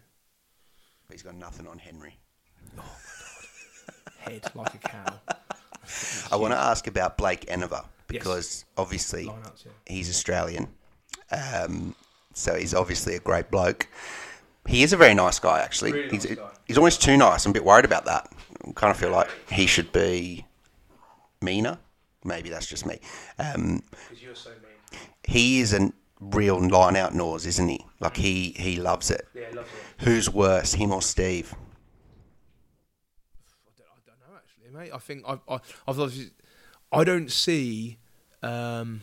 But 1.07 1.15
he's 1.15 1.23
got 1.23 1.35
nothing 1.35 1.67
on 1.67 1.79
Henry. 1.79 2.19
Head 4.19 4.51
like 4.55 4.75
a 4.75 4.79
cow. 4.79 5.21
I 6.31 6.37
want 6.37 6.53
to 6.53 6.59
ask 6.59 6.87
about 6.87 7.17
Blake 7.17 7.47
Yes. 8.11 8.19
because 8.25 8.65
obviously 8.79 9.27
Lineouts, 9.27 9.67
yeah. 9.67 9.73
he's 9.87 10.09
Australian, 10.09 10.69
um, 11.31 11.95
so 12.33 12.55
he's 12.55 12.73
obviously 12.73 13.17
a 13.17 13.21
great 13.21 13.51
bloke. 13.51 13.87
He 14.67 14.83
is 14.83 14.95
a 14.95 14.97
very 14.97 15.13
nice 15.13 15.39
guy, 15.39 15.61
actually. 15.61 15.93
Really 15.93 16.09
he's, 16.09 16.25
nice 16.27 16.39
guy. 16.39 16.51
he's 16.67 16.79
almost 16.79 17.03
too 17.03 17.19
nice. 17.19 17.45
I'm 17.45 17.51
a 17.51 17.53
bit 17.53 17.65
worried 17.65 17.85
about 17.85 18.07
that. 18.07 18.33
I 18.67 18.73
kind 18.73 18.91
of 18.91 18.97
feel 18.97 19.11
like 19.11 19.29
he 19.51 19.67
should 19.67 19.93
be 19.93 20.47
meaner. 21.41 21.79
Maybe 22.25 22.51
that's 22.51 22.67
just 22.67 22.85
me. 22.87 23.01
Um, 23.39 23.83
you're 24.21 24.35
so 24.35 24.51
mean. 24.51 25.01
he 25.25 25.61
is 25.61 25.73
a 25.73 25.93
real 26.21 26.61
line 26.61 26.97
out 26.97 27.15
nose, 27.15 27.47
isn't 27.47 27.69
he? 27.69 27.85
Like 28.01 28.17
he 28.17 28.51
he 28.57 28.77
loves 28.77 29.11
it. 29.11 29.27
Yeah, 29.35 29.49
loves 29.55 29.69
it. 29.69 30.05
Who's 30.05 30.29
worse, 30.31 30.75
him 30.75 30.93
or 30.93 31.03
Steve? 31.03 31.55
I 33.67 33.71
don't, 33.77 33.87
I 33.89 34.01
don't 34.07 34.19
know 34.21 34.37
actually, 34.37 34.79
mate. 34.79 34.93
I 34.93 34.99
think 34.99 35.25
I've, 35.27 35.41
I, 35.49 35.55
I've 35.87 36.01
obviously, 36.01 36.33
I 36.93 37.05
don't 37.05 37.31
see 37.31 37.99
um, 38.43 39.03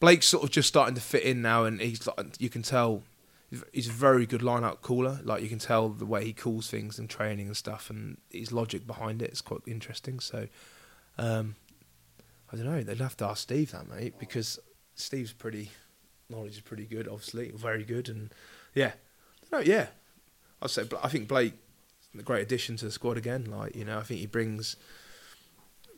Blake's 0.00 0.26
sort 0.26 0.44
of 0.44 0.50
just 0.50 0.68
starting 0.68 0.94
to 0.94 1.00
fit 1.00 1.22
in 1.22 1.42
now, 1.42 1.64
and 1.64 1.80
he's 1.80 2.06
like 2.06 2.40
you 2.40 2.48
can 2.48 2.62
tell 2.62 3.02
he's 3.72 3.88
a 3.88 3.92
very 3.92 4.24
good 4.24 4.42
line-out 4.42 4.80
caller. 4.80 5.20
Like 5.22 5.42
you 5.42 5.48
can 5.48 5.58
tell 5.58 5.90
the 5.90 6.06
way 6.06 6.24
he 6.24 6.32
calls 6.32 6.70
things 6.70 6.98
and 6.98 7.08
training 7.08 7.48
and 7.48 7.56
stuff, 7.56 7.90
and 7.90 8.16
his 8.30 8.50
logic 8.50 8.86
behind 8.86 9.20
it 9.20 9.30
is 9.30 9.42
quite 9.42 9.60
interesting. 9.66 10.20
So 10.20 10.48
um, 11.18 11.56
I 12.52 12.56
don't 12.56 12.66
know. 12.66 12.82
They'd 12.82 12.98
have 12.98 13.16
to 13.18 13.26
ask 13.26 13.42
Steve 13.42 13.72
that, 13.72 13.88
mate, 13.88 14.14
because 14.18 14.58
Steve's 14.94 15.32
pretty 15.32 15.70
knowledge 16.28 16.52
is 16.52 16.60
pretty 16.60 16.84
good, 16.84 17.08
obviously, 17.08 17.50
very 17.50 17.84
good, 17.84 18.08
and 18.08 18.32
yeah, 18.74 18.92
no, 19.50 19.58
yeah. 19.58 19.86
I'd 20.60 20.70
say 20.70 20.84
I 21.02 21.08
think 21.08 21.28
Blake 21.28 21.54
a 22.18 22.22
great 22.22 22.42
addition 22.42 22.76
to 22.76 22.84
the 22.84 22.90
squad 22.90 23.16
again. 23.16 23.46
Like 23.50 23.74
you 23.74 23.84
know, 23.84 23.98
I 23.98 24.02
think 24.02 24.20
he 24.20 24.26
brings 24.26 24.76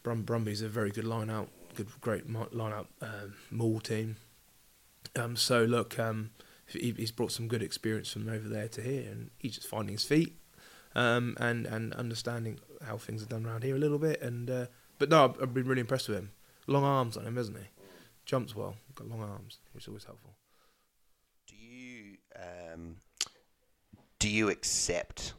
Brum 0.02 0.22
Brumbies 0.22 0.62
a 0.62 0.68
very 0.68 0.90
good 0.90 1.04
line 1.04 1.30
out, 1.30 1.48
good 1.74 1.88
great 2.00 2.30
line 2.30 2.72
out 2.72 2.88
um, 3.00 3.34
maul 3.50 3.80
team. 3.80 4.16
Um, 5.16 5.36
so 5.36 5.64
look, 5.64 5.98
um, 5.98 6.30
he, 6.66 6.94
he's 6.96 7.10
brought 7.12 7.32
some 7.32 7.48
good 7.48 7.62
experience 7.62 8.12
from 8.12 8.28
over 8.28 8.48
there 8.48 8.68
to 8.68 8.82
here, 8.82 9.10
and 9.10 9.30
he's 9.38 9.56
just 9.56 9.68
finding 9.68 9.94
his 9.94 10.04
feet 10.04 10.36
um, 10.94 11.36
and 11.38 11.66
and 11.66 11.92
understanding 11.94 12.58
how 12.86 12.96
things 12.96 13.22
are 13.22 13.26
done 13.26 13.46
around 13.46 13.64
here 13.64 13.76
a 13.76 13.78
little 13.78 13.98
bit. 13.98 14.20
And 14.22 14.50
uh, 14.50 14.66
but 15.04 15.10
no, 15.10 15.34
I've, 15.42 15.52
been 15.52 15.66
really 15.66 15.82
impressed 15.82 16.08
with 16.08 16.16
him. 16.16 16.30
Long 16.66 16.82
arms 16.82 17.18
on 17.18 17.26
him, 17.26 17.36
hasn't 17.36 17.58
he? 17.58 17.64
Jumps 18.24 18.56
well, 18.56 18.74
got 18.94 19.06
long 19.06 19.20
arms, 19.20 19.58
which 19.74 19.84
is 19.84 19.88
always 19.88 20.04
helpful. 20.04 20.34
Do 21.46 21.54
you 21.56 22.16
um, 22.34 22.96
do 24.18 24.30
you 24.30 24.48
accept 24.48 25.34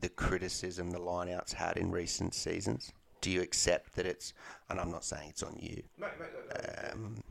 the 0.00 0.08
criticism 0.08 0.92
the 0.92 1.00
lineouts 1.00 1.52
had 1.52 1.78
in 1.78 1.90
recent 1.90 2.32
seasons? 2.32 2.92
Do 3.20 3.32
you 3.32 3.42
accept 3.42 3.96
that 3.96 4.06
it's? 4.06 4.34
And 4.70 4.78
I'm 4.78 4.92
not 4.92 5.04
saying 5.04 5.30
it's 5.30 5.42
on 5.42 5.56
you. 5.58 5.82
Um, 6.92 7.24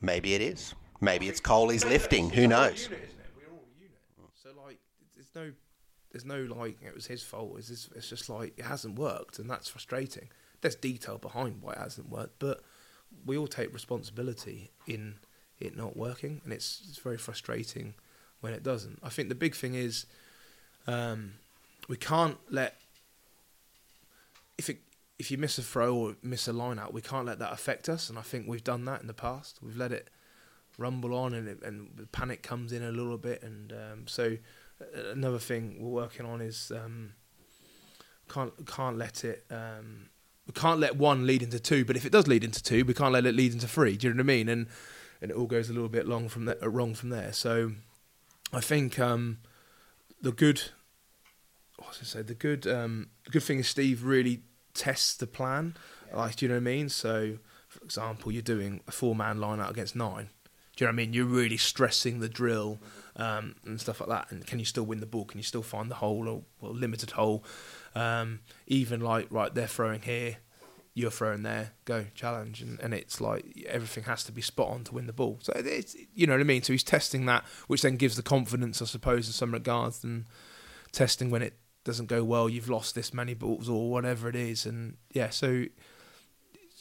maybe 0.00 0.34
it 0.34 0.40
is. 0.40 0.74
Maybe 1.00 1.28
it's 1.28 1.38
Coley's 1.38 1.84
lifting. 1.84 2.28
Who 2.30 2.48
knows? 2.48 2.88
Unit. 2.90 3.14
We're 3.36 3.52
all 3.52 3.62
a 3.62 3.80
unit. 3.80 4.00
So 4.34 4.48
like, 4.66 4.80
there's 5.14 5.32
no, 5.32 5.52
there's 6.10 6.24
no 6.24 6.42
like 6.60 6.82
it 6.82 6.92
was 6.92 7.06
his 7.06 7.22
fault. 7.22 7.54
It's 7.56 7.68
just, 7.68 7.92
it's 7.94 8.08
just 8.08 8.28
like 8.28 8.58
it 8.58 8.64
hasn't 8.64 8.98
worked, 8.98 9.38
and 9.38 9.48
that's 9.48 9.68
frustrating. 9.68 10.28
There's 10.60 10.74
detail 10.74 11.18
behind 11.18 11.62
why 11.62 11.72
it 11.72 11.78
hasn't 11.78 12.08
worked, 12.08 12.38
but 12.38 12.62
we 13.24 13.36
all 13.36 13.46
take 13.46 13.72
responsibility 13.72 14.70
in 14.86 15.16
it 15.58 15.76
not 15.76 15.96
working, 15.96 16.40
and 16.44 16.52
it's 16.52 16.82
it's 16.88 16.98
very 16.98 17.18
frustrating 17.18 17.94
when 18.40 18.52
it 18.52 18.62
doesn't. 18.62 18.98
I 19.02 19.08
think 19.08 19.28
the 19.28 19.34
big 19.34 19.54
thing 19.54 19.74
is, 19.74 20.06
um, 20.86 21.34
we 21.88 21.96
can't 21.96 22.38
let 22.50 22.76
if 24.58 24.68
it 24.68 24.78
if 25.18 25.30
you 25.30 25.38
miss 25.38 25.56
a 25.58 25.62
throw 25.62 25.94
or 25.96 26.16
miss 26.22 26.46
a 26.46 26.52
line 26.52 26.78
out, 26.78 26.92
we 26.92 27.00
can't 27.00 27.26
let 27.26 27.38
that 27.38 27.52
affect 27.52 27.88
us, 27.88 28.10
and 28.10 28.18
I 28.18 28.22
think 28.22 28.46
we've 28.46 28.64
done 28.64 28.84
that 28.84 29.00
in 29.00 29.06
the 29.06 29.14
past. 29.14 29.58
We've 29.62 29.76
let 29.76 29.92
it 29.92 30.08
rumble 30.78 31.14
on 31.14 31.32
and 31.32 31.48
it, 31.48 31.62
and 31.62 31.88
the 31.96 32.06
panic 32.06 32.42
comes 32.42 32.72
in 32.72 32.82
a 32.82 32.90
little 32.90 33.16
bit 33.16 33.42
and 33.42 33.72
um, 33.72 34.06
so 34.06 34.36
another 35.10 35.38
thing 35.38 35.76
we're 35.80 35.88
working 35.88 36.26
on 36.26 36.40
is 36.40 36.70
um, 36.74 37.12
can't 38.28 38.52
can't 38.66 38.98
let 38.98 39.24
it 39.24 39.44
um, 39.50 40.08
we 40.46 40.52
can't 40.52 40.80
let 40.80 40.96
one 40.96 41.26
lead 41.26 41.42
into 41.42 41.58
two 41.58 41.84
but 41.84 41.96
if 41.96 42.04
it 42.04 42.12
does 42.12 42.26
lead 42.26 42.44
into 42.44 42.62
two 42.62 42.84
we 42.84 42.94
can't 42.94 43.12
let 43.12 43.26
it 43.26 43.34
lead 43.34 43.52
into 43.52 43.68
three 43.68 43.96
do 43.96 44.08
you 44.08 44.14
know 44.14 44.18
what 44.18 44.24
I 44.24 44.26
mean 44.26 44.48
and 44.48 44.66
and 45.20 45.30
it 45.30 45.36
all 45.36 45.46
goes 45.46 45.68
a 45.70 45.72
little 45.72 45.88
bit 45.88 46.06
long 46.06 46.28
from 46.28 46.52
wrong 46.62 46.94
from 46.94 47.10
there 47.10 47.32
so 47.32 47.72
I 48.52 48.60
think 48.60 48.98
um, 48.98 49.38
the 50.20 50.32
good 50.32 50.62
what 51.76 51.88
was 51.88 51.98
I 52.00 52.04
say 52.04 52.22
the 52.22 52.34
good 52.34 52.66
um, 52.66 53.08
the 53.24 53.30
good 53.30 53.42
thing 53.42 53.58
is 53.58 53.68
Steve 53.68 54.04
really 54.04 54.42
tests 54.74 55.16
the 55.16 55.26
plan 55.26 55.76
like 56.12 56.36
do 56.36 56.44
you 56.44 56.48
know 56.48 56.56
what 56.56 56.60
I 56.60 56.64
mean 56.64 56.88
so 56.88 57.38
for 57.68 57.82
example 57.84 58.30
you're 58.30 58.42
doing 58.42 58.80
a 58.86 58.92
four 58.92 59.14
man 59.14 59.40
line 59.40 59.60
out 59.60 59.70
against 59.70 59.96
nine 59.96 60.28
do 60.76 60.84
you 60.84 60.86
know 60.86 60.92
what 60.92 61.00
I 61.00 61.06
mean? 61.06 61.12
You're 61.14 61.24
really 61.24 61.56
stressing 61.56 62.20
the 62.20 62.28
drill 62.28 62.78
um, 63.16 63.54
and 63.64 63.80
stuff 63.80 63.98
like 63.98 64.10
that. 64.10 64.30
And 64.30 64.46
can 64.46 64.58
you 64.58 64.66
still 64.66 64.84
win 64.84 65.00
the 65.00 65.06
ball? 65.06 65.24
Can 65.24 65.38
you 65.38 65.42
still 65.44 65.62
find 65.62 65.90
the 65.90 65.96
hole 65.96 66.28
or 66.28 66.42
well, 66.60 66.74
limited 66.74 67.12
hole? 67.12 67.42
Um, 67.96 68.40
even 68.66 69.00
like 69.00 69.28
right, 69.30 69.52
they're 69.54 69.66
throwing 69.66 70.02
here, 70.02 70.36
you're 70.94 71.10
throwing 71.10 71.42
there. 71.42 71.72
Go 71.84 72.06
challenge, 72.14 72.60
and, 72.62 72.78
and 72.80 72.92
it's 72.92 73.20
like 73.20 73.66
everything 73.68 74.04
has 74.04 74.22
to 74.24 74.32
be 74.32 74.42
spot 74.42 74.68
on 74.68 74.84
to 74.84 74.94
win 74.94 75.06
the 75.06 75.12
ball. 75.12 75.38
So 75.42 75.52
it's 75.54 75.96
you 76.14 76.26
know 76.26 76.34
what 76.34 76.40
I 76.40 76.44
mean. 76.44 76.62
So 76.62 76.72
he's 76.72 76.84
testing 76.84 77.26
that, 77.26 77.44
which 77.66 77.82
then 77.82 77.96
gives 77.96 78.16
the 78.16 78.22
confidence, 78.22 78.82
I 78.82 78.84
suppose, 78.84 79.26
in 79.26 79.32
some 79.32 79.52
regards, 79.52 80.04
and 80.04 80.26
testing 80.92 81.30
when 81.30 81.42
it 81.42 81.54
doesn't 81.84 82.06
go 82.06 82.22
well. 82.22 82.48
You've 82.48 82.68
lost 82.68 82.94
this 82.94 83.14
many 83.14 83.34
balls 83.34 83.68
or 83.68 83.90
whatever 83.90 84.28
it 84.28 84.36
is, 84.36 84.66
and 84.66 84.96
yeah, 85.12 85.30
so 85.30 85.64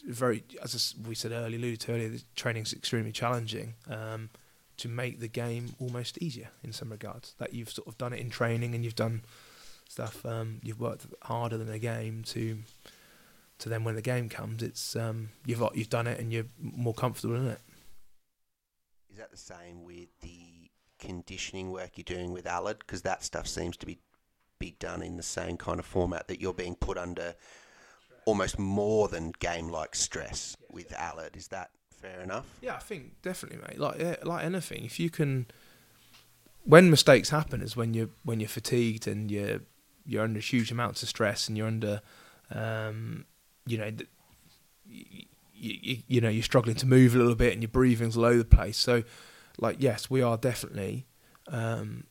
very, 0.08 0.44
as 0.62 0.96
we 1.06 1.16
said 1.16 1.32
earlier, 1.32 1.58
alluded 1.58 1.80
to 1.82 1.94
earlier, 1.94 2.10
the 2.10 2.24
training's 2.36 2.74
extremely 2.74 3.12
challenging 3.12 3.76
um, 3.90 4.30
to 4.78 4.88
make 4.88 5.20
the 5.20 5.28
game 5.28 5.76
almost 5.80 6.18
easier 6.20 6.50
in 6.64 6.74
some 6.74 6.90
regards. 6.90 7.36
That 7.38 7.54
you've 7.54 7.72
sort 7.72 7.88
of 7.88 7.98
done 7.98 8.14
it 8.14 8.20
in 8.20 8.30
training 8.30 8.76
and 8.76 8.84
you've 8.84 8.96
done 8.96 9.22
stuff. 9.88 10.26
Um, 10.26 10.60
you've 10.64 10.80
worked 10.80 11.06
harder 11.24 11.58
than 11.58 11.70
a 11.70 11.80
game 11.80 12.24
to 12.28 12.60
to 13.60 13.70
then 13.70 13.84
when 13.84 13.96
the 13.96 14.02
game 14.02 14.30
comes, 14.30 14.62
it's 14.62 14.96
um, 14.96 15.30
you've 15.46 15.64
you've 15.74 15.90
done 15.90 16.08
it 16.08 16.20
and 16.20 16.32
you're 16.32 16.48
more 16.60 16.94
comfortable 16.94 17.36
in 17.36 17.48
it. 17.48 17.60
Is 19.10 19.18
that 19.18 19.32
the 19.32 19.38
same 19.38 19.86
with 19.86 20.10
the 20.22 20.70
conditioning 21.00 21.72
work 21.72 21.92
you're 21.96 22.04
doing 22.04 22.34
with 22.34 22.46
Aled? 22.46 22.80
Because 22.80 23.04
that 23.04 23.24
stuff 23.24 23.48
seems 23.48 23.78
to 23.78 23.86
be 23.86 24.00
be 24.60 24.76
done 24.80 25.02
in 25.02 25.18
the 25.18 25.24
same 25.24 25.58
kind 25.58 25.80
of 25.80 25.86
format 25.86 26.28
that 26.28 26.42
you're 26.42 26.54
being 26.54 26.76
put 26.76 26.98
under 26.98 27.36
almost 28.26 28.58
more 28.58 29.08
than 29.08 29.32
game 29.40 29.70
like 29.70 29.96
stress 29.96 30.56
with 30.70 30.92
Aled. 30.94 31.36
Is 31.36 31.48
that 31.50 31.72
fair 31.90 32.22
enough? 32.22 32.46
Yeah, 32.62 32.76
I 32.76 32.80
think 32.80 33.22
definitely, 33.22 33.60
mate. 33.68 33.80
Like 33.80 34.00
yeah, 34.00 34.16
like 34.24 34.44
anything, 34.44 34.84
if 34.84 35.00
you 35.00 35.10
can, 35.10 35.48
when 36.64 36.90
mistakes 36.90 37.30
happen, 37.30 37.62
is 37.62 37.78
when 37.78 37.94
you're 37.94 38.10
when 38.24 38.42
you're 38.42 38.50
fatigued 38.50 39.08
and 39.08 39.32
you're 39.32 39.62
you're 40.06 40.24
under 40.24 40.40
huge 40.40 40.72
amounts 40.72 41.04
of 41.04 41.10
stress 41.10 41.48
and 41.48 41.58
you're 41.58 41.68
under, 41.68 42.02
um, 42.52 43.26
you 43.66 43.78
know, 43.78 43.92
you, 44.86 45.26
you, 45.54 45.98
you 46.08 46.22
know, 46.22 46.30
you're 46.30 46.44
struggling 46.44 46.76
to 46.78 46.86
move 46.86 47.16
a 47.16 47.18
little 47.18 47.36
bit 47.36 47.54
and 47.54 47.62
your 47.62 47.70
breathing's 47.70 48.18
all 48.18 48.26
over 48.26 48.40
the 48.40 48.46
place. 48.46 48.78
So, 48.78 49.04
like, 49.58 49.78
yes, 49.80 50.10
we 50.10 50.22
are 50.22 50.38
definitely 50.38 51.08
um, 51.48 52.06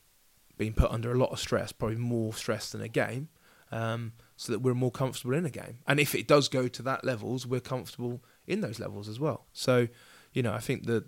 being 0.57 0.73
put 0.73 0.91
under 0.91 1.13
a 1.13 1.19
lot 1.19 1.31
of 1.31 1.39
stress, 1.39 1.73
probably 1.73 1.97
more 1.97 2.33
stress 2.35 2.71
than 2.71 2.81
a 2.81 2.89
game. 2.89 3.29
Um, 3.73 4.13
so 4.37 4.53
that 4.53 4.61
we're 4.61 4.75
more 4.75 4.91
comfortable 4.91 5.35
in 5.35 5.47
a 5.47 5.51
game. 5.51 5.79
And 5.87 5.99
if 5.99 6.15
it 6.15 6.29
does 6.29 6.49
go 6.49 6.69
to 6.69 6.83
that 6.83 7.05
levels, 7.05 7.47
we're 7.47 7.61
comfortable 7.61 8.23
in 8.47 8.61
those 8.61 8.79
levels 8.79 9.09
as 9.09 9.19
well. 9.19 9.47
So, 9.53 9.89
you 10.33 10.43
know, 10.43 10.53
I 10.53 10.59
think 10.59 10.87
that 10.87 11.07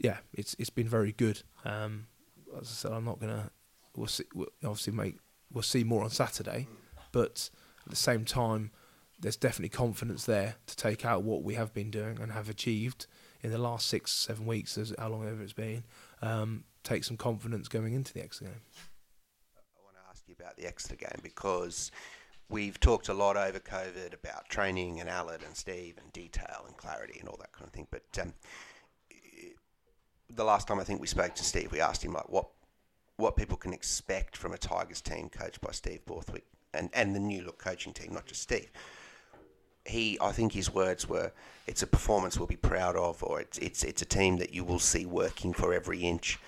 yeah, 0.00 0.18
it's 0.32 0.56
it's 0.58 0.70
been 0.70 0.88
very 0.88 1.12
good. 1.12 1.42
Um, 1.64 2.06
as 2.58 2.68
I 2.68 2.72
said, 2.72 2.92
I'm 2.92 3.04
not 3.04 3.20
gonna. 3.20 3.50
We'll 3.94 4.06
see. 4.06 4.24
We'll 4.34 4.48
obviously, 4.64 4.94
make 4.94 5.18
we'll 5.52 5.62
see 5.62 5.84
more 5.84 6.04
on 6.04 6.10
Saturday, 6.10 6.68
but 7.12 7.50
at 7.84 7.90
the 7.90 7.96
same 7.96 8.24
time, 8.24 8.70
there's 9.18 9.36
definitely 9.36 9.68
confidence 9.68 10.24
there 10.24 10.56
to 10.66 10.76
take 10.76 11.04
out 11.04 11.22
what 11.22 11.42
we 11.42 11.54
have 11.54 11.74
been 11.74 11.90
doing 11.90 12.18
and 12.20 12.32
have 12.32 12.48
achieved 12.48 13.06
in 13.42 13.50
the 13.50 13.58
last 13.58 13.86
six, 13.86 14.12
seven 14.12 14.46
weeks, 14.46 14.78
as 14.78 14.94
how 14.98 15.08
long 15.08 15.26
ever 15.26 15.42
it's 15.42 15.52
been. 15.52 15.84
Um, 16.22 16.64
take 16.84 17.04
some 17.04 17.16
confidence 17.16 17.68
going 17.68 17.92
into 17.92 18.12
the 18.12 18.22
Exeter 18.22 18.50
game. 18.50 18.60
I 19.56 19.82
want 19.84 19.96
to 19.96 20.10
ask 20.10 20.22
you 20.26 20.34
about 20.38 20.56
the 20.56 20.66
Exeter 20.66 20.96
game 20.96 21.20
because 21.22 21.90
we've 22.48 22.78
talked 22.80 23.08
a 23.08 23.14
lot 23.14 23.36
over 23.36 23.58
COVID 23.58 24.14
about 24.14 24.48
training 24.48 25.00
and 25.00 25.08
Aled 25.08 25.44
and 25.44 25.56
Steve 25.56 25.96
and 26.02 26.12
detail 26.12 26.64
and 26.66 26.76
clarity 26.76 27.18
and 27.20 27.28
all 27.28 27.38
that 27.40 27.52
kind 27.52 27.66
of 27.66 27.72
thing. 27.72 27.86
But 27.90 28.18
um, 28.20 28.34
the 30.28 30.44
last 30.44 30.68
time 30.68 30.80
I 30.80 30.84
think 30.84 31.00
we 31.00 31.06
spoke 31.06 31.34
to 31.34 31.44
Steve, 31.44 31.72
we 31.72 31.80
asked 31.80 32.04
him 32.04 32.12
like 32.12 32.28
what 32.28 32.48
what 33.20 33.36
people 33.36 33.56
can 33.56 33.72
expect 33.72 34.36
from 34.36 34.52
a 34.52 34.58
Tigers 34.58 35.00
team 35.00 35.28
coached 35.28 35.60
by 35.60 35.70
Steve 35.72 36.04
Borthwick 36.06 36.44
and, 36.74 36.90
and 36.92 37.14
the 37.14 37.20
new 37.20 37.42
look 37.42 37.58
coaching 37.58 37.92
team, 37.92 38.12
not 38.12 38.26
just 38.26 38.42
Steve. 38.42 38.70
He, 39.84 40.18
I 40.20 40.32
think 40.32 40.52
his 40.52 40.72
words 40.72 41.08
were, 41.08 41.32
"It's 41.66 41.82
a 41.82 41.86
performance 41.86 42.38
we'll 42.38 42.46
be 42.46 42.56
proud 42.56 42.96
of, 42.96 43.22
or 43.22 43.40
it's 43.40 43.58
it's 43.58 43.82
it's 43.82 44.02
a 44.02 44.04
team 44.06 44.36
that 44.38 44.52
you 44.52 44.62
will 44.62 44.78
see 44.78 45.06
working 45.06 45.52
for 45.52 45.72
every 45.72 46.00
inch." 46.00 46.38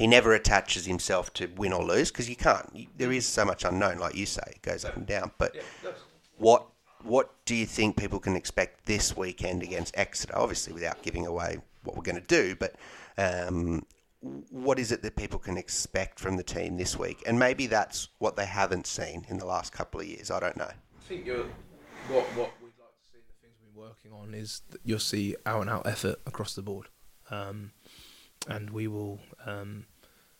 he 0.00 0.06
never 0.06 0.32
attaches 0.32 0.86
himself 0.86 1.30
to 1.34 1.46
win 1.56 1.74
or 1.74 1.84
lose 1.84 2.10
because 2.10 2.26
you 2.26 2.36
can't. 2.36 2.68
You, 2.72 2.86
there 2.96 3.12
is 3.12 3.26
so 3.26 3.44
much 3.44 3.64
unknown, 3.64 3.98
like 3.98 4.14
you 4.14 4.24
say, 4.24 4.42
it 4.46 4.62
goes 4.62 4.84
up 4.84 4.96
and 4.96 5.06
down. 5.06 5.30
But 5.36 5.56
what 6.38 6.66
what 7.02 7.34
do 7.44 7.54
you 7.54 7.66
think 7.66 7.96
people 7.96 8.18
can 8.18 8.34
expect 8.34 8.86
this 8.86 9.14
weekend 9.14 9.62
against 9.62 9.96
Exeter? 9.98 10.36
Obviously, 10.38 10.72
without 10.72 11.02
giving 11.02 11.26
away 11.26 11.58
what 11.84 11.96
we're 11.96 12.02
going 12.02 12.20
to 12.20 12.26
do, 12.26 12.56
but 12.56 12.76
um, 13.18 13.84
what 14.20 14.78
is 14.78 14.92
it 14.92 15.02
that 15.02 15.16
people 15.16 15.38
can 15.38 15.56
expect 15.56 16.20
from 16.20 16.36
the 16.36 16.42
team 16.42 16.76
this 16.76 16.98
week? 16.98 17.22
And 17.26 17.38
maybe 17.38 17.66
that's 17.66 18.08
what 18.18 18.36
they 18.36 18.46
haven't 18.46 18.86
seen 18.86 19.24
in 19.28 19.38
the 19.38 19.46
last 19.46 19.72
couple 19.72 20.00
of 20.00 20.06
years. 20.06 20.30
I 20.30 20.40
don't 20.40 20.56
know. 20.56 20.64
I 20.64 21.08
think 21.08 21.26
you're, 21.26 21.46
what 22.08 22.24
what 22.36 22.52
we'd 22.62 22.72
like 22.78 22.94
to 22.94 23.04
see, 23.12 23.18
the 23.26 23.34
things 23.40 23.54
we've 23.62 23.74
been 23.74 23.82
working 23.82 24.12
on 24.12 24.34
is 24.34 24.62
you'll 24.84 24.98
see 24.98 25.36
out 25.46 25.62
and 25.62 25.70
out 25.70 25.86
effort 25.86 26.20
across 26.26 26.54
the 26.54 26.62
board, 26.62 26.88
um, 27.30 27.72
and 28.48 28.70
we 28.70 28.86
will 28.86 29.20
um, 29.46 29.86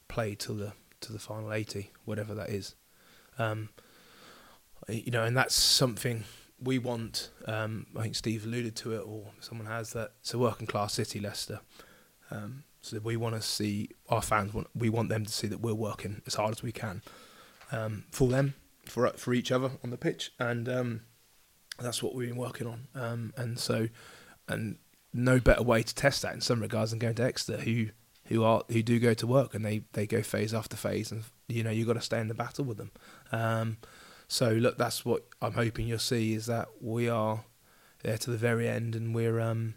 play 0.09 0.35
till 0.35 0.57
the 0.57 0.73
to 1.01 1.13
the 1.13 1.19
final 1.19 1.53
eighty, 1.53 1.91
whatever 2.05 2.35
that 2.35 2.51
is. 2.51 2.75
Um, 3.39 3.71
you 4.89 5.11
know, 5.11 5.25
and 5.25 5.37
that's 5.37 5.55
something 5.55 6.25
we 6.63 6.79
want. 6.79 7.31
Um, 7.47 7.87
I 7.97 8.03
think 8.03 8.15
Steve 8.15 8.45
alluded 8.45 8.77
to 8.77 8.93
it, 8.93 9.03
or 9.07 9.31
someone 9.41 9.67
has 9.67 9.93
that. 9.95 10.13
It's 10.21 10.35
a 10.35 10.39
working 10.39 10.67
class 10.67 10.95
city, 10.95 11.19
Leicester. 11.19 11.61
Um, 12.31 12.65
so 12.83 12.99
we 12.99 13.17
want 13.17 13.35
to 13.35 13.43
see 13.43 13.91
our 14.09 14.23
fans. 14.23 14.55
Want, 14.55 14.69
we 14.75 14.89
want 14.89 15.09
them 15.09 15.25
to 15.25 15.33
see 15.33 15.47
that 15.47 15.61
we're 15.61 15.75
working 15.75 16.23
as 16.27 16.35
hard 16.35 16.53
as 16.53 16.63
we 16.63 16.73
can 16.73 17.03
um, 17.73 18.05
for 18.11 18.29
them, 18.29 18.55
for 18.87 19.09
for 19.11 19.35
each 19.35 19.53
other 19.53 19.71
on 19.85 19.91
the 19.91 19.99
pitch, 19.99 20.33
and 20.39 20.69
um, 20.69 21.01
that's 21.79 22.03
what 22.03 22.15
we've 22.15 22.29
been 22.29 22.39
working 22.39 22.67
on. 22.67 22.89
Um, 22.95 23.33
and 23.37 23.59
so, 23.59 23.89
and 24.49 24.79
no 25.13 25.41
better 25.41 25.63
way 25.63 25.83
to 25.83 25.95
test 25.95 26.23
that 26.23 26.35
in 26.35 26.41
some 26.41 26.61
regards 26.61 26.91
than 26.91 26.99
going 26.99 27.15
to 27.17 27.25
Exeter, 27.25 27.59
who 27.63 27.89
who 28.27 28.45
are 28.45 28.63
who 28.69 28.83
do 28.83 28.99
go 28.99 29.13
to 29.15 29.27
work 29.27 29.55
and 29.55 29.65
they, 29.65 29.83
they 29.93 30.07
go 30.07 30.23
phase 30.23 30.55
after 30.55 30.77
phase, 30.77 31.11
and 31.13 31.25
you 31.49 31.63
know 31.63 31.71
you've 31.71 31.89
got 31.89 31.95
to 31.95 32.01
stay 32.01 32.21
in 32.21 32.29
the 32.29 32.35
battle 32.35 32.65
with 32.65 32.79
them. 32.79 32.91
Um, 33.33 33.79
so 34.29 34.51
look, 34.51 34.79
that's 34.79 35.05
what 35.05 35.27
I'm 35.43 35.55
hoping 35.55 35.87
you'll 35.89 35.99
see 35.99 36.35
is 36.35 36.47
that 36.47 36.69
we 36.81 37.09
are 37.09 37.45
there 38.03 38.17
to 38.19 38.31
the 38.31 38.37
very 38.37 38.69
end, 38.69 38.95
and 38.95 39.15
we're 39.15 39.41
um, 39.41 39.75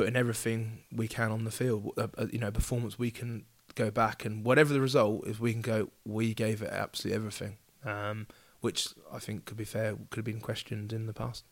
putting 0.00 0.16
everything 0.16 0.78
we 0.90 1.06
can 1.06 1.30
on 1.30 1.44
the 1.44 1.50
field. 1.50 1.92
Uh, 1.98 2.06
uh, 2.16 2.26
you 2.32 2.38
know, 2.38 2.50
performance 2.50 2.98
we 2.98 3.10
can 3.10 3.44
go 3.74 3.90
back 3.90 4.24
and 4.24 4.46
whatever 4.46 4.72
the 4.72 4.80
result 4.80 5.26
is, 5.26 5.38
we 5.38 5.52
can 5.52 5.60
go. 5.60 5.90
We 6.06 6.32
gave 6.32 6.62
it 6.62 6.70
absolutely 6.72 7.16
everything, 7.16 7.58
um, 7.84 8.26
which 8.62 8.88
I 9.12 9.18
think 9.18 9.44
could 9.44 9.58
be 9.58 9.64
fair. 9.64 9.96
Could 10.08 10.20
have 10.20 10.24
been 10.24 10.40
questioned 10.40 10.94
in 10.94 11.04
the 11.04 11.12
past. 11.12 11.44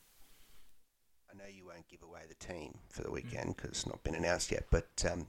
I 1.30 1.36
know 1.36 1.44
you 1.46 1.66
won't 1.66 1.86
give 1.88 2.02
away 2.02 2.22
the 2.26 2.34
team 2.36 2.78
for 2.88 3.02
the 3.02 3.10
weekend 3.10 3.54
because 3.54 3.70
it's 3.72 3.86
not 3.86 4.02
been 4.02 4.14
announced 4.14 4.50
yet, 4.50 4.64
but. 4.70 4.88
Um, 5.10 5.26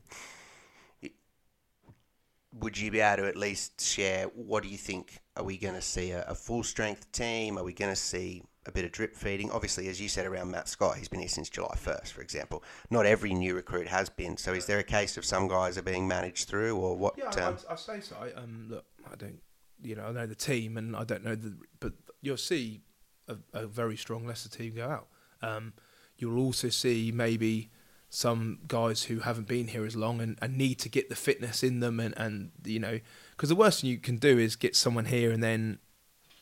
would 2.52 2.80
you 2.80 2.90
be 2.90 3.00
able 3.00 3.24
to 3.24 3.30
at 3.30 3.36
least 3.36 3.80
share 3.80 4.24
what 4.28 4.64
do 4.64 4.70
you 4.70 4.78
think? 4.78 5.20
Are 5.40 5.44
we 5.44 5.58
going 5.58 5.76
to 5.76 5.82
see 5.82 6.12
a, 6.12 6.24
a 6.28 6.36
full 6.36 6.64
strength 6.64 7.12
team? 7.14 7.58
Are 7.58 7.64
we 7.64 7.74
going 7.74 7.92
to 7.92 7.96
see 7.96 8.44
a 8.66 8.72
bit 8.72 8.86
of 8.86 8.92
drip 8.92 9.16
feeding. 9.16 9.50
Obviously, 9.52 9.88
as 9.88 10.00
you 10.00 10.08
said 10.10 10.26
around 10.26 10.52
Matt 10.52 10.68
Scott, 10.68 10.98
he's 10.98 11.08
been 11.08 11.22
here 11.22 11.30
since 11.30 11.50
July 11.50 11.76
1st, 11.76 12.10
for 12.10 12.22
example. 12.22 12.64
Not 12.90 13.06
every 13.06 13.34
new 13.34 13.56
recruit 13.56 13.88
has 13.88 14.10
been. 14.10 14.38
So 14.38 14.54
is 14.54 14.66
there 14.66 14.80
a 14.80 14.84
case 14.84 15.18
of 15.18 15.26
some 15.26 15.48
guys 15.48 15.78
are 15.78 15.82
being 15.82 16.08
managed 16.08 16.48
through 16.48 16.78
or 16.78 16.96
what? 16.96 17.18
Yeah, 17.18 17.30
um, 17.30 17.58
I, 17.70 17.74
I, 17.74 17.76
say 17.76 18.00
so. 18.02 18.16
I, 18.22 18.38
um, 18.40 18.68
look, 18.70 18.86
I 19.12 19.16
don't, 19.16 19.40
you 19.82 19.96
know, 19.96 20.06
I 20.06 20.12
know 20.12 20.26
the 20.26 20.36
team 20.36 20.78
and 20.78 20.96
I 20.96 21.04
don't 21.04 21.24
know 21.24 21.36
the, 21.36 21.56
but 21.80 21.94
you'll 22.22 22.38
see 22.38 22.82
a, 23.28 23.38
a 23.54 23.66
very 23.66 23.98
strong 23.98 24.26
Leicester 24.26 24.50
team 24.50 24.76
go 24.76 24.88
out. 24.88 25.08
Um, 25.42 25.74
you'll 26.18 26.40
also 26.40 26.70
see 26.70 27.12
maybe 27.14 27.72
some 28.10 28.60
guys 28.68 29.04
who 29.04 29.20
haven't 29.20 29.48
been 29.48 29.68
here 29.68 29.86
as 29.86 29.96
long 29.96 30.20
and, 30.20 30.38
and 30.42 30.58
need 30.58 30.76
to 30.80 30.90
get 30.90 31.10
the 31.10 31.16
fitness 31.16 31.64
in 31.64 31.80
them 31.80 32.00
and, 32.00 32.18
and 32.18 32.52
you 32.66 32.80
know 32.80 33.00
because 33.40 33.48
the 33.48 33.56
worst 33.56 33.80
thing 33.80 33.90
you 33.90 33.98
can 33.98 34.18
do 34.18 34.38
is 34.38 34.58
get 34.58 34.76
someone 34.76 35.06
here 35.06 35.32
and 35.32 35.42
then 35.42 35.80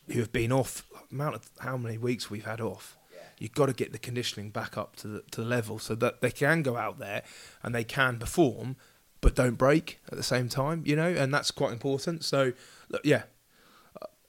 who 0.08 0.18
have 0.18 0.32
been 0.32 0.50
off 0.50 0.84
amount 1.12 1.36
of 1.36 1.48
how 1.60 1.76
many 1.76 1.96
weeks 1.96 2.28
we've 2.28 2.44
had 2.44 2.60
off. 2.60 2.98
Yeah. 3.14 3.20
You've 3.38 3.52
got 3.52 3.66
to 3.66 3.72
get 3.72 3.92
the 3.92 4.00
conditioning 4.00 4.50
back 4.50 4.76
up 4.76 4.96
to 4.96 5.06
the 5.06 5.22
to 5.30 5.42
the 5.42 5.46
level 5.46 5.78
so 5.78 5.94
that 5.94 6.22
they 6.22 6.32
can 6.32 6.62
go 6.62 6.76
out 6.76 6.98
there 6.98 7.22
and 7.62 7.72
they 7.72 7.84
can 7.84 8.18
perform, 8.18 8.74
but 9.20 9.36
don't 9.36 9.54
break 9.54 10.00
at 10.10 10.16
the 10.16 10.24
same 10.24 10.48
time. 10.48 10.82
You 10.84 10.96
know, 10.96 11.06
and 11.06 11.32
that's 11.32 11.52
quite 11.52 11.72
important. 11.72 12.24
So, 12.24 12.52
look, 12.88 13.02
yeah, 13.04 13.22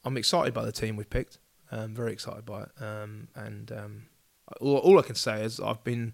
I'm 0.05 0.15
excited 0.15 0.53
by 0.53 0.63
the 0.63 0.72
team 0.72 0.95
we've 0.95 1.09
picked. 1.09 1.39
I'm 1.72 1.95
very 1.95 2.13
excited 2.13 2.45
by 2.45 2.63
it. 2.63 2.70
Um, 2.80 3.30
and 3.34 3.72
um, 3.72 4.03
all, 4.61 4.78
all 4.78 4.99
I 4.99 5.01
can 5.01 5.15
say 5.15 5.43
is 5.43 5.59
I've 5.59 5.84
been 5.84 6.13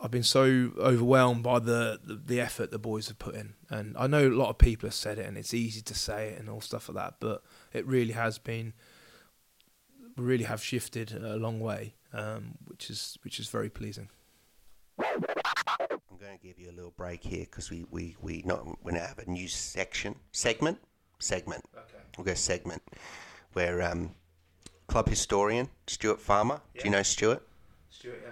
I've 0.00 0.10
been 0.10 0.22
so 0.22 0.72
overwhelmed 0.78 1.42
by 1.42 1.60
the, 1.60 2.00
the, 2.02 2.14
the 2.14 2.40
effort 2.40 2.70
the 2.70 2.78
boys 2.78 3.08
have 3.08 3.18
put 3.18 3.34
in, 3.34 3.54
and 3.70 3.96
I 3.96 4.06
know 4.06 4.28
a 4.28 4.30
lot 4.30 4.50
of 4.50 4.58
people 4.58 4.88
have 4.88 4.94
said 4.94 5.18
it, 5.18 5.26
and 5.26 5.38
it's 5.38 5.54
easy 5.54 5.80
to 5.82 5.94
say 5.94 6.28
it 6.28 6.40
and 6.40 6.48
all 6.48 6.60
stuff 6.60 6.88
like 6.88 6.96
that, 6.96 7.14
but 7.20 7.42
it 7.72 7.86
really 7.86 8.12
has 8.12 8.38
been. 8.38 8.74
We 10.16 10.24
really 10.24 10.44
have 10.44 10.62
shifted 10.62 11.12
a 11.12 11.36
long 11.36 11.58
way, 11.60 11.94
um, 12.12 12.54
which 12.66 12.90
is 12.90 13.18
which 13.24 13.40
is 13.40 13.48
very 13.48 13.70
pleasing. 13.70 14.08
I'm 14.98 16.18
going 16.20 16.38
to 16.38 16.42
give 16.42 16.58
you 16.58 16.70
a 16.70 16.76
little 16.76 16.92
break 16.96 17.22
here 17.22 17.44
because 17.44 17.70
we 17.70 17.84
we 17.90 18.16
we 18.20 18.42
not 18.44 18.66
we're 18.84 18.92
to 18.92 19.00
have 19.00 19.18
a 19.18 19.28
new 19.28 19.48
section 19.48 20.16
segment 20.32 20.78
segment. 21.18 21.64
Okay. 21.74 22.02
We'll 22.16 22.26
go 22.26 22.34
segment 22.34 22.82
where 23.54 23.82
um, 23.82 24.14
club 24.86 25.08
historian 25.08 25.68
Stuart 25.86 26.20
Farmer. 26.20 26.60
Yeah. 26.74 26.82
Do 26.82 26.88
you 26.88 26.92
know 26.92 27.02
Stuart? 27.02 27.42
Stuart, 27.90 28.20
yeah 28.22 28.30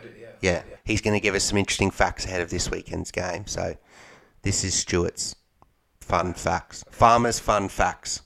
do, 0.00 0.08
yeah. 0.18 0.28
yeah. 0.40 0.62
yeah. 0.68 0.76
He's 0.84 1.00
going 1.00 1.14
to 1.14 1.20
give 1.20 1.34
us 1.34 1.44
some 1.44 1.58
interesting 1.58 1.90
facts 1.90 2.24
ahead 2.24 2.40
of 2.40 2.50
this 2.50 2.70
weekend's 2.70 3.10
game. 3.10 3.46
So 3.46 3.76
this 4.42 4.64
is 4.64 4.74
Stuart's 4.74 5.36
fun 6.00 6.34
facts. 6.34 6.84
Farmers' 6.90 7.38
fun 7.38 7.68
facts. 7.68 8.22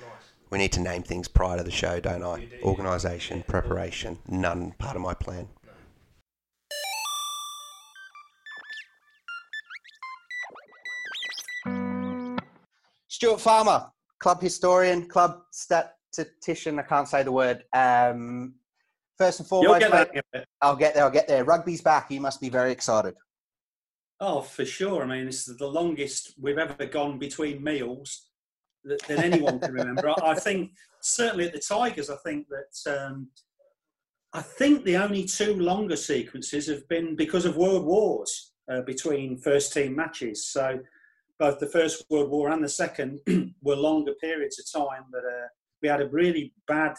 Nice. 0.00 0.10
We 0.50 0.58
need 0.58 0.72
to 0.72 0.80
name 0.80 1.02
things 1.02 1.28
prior 1.28 1.58
to 1.58 1.62
the 1.62 1.70
show, 1.70 2.00
don't 2.00 2.22
I? 2.22 2.48
Organisation, 2.62 3.44
preparation, 3.46 4.18
none 4.28 4.72
part 4.78 4.96
of 4.96 5.02
my 5.02 5.14
plan. 5.14 5.48
Stuart 13.08 13.40
Farmer, 13.40 13.86
club 14.18 14.42
historian, 14.42 15.06
club 15.06 15.42
statistician. 15.50 16.78
I 16.78 16.82
can't 16.82 17.08
say 17.08 17.22
the 17.22 17.32
word. 17.32 17.64
Um, 17.72 18.54
First 19.18 19.40
and 19.40 19.48
foremost, 19.48 19.80
get 19.80 19.92
mate, 19.92 20.44
I'll 20.60 20.76
get 20.76 20.94
there. 20.94 21.04
I'll 21.04 21.10
get 21.10 21.28
there. 21.28 21.44
Rugby's 21.44 21.80
back. 21.80 22.10
You 22.10 22.20
must 22.20 22.40
be 22.40 22.48
very 22.48 22.72
excited. 22.72 23.14
Oh, 24.20 24.40
for 24.40 24.64
sure. 24.64 25.02
I 25.02 25.06
mean, 25.06 25.26
this 25.26 25.48
is 25.48 25.56
the 25.56 25.66
longest 25.66 26.34
we've 26.40 26.58
ever 26.58 26.86
gone 26.86 27.18
between 27.18 27.62
meals 27.62 28.28
than 28.84 28.98
anyone 29.22 29.60
can 29.60 29.72
remember. 29.72 30.14
I 30.22 30.34
think 30.34 30.72
certainly 31.00 31.46
at 31.46 31.52
the 31.52 31.60
Tigers, 31.60 32.10
I 32.10 32.16
think 32.24 32.46
that 32.48 33.06
um, 33.06 33.28
I 34.32 34.42
think 34.42 34.84
the 34.84 34.96
only 34.96 35.24
two 35.24 35.54
longer 35.54 35.96
sequences 35.96 36.66
have 36.66 36.88
been 36.88 37.14
because 37.14 37.44
of 37.44 37.56
world 37.56 37.84
wars 37.84 38.52
uh, 38.70 38.82
between 38.82 39.38
first 39.38 39.72
team 39.72 39.94
matches. 39.94 40.46
So 40.46 40.80
both 41.38 41.58
the 41.58 41.66
First 41.66 42.04
World 42.10 42.30
War 42.30 42.50
and 42.50 42.62
the 42.62 42.68
Second 42.68 43.20
were 43.62 43.76
longer 43.76 44.12
periods 44.20 44.58
of 44.58 44.70
time. 44.70 45.04
But 45.10 45.24
uh, 45.24 45.48
we 45.82 45.88
had 45.88 46.00
a 46.00 46.08
really 46.08 46.52
bad 46.66 46.94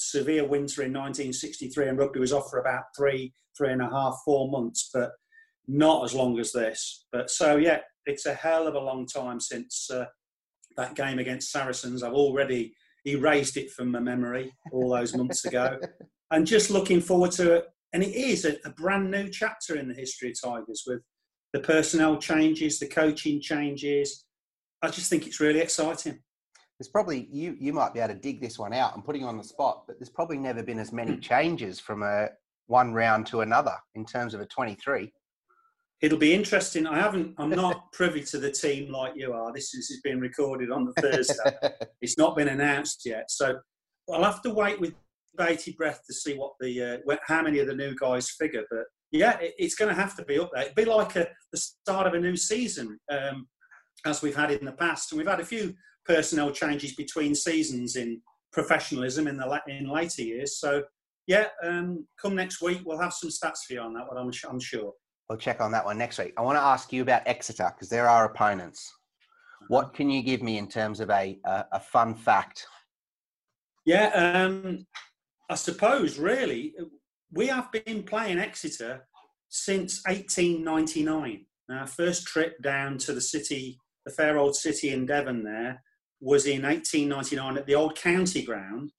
severe 0.00 0.46
winter 0.46 0.82
in 0.82 0.92
1963, 0.92 1.88
and 1.88 1.98
rugby 1.98 2.20
was 2.20 2.32
off 2.32 2.50
for 2.50 2.60
about 2.60 2.84
three, 2.96 3.32
three 3.56 3.72
and 3.72 3.82
a 3.82 3.88
half, 3.88 4.20
four 4.24 4.50
months, 4.50 4.90
but 4.92 5.12
not 5.66 6.04
as 6.04 6.14
long 6.14 6.38
as 6.38 6.52
this. 6.52 7.06
But 7.12 7.30
so, 7.30 7.56
yeah, 7.56 7.80
it's 8.06 8.26
a 8.26 8.34
hell 8.34 8.66
of 8.66 8.74
a 8.74 8.80
long 8.80 9.06
time 9.06 9.40
since 9.40 9.90
uh, 9.90 10.06
that 10.76 10.94
game 10.94 11.18
against 11.18 11.50
Saracens. 11.50 12.02
I've 12.02 12.12
already 12.12 12.74
erased 13.06 13.56
it 13.56 13.70
from 13.70 13.90
my 13.90 14.00
memory 14.00 14.52
all 14.72 14.90
those 14.90 15.14
months 15.14 15.44
ago, 15.44 15.78
and 16.30 16.46
just 16.46 16.70
looking 16.70 17.00
forward 17.00 17.32
to 17.32 17.54
it. 17.54 17.66
And 17.92 18.02
it 18.02 18.14
is 18.14 18.44
a, 18.44 18.56
a 18.64 18.70
brand 18.70 19.10
new 19.10 19.28
chapter 19.28 19.76
in 19.76 19.88
the 19.88 19.94
history 19.94 20.30
of 20.30 20.40
Tigers 20.40 20.84
with 20.86 21.00
the 21.52 21.60
personnel 21.60 22.18
changes, 22.18 22.78
the 22.78 22.86
coaching 22.86 23.40
changes. 23.40 24.24
I 24.82 24.88
just 24.88 25.10
think 25.10 25.26
it's 25.26 25.40
really 25.40 25.60
exciting 25.60 26.20
there's 26.80 26.88
probably 26.88 27.28
you 27.30 27.54
you 27.60 27.74
might 27.74 27.92
be 27.92 28.00
able 28.00 28.14
to 28.14 28.18
dig 28.18 28.40
this 28.40 28.58
one 28.58 28.72
out. 28.72 28.92
I'm 28.94 29.02
putting 29.02 29.22
on 29.22 29.36
the 29.36 29.44
spot, 29.44 29.82
but 29.86 29.98
there's 29.98 30.08
probably 30.08 30.38
never 30.38 30.62
been 30.62 30.78
as 30.78 30.94
many 30.94 31.12
hmm. 31.12 31.20
changes 31.20 31.78
from 31.78 32.02
a 32.02 32.28
one 32.68 32.94
round 32.94 33.26
to 33.26 33.42
another 33.42 33.74
in 33.94 34.06
terms 34.06 34.32
of 34.32 34.40
a 34.40 34.46
23. 34.46 35.12
It'll 36.00 36.16
be 36.16 36.32
interesting. 36.32 36.86
I 36.86 36.98
haven't. 36.98 37.34
I'm 37.36 37.50
not 37.50 37.92
privy 37.92 38.22
to 38.24 38.38
the 38.38 38.50
team 38.50 38.90
like 38.90 39.12
you 39.14 39.34
are. 39.34 39.52
This 39.52 39.74
is, 39.74 39.90
is 39.90 40.00
being 40.02 40.20
recorded 40.20 40.70
on 40.70 40.86
the 40.86 40.94
Thursday. 41.02 41.58
it's 42.00 42.16
not 42.16 42.34
been 42.34 42.48
announced 42.48 43.02
yet, 43.04 43.30
so 43.30 43.58
I'll 44.10 44.24
have 44.24 44.40
to 44.42 44.50
wait 44.50 44.80
with 44.80 44.94
bated 45.36 45.76
breath 45.76 46.00
to 46.06 46.14
see 46.14 46.34
what 46.34 46.52
the 46.60 47.02
uh, 47.06 47.16
how 47.26 47.42
many 47.42 47.58
of 47.58 47.66
the 47.66 47.74
new 47.74 47.94
guys 47.94 48.30
figure. 48.30 48.64
But 48.70 48.84
yeah, 49.10 49.38
it, 49.38 49.52
it's 49.58 49.74
going 49.74 49.94
to 49.94 50.00
have 50.00 50.16
to 50.16 50.24
be 50.24 50.38
up 50.38 50.50
there. 50.54 50.62
It'd 50.62 50.74
be 50.74 50.86
like 50.86 51.14
a, 51.16 51.28
the 51.52 51.58
start 51.58 52.06
of 52.06 52.14
a 52.14 52.18
new 52.18 52.36
season, 52.36 52.98
um, 53.12 53.48
as 54.06 54.22
we've 54.22 54.34
had 54.34 54.50
in 54.50 54.64
the 54.64 54.72
past, 54.72 55.12
and 55.12 55.18
we've 55.18 55.28
had 55.28 55.40
a 55.40 55.44
few 55.44 55.74
personnel 56.06 56.50
changes 56.50 56.94
between 56.94 57.34
seasons 57.34 57.96
in 57.96 58.20
professionalism 58.52 59.26
in 59.26 59.36
the 59.36 59.62
in 59.68 59.88
later 59.88 60.22
years. 60.22 60.58
So 60.58 60.82
yeah, 61.26 61.46
um, 61.62 62.06
come 62.20 62.34
next 62.34 62.60
week 62.60 62.82
we'll 62.84 63.00
have 63.00 63.12
some 63.12 63.30
stats 63.30 63.64
for 63.66 63.74
you 63.74 63.80
on 63.80 63.94
that 63.94 64.06
one. 64.08 64.16
I'm, 64.16 64.30
I'm 64.48 64.60
sure. 64.60 64.92
we'll 65.28 65.38
check 65.38 65.60
on 65.60 65.72
that 65.72 65.84
one 65.84 65.98
next 65.98 66.18
week. 66.18 66.32
I 66.36 66.42
want 66.42 66.56
to 66.56 66.62
ask 66.62 66.92
you 66.92 67.02
about 67.02 67.22
Exeter 67.26 67.70
because 67.74 67.88
they're 67.88 68.08
our 68.08 68.24
opponents. 68.24 68.92
What 69.68 69.94
can 69.94 70.10
you 70.10 70.22
give 70.22 70.42
me 70.42 70.58
in 70.58 70.68
terms 70.68 71.00
of 71.00 71.10
a 71.10 71.38
a, 71.44 71.64
a 71.72 71.80
fun 71.80 72.14
fact? 72.14 72.66
Yeah, 73.86 74.08
um, 74.08 74.86
I 75.48 75.54
suppose 75.54 76.18
really 76.18 76.74
we 77.32 77.46
have 77.46 77.70
been 77.70 78.02
playing 78.02 78.38
Exeter 78.38 79.06
since 79.48 80.02
1899. 80.06 81.46
Our 81.70 81.86
first 81.86 82.26
trip 82.26 82.60
down 82.62 82.98
to 82.98 83.12
the 83.12 83.20
city, 83.20 83.78
the 84.04 84.12
fair 84.12 84.38
old 84.38 84.56
city 84.56 84.90
in 84.90 85.06
Devon, 85.06 85.44
there 85.44 85.80
was 86.20 86.46
in 86.46 86.62
1899 86.62 87.56
at 87.56 87.66
the 87.66 87.74
old 87.74 87.96
county 87.96 88.42
ground, 88.42 88.92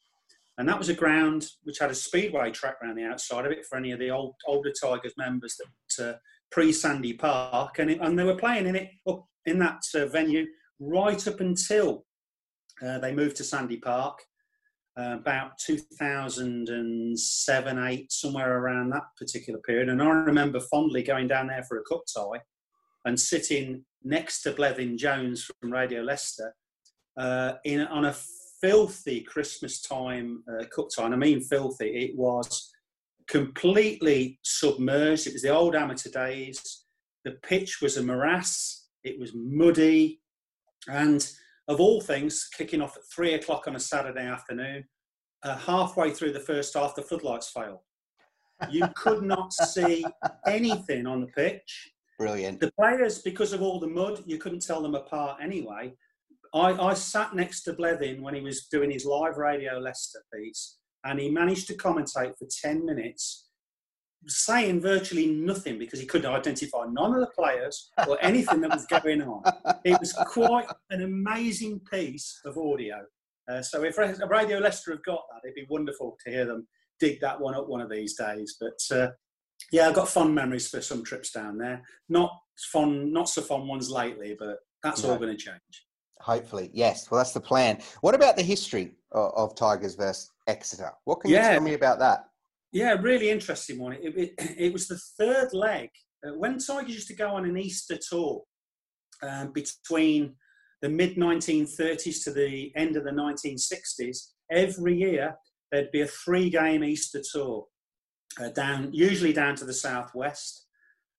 and 0.57 0.67
that 0.67 0.77
was 0.77 0.89
a 0.89 0.93
ground 0.93 1.45
which 1.63 1.79
had 1.79 1.91
a 1.91 1.95
speedway 1.95 2.51
track 2.51 2.75
around 2.81 2.95
the 2.95 3.05
outside 3.05 3.45
of 3.45 3.51
it 3.51 3.65
for 3.65 3.77
any 3.77 3.91
of 3.91 3.99
the 3.99 4.09
old 4.09 4.35
older 4.45 4.71
Tigers 4.71 5.13
members 5.17 5.57
that 5.57 6.03
uh, 6.03 6.13
pre 6.51 6.71
Sandy 6.71 7.13
Park, 7.13 7.79
and, 7.79 7.91
it, 7.91 7.99
and 8.01 8.17
they 8.17 8.23
were 8.23 8.35
playing 8.35 8.67
in 8.67 8.75
it 8.75 8.89
up 9.07 9.25
in 9.45 9.59
that 9.59 9.81
uh, 9.95 10.05
venue 10.07 10.45
right 10.79 11.27
up 11.27 11.39
until 11.39 12.05
uh, 12.85 12.99
they 12.99 13.13
moved 13.13 13.37
to 13.37 13.43
Sandy 13.43 13.77
Park. 13.77 14.19
Uh, 14.99 15.13
about 15.13 15.57
2007, 15.65 17.79
8, 17.79 18.11
somewhere 18.11 18.59
around 18.59 18.89
that 18.89 19.05
particular 19.17 19.57
period. 19.61 19.87
And 19.87 20.03
I 20.03 20.09
remember 20.09 20.59
fondly 20.59 21.01
going 21.01 21.29
down 21.29 21.47
there 21.47 21.63
for 21.63 21.77
a 21.77 21.83
cup 21.83 22.01
tie 22.13 22.41
and 23.05 23.17
sitting 23.17 23.85
next 24.03 24.41
to 24.41 24.51
Blethyn 24.51 24.97
Jones 24.97 25.45
from 25.45 25.71
Radio 25.71 26.01
Leicester 26.01 26.53
uh, 27.17 27.53
in 27.65 27.81
on 27.81 28.05
a 28.05 28.15
filthy 28.61 29.21
Christmas 29.21 29.81
time 29.81 30.43
uh, 30.47 30.65
cup 30.65 30.87
tie. 30.95 31.05
And 31.05 31.13
I 31.13 31.17
mean 31.17 31.41
filthy. 31.41 31.87
It 31.87 32.15
was 32.15 32.71
completely 33.27 34.39
submerged. 34.43 35.27
It 35.27 35.33
was 35.33 35.41
the 35.41 35.49
old 35.49 35.75
amateur 35.75 36.09
days. 36.09 36.85
The 37.25 37.31
pitch 37.43 37.81
was 37.81 37.97
a 37.97 38.03
morass. 38.03 38.87
It 39.03 39.19
was 39.19 39.31
muddy. 39.35 40.21
And 40.87 41.27
of 41.67 41.79
all 41.79 42.01
things, 42.01 42.47
kicking 42.55 42.81
off 42.81 42.97
at 42.97 43.03
three 43.13 43.33
o'clock 43.33 43.67
on 43.67 43.75
a 43.75 43.79
Saturday 43.79 44.25
afternoon, 44.25 44.83
uh, 45.43 45.57
halfway 45.57 46.11
through 46.11 46.33
the 46.33 46.39
first 46.39 46.73
half, 46.75 46.95
the 46.95 47.01
floodlights 47.01 47.49
failed. 47.49 47.79
You 48.69 48.87
could 48.95 49.23
not 49.23 49.53
see 49.53 50.05
anything 50.45 51.07
on 51.07 51.21
the 51.21 51.27
pitch. 51.27 51.91
Brilliant. 52.19 52.59
The 52.59 52.71
players, 52.79 53.19
because 53.19 53.53
of 53.53 53.63
all 53.63 53.79
the 53.79 53.87
mud, 53.87 54.23
you 54.27 54.37
couldn't 54.37 54.61
tell 54.61 54.81
them 54.81 54.93
apart 54.93 55.39
anyway. 55.41 55.93
I, 56.53 56.73
I 56.73 56.93
sat 56.93 57.33
next 57.33 57.63
to 57.63 57.73
Blethyn 57.73 58.21
when 58.21 58.33
he 58.33 58.41
was 58.41 58.67
doing 58.67 58.91
his 58.91 59.05
live 59.05 59.37
radio 59.37 59.77
Leicester 59.79 60.23
piece, 60.33 60.77
and 61.03 61.19
he 61.19 61.29
managed 61.29 61.67
to 61.67 61.75
commentate 61.75 62.37
for 62.37 62.47
10 62.61 62.85
minutes, 62.85 63.47
saying 64.27 64.81
virtually 64.81 65.27
nothing 65.27 65.79
because 65.79 65.99
he 65.99 66.05
couldn't 66.05 66.31
identify 66.31 66.85
none 66.91 67.13
of 67.13 67.21
the 67.21 67.31
players 67.35 67.89
or 68.07 68.17
anything 68.21 68.61
that 68.61 68.71
was 68.71 68.85
going 68.85 69.21
on. 69.21 69.41
It 69.83 69.99
was 69.99 70.13
quite 70.27 70.67
an 70.89 71.01
amazing 71.01 71.79
piece 71.91 72.39
of 72.45 72.57
audio. 72.57 72.97
Uh, 73.49 73.61
so 73.61 73.83
if 73.83 73.97
Radio 73.97 74.59
Leicester 74.59 74.91
have 74.91 75.03
got 75.03 75.23
that, 75.31 75.47
it'd 75.47 75.55
be 75.55 75.65
wonderful 75.69 76.17
to 76.23 76.31
hear 76.31 76.45
them 76.45 76.67
dig 76.99 77.19
that 77.19 77.41
one 77.41 77.55
up 77.55 77.67
one 77.67 77.81
of 77.81 77.89
these 77.89 78.15
days. 78.15 78.57
But 78.59 78.95
uh, 78.95 79.09
yeah, 79.71 79.87
I've 79.87 79.95
got 79.95 80.07
fond 80.07 80.35
memories 80.35 80.69
for 80.69 80.81
some 80.81 81.03
trips 81.03 81.31
down 81.31 81.57
there. 81.57 81.81
Not 82.09 82.31
fun, 82.71 83.11
not 83.11 83.27
so 83.27 83.41
fond 83.41 83.67
ones 83.67 83.89
lately, 83.89 84.35
but 84.37 84.57
that's 84.83 85.03
all 85.03 85.17
going 85.17 85.35
to 85.35 85.43
change. 85.43 85.85
Hopefully, 86.21 86.69
yes. 86.73 87.09
Well, 87.09 87.19
that's 87.19 87.33
the 87.33 87.41
plan. 87.41 87.79
What 88.01 88.15
about 88.15 88.35
the 88.35 88.43
history 88.43 88.91
of, 89.11 89.33
of 89.35 89.55
Tigers 89.55 89.95
versus 89.95 90.31
Exeter? 90.47 90.91
What 91.05 91.21
can 91.21 91.31
yeah. 91.31 91.47
you 91.47 91.53
tell 91.55 91.63
me 91.63 91.73
about 91.73 91.99
that? 91.99 92.25
Yeah, 92.71 92.93
really 92.93 93.29
interesting 93.29 93.79
one. 93.79 93.93
It, 93.93 94.15
it, 94.15 94.33
it 94.57 94.73
was 94.73 94.87
the 94.87 94.99
third 95.17 95.53
leg. 95.53 95.89
Uh, 96.25 96.33
when 96.37 96.57
Tigers 96.59 96.93
used 96.93 97.07
to 97.07 97.15
go 97.15 97.29
on 97.29 97.45
an 97.45 97.57
Easter 97.57 97.97
tour 97.97 98.43
um, 99.23 99.51
between 99.51 100.35
the 100.81 100.89
mid 100.89 101.15
1930s 101.15 102.23
to 102.23 102.31
the 102.31 102.71
end 102.75 102.95
of 102.95 103.03
the 103.03 103.11
1960s, 103.11 104.17
every 104.51 104.95
year 104.95 105.35
there'd 105.71 105.91
be 105.91 106.01
a 106.01 106.07
three 106.07 106.49
game 106.49 106.83
Easter 106.83 107.21
tour 107.31 107.65
uh, 108.39 108.49
down, 108.49 108.89
usually 108.93 109.33
down 109.33 109.55
to 109.55 109.65
the 109.65 109.73
southwest. 109.73 110.67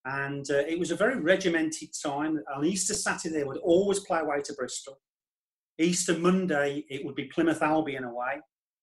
And 0.04 0.50
uh, 0.50 0.64
it 0.68 0.78
was 0.78 0.90
a 0.90 0.96
very 0.96 1.20
regimented 1.20 1.90
time. 2.02 2.40
On 2.54 2.64
Easter 2.64 2.94
Saturday, 2.94 3.36
they 3.36 3.44
would 3.44 3.58
always 3.58 4.00
play 4.00 4.20
away 4.20 4.40
to 4.44 4.54
Bristol. 4.54 4.98
Easter 5.78 6.18
Monday, 6.18 6.84
it 6.90 7.04
would 7.04 7.14
be 7.14 7.24
Plymouth 7.26 7.62
Albion 7.62 8.04
away. 8.04 8.40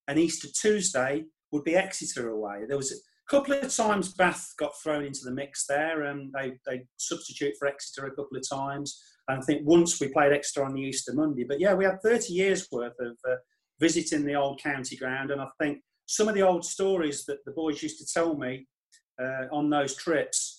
And 0.07 0.17
Easter 0.17 0.47
Tuesday 0.47 1.25
would 1.51 1.63
be 1.63 1.75
Exeter 1.75 2.29
away. 2.29 2.63
There 2.67 2.77
was 2.77 2.91
a 2.91 2.95
couple 3.29 3.53
of 3.53 3.75
times 3.75 4.13
Bath 4.13 4.53
got 4.57 4.79
thrown 4.81 5.05
into 5.05 5.21
the 5.23 5.31
mix 5.31 5.65
there, 5.67 6.03
and 6.03 6.33
they, 6.33 6.53
they 6.65 6.83
substitute 6.97 7.53
for 7.59 7.67
Exeter 7.67 8.07
a 8.07 8.15
couple 8.15 8.37
of 8.37 8.49
times. 8.49 9.01
And 9.27 9.39
I 9.39 9.45
think 9.45 9.61
once 9.65 9.99
we 9.99 10.07
played 10.07 10.33
Exeter 10.33 10.65
on 10.65 10.73
the 10.73 10.81
Easter 10.81 11.13
Monday. 11.13 11.43
But 11.43 11.59
yeah, 11.59 11.73
we 11.73 11.85
had 11.85 12.01
30 12.01 12.33
years 12.33 12.67
worth 12.71 12.99
of 12.99 13.17
uh, 13.29 13.35
visiting 13.79 14.25
the 14.25 14.35
old 14.35 14.59
county 14.61 14.95
ground. 14.95 15.31
And 15.31 15.41
I 15.41 15.47
think 15.59 15.79
some 16.07 16.27
of 16.27 16.33
the 16.33 16.41
old 16.41 16.65
stories 16.65 17.25
that 17.25 17.45
the 17.45 17.51
boys 17.51 17.83
used 17.83 17.99
to 17.99 18.11
tell 18.11 18.35
me 18.35 18.67
uh, 19.21 19.45
on 19.51 19.69
those 19.69 19.95
trips, 19.95 20.58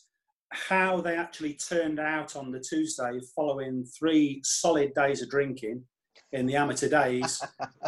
how 0.53 1.01
they 1.01 1.17
actually 1.17 1.55
turned 1.55 2.01
out 2.01 2.37
on 2.37 2.51
the 2.51 2.61
Tuesday 2.61 3.21
following 3.35 3.85
three 3.85 4.41
solid 4.45 4.93
days 4.95 5.23
of 5.23 5.31
drinking 5.31 5.85
in 6.33 6.47
the 6.47 6.57
amateur 6.57 6.89
days, 6.89 7.43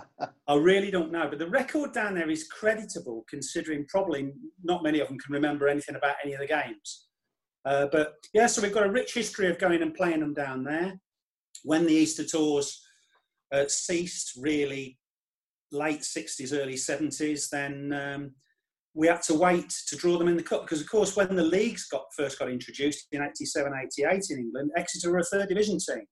I 0.49 0.55
really 0.55 0.91
don't 0.91 1.13
know. 1.13 1.29
But 1.29 1.39
the 1.39 1.49
record 1.49 1.93
down 1.93 2.15
there 2.15 2.31
is 2.31 2.49
creditable, 2.49 3.25
considering 3.29 3.87
probably 3.89 4.33
not 4.63 4.83
many 4.83 5.01
of 5.01 5.09
them 5.09 5.19
can 5.19 5.33
remember 5.33 5.69
anything 5.69 5.97
about 5.97 6.17
any 6.25 6.35
of 6.35 6.41
the 6.41 6.47
games. 6.47 7.07
Uh, 7.65 7.87
but 7.93 8.15
yeah, 8.35 8.47
so 8.47 8.61
we've 8.61 8.75
got 8.75 8.87
a 8.87 8.91
rich 8.91 9.15
history 9.15 9.49
of 9.49 9.59
going 9.59 9.83
and 9.83 9.95
playing 9.95 10.21
them 10.21 10.35
down 10.35 10.65
there. 10.65 11.01
When 11.63 11.87
the 11.87 11.95
Easter 11.95 12.25
tours 12.25 12.81
uh, 13.53 13.67
ceased, 13.69 14.33
really 14.37 14.99
late 15.71 16.01
60s, 16.01 16.53
early 16.53 16.75
70s, 16.75 17.49
then 17.51 17.93
um, 17.93 18.33
we 18.95 19.07
had 19.07 19.23
to 19.23 19.35
wait 19.35 19.73
to 19.89 19.97
draw 19.97 20.19
them 20.19 20.29
in 20.29 20.37
the 20.37 20.43
cup 20.43 20.63
because, 20.63 20.81
of 20.81 20.91
course, 20.91 21.17
when 21.17 21.35
the 21.35 21.43
leagues 21.43 21.87
got 21.89 22.05
first 22.17 22.39
got 22.39 22.51
introduced 22.51 23.07
in 23.13 23.23
87, 23.23 23.73
88 23.99 24.23
in 24.31 24.39
England, 24.39 24.71
Exeter 24.77 25.11
were 25.11 25.19
a 25.19 25.25
third 25.25 25.49
division 25.49 25.79
team. 25.79 26.05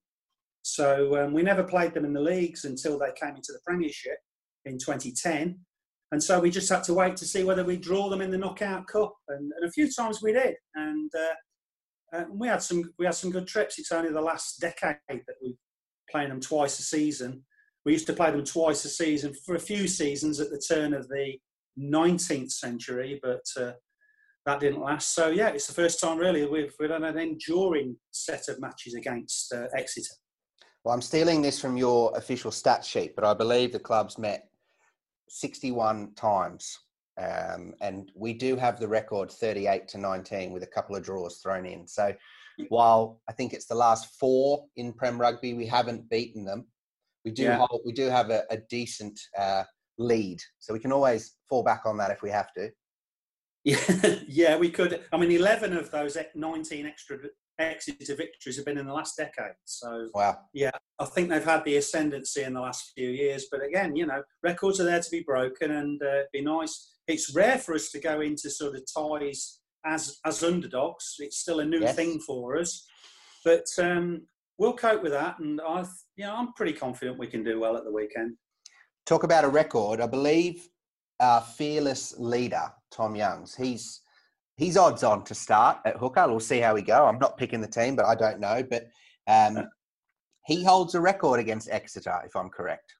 So 0.63 1.23
um, 1.23 1.33
we 1.33 1.43
never 1.43 1.63
played 1.63 1.93
them 1.93 2.05
in 2.05 2.13
the 2.13 2.21
leagues 2.21 2.65
until 2.65 2.97
they 2.97 3.11
came 3.19 3.35
into 3.35 3.51
the 3.51 3.59
Premiership 3.65 4.17
in 4.65 4.77
2010. 4.77 5.59
And 6.11 6.21
so 6.21 6.39
we 6.39 6.49
just 6.49 6.69
had 6.69 6.83
to 6.85 6.93
wait 6.93 7.15
to 7.17 7.25
see 7.25 7.43
whether 7.43 7.63
we 7.63 7.77
draw 7.77 8.09
them 8.09 8.21
in 8.21 8.31
the 8.31 8.37
knockout 8.37 8.87
cup, 8.87 9.13
and, 9.29 9.51
and 9.55 9.67
a 9.67 9.71
few 9.71 9.89
times 9.91 10.21
we 10.21 10.33
did. 10.33 10.55
And 10.75 11.11
uh, 11.17 12.17
uh, 12.17 12.25
we 12.29 12.47
had 12.47 12.61
some 12.61 12.83
we 12.99 13.05
had 13.05 13.15
some 13.15 13.31
good 13.31 13.47
trips. 13.47 13.79
It's 13.79 13.91
only 13.91 14.11
the 14.11 14.21
last 14.21 14.59
decade 14.59 14.97
that 15.07 15.35
we've 15.41 15.55
playing 16.11 16.29
them 16.29 16.41
twice 16.41 16.77
a 16.77 16.83
season, 16.83 17.43
we 17.85 17.93
used 17.93 18.07
to 18.07 18.13
play 18.13 18.29
them 18.29 18.43
twice 18.43 18.85
a 18.85 18.89
season 18.89 19.33
for 19.45 19.55
a 19.55 19.59
few 19.59 19.87
seasons 19.87 20.39
at 20.39 20.51
the 20.51 20.61
turn 20.61 20.93
of 20.93 21.07
the 21.07 21.37
19th 21.79 22.51
century, 22.51 23.19
but 23.21 23.43
uh, 23.59 23.71
that 24.45 24.59
didn't 24.59 24.81
last. 24.81 25.13
So, 25.13 25.29
yeah, 25.29 25.49
it's 25.49 25.67
the 25.67 25.73
first 25.73 25.99
time 25.99 26.17
really 26.17 26.45
we've, 26.45 26.73
we've 26.79 26.89
done 26.89 27.03
an 27.03 27.17
enduring 27.17 27.95
set 28.11 28.47
of 28.47 28.59
matches 28.59 28.93
against 28.93 29.53
uh, 29.53 29.67
Exeter. 29.75 30.13
Well, 30.83 30.93
I'm 30.93 31.01
stealing 31.01 31.41
this 31.41 31.59
from 31.59 31.77
your 31.77 32.11
official 32.17 32.51
stat 32.51 32.83
sheet, 32.83 33.15
but 33.15 33.23
I 33.23 33.33
believe 33.33 33.71
the 33.71 33.79
club's 33.79 34.17
met 34.17 34.49
61 35.29 36.13
times. 36.15 36.77
Um, 37.21 37.73
and 37.81 38.11
we 38.15 38.33
do 38.33 38.55
have 38.55 38.79
the 38.79 38.87
record 38.87 39.31
38 39.31 39.87
to 39.89 39.97
19 39.99 40.51
with 40.51 40.63
a 40.63 40.67
couple 40.67 40.95
of 40.95 41.03
draws 41.03 41.37
thrown 41.37 41.65
in. 41.65 41.87
So 41.87 42.13
while 42.69 43.21
I 43.29 43.33
think 43.33 43.53
it's 43.53 43.67
the 43.67 43.75
last 43.75 44.17
four 44.19 44.65
in 44.75 44.93
Prem 44.93 45.21
Rugby, 45.21 45.53
we 45.53 45.67
haven't 45.67 46.09
beaten 46.09 46.45
them 46.45 46.65
we 47.25 47.31
do 47.31 47.43
yeah. 47.43 47.57
hold, 47.57 47.81
we 47.85 47.91
do 47.91 48.07
have 48.07 48.29
a, 48.29 48.43
a 48.49 48.57
decent 48.69 49.19
uh, 49.37 49.63
lead, 50.01 50.41
so 50.59 50.73
we 50.73 50.79
can 50.79 50.91
always 50.91 51.35
fall 51.49 51.63
back 51.63 51.83
on 51.85 51.97
that 51.97 52.11
if 52.11 52.21
we 52.21 52.29
have 52.29 52.53
to. 52.53 52.69
Yeah, 53.63 54.15
yeah, 54.27 54.57
we 54.57 54.69
could. 54.69 55.01
I 55.11 55.17
mean, 55.17 55.31
eleven 55.31 55.75
of 55.75 55.91
those 55.91 56.17
nineteen 56.35 56.85
extra 56.85 57.17
Exeter 57.61 58.15
victories 58.15 58.55
have 58.55 58.65
been 58.65 58.77
in 58.77 58.87
the 58.87 58.93
last 58.93 59.17
decade. 59.17 59.53
So, 59.65 60.09
wow. 60.13 60.37
Yeah, 60.53 60.71
I 60.99 61.05
think 61.05 61.29
they've 61.29 61.43
had 61.43 61.63
the 61.63 61.77
ascendancy 61.77 62.43
in 62.43 62.53
the 62.53 62.61
last 62.61 62.91
few 62.95 63.09
years. 63.09 63.47
But 63.51 63.63
again, 63.63 63.95
you 63.95 64.05
know, 64.05 64.23
records 64.41 64.79
are 64.79 64.85
there 64.85 65.01
to 65.01 65.11
be 65.11 65.21
broken, 65.21 65.71
and 65.71 66.01
uh, 66.01 66.23
be 66.33 66.41
nice. 66.41 66.93
It's 67.07 67.33
rare 67.35 67.57
for 67.57 67.75
us 67.75 67.89
to 67.91 67.99
go 67.99 68.21
into 68.21 68.49
sort 68.49 68.75
of 68.75 68.83
ties 68.91 69.59
as 69.85 70.19
as 70.25 70.43
underdogs. 70.43 71.15
It's 71.19 71.37
still 71.37 71.59
a 71.59 71.65
new 71.65 71.81
yes. 71.81 71.95
thing 71.95 72.19
for 72.19 72.57
us. 72.57 72.85
But 73.45 73.65
um, 73.77 74.23
we'll 74.57 74.73
cope 74.73 75.03
with 75.03 75.11
that, 75.11 75.39
and 75.39 75.61
I, 75.61 75.85
you 76.15 76.25
know, 76.25 76.35
I'm 76.35 76.53
pretty 76.53 76.73
confident 76.73 77.19
we 77.19 77.27
can 77.27 77.43
do 77.43 77.59
well 77.59 77.77
at 77.77 77.83
the 77.83 77.91
weekend. 77.91 78.37
Talk 79.05 79.23
about 79.23 79.43
a 79.43 79.49
record. 79.49 80.01
I 80.01 80.07
believe 80.07 80.67
our 81.19 81.41
fearless 81.41 82.15
leader, 82.17 82.71
Tom 82.91 83.15
Youngs, 83.15 83.55
he's 83.55 84.01
he's 84.57 84.77
odds 84.77 85.03
on 85.03 85.23
to 85.25 85.35
start 85.35 85.79
at 85.85 85.97
hooker. 85.97 86.27
We'll 86.27 86.39
see 86.39 86.59
how 86.59 86.75
we 86.75 86.81
go. 86.81 87.05
I'm 87.05 87.19
not 87.19 87.37
picking 87.37 87.61
the 87.61 87.67
team, 87.67 87.95
but 87.95 88.05
I 88.05 88.15
don't 88.15 88.39
know. 88.39 88.63
But 88.69 88.87
um, 89.27 89.67
he 90.45 90.63
holds 90.63 90.95
a 90.95 91.01
record 91.01 91.39
against 91.39 91.69
Exeter, 91.69 92.21
if 92.25 92.35
I'm 92.35 92.49
correct. 92.49 92.93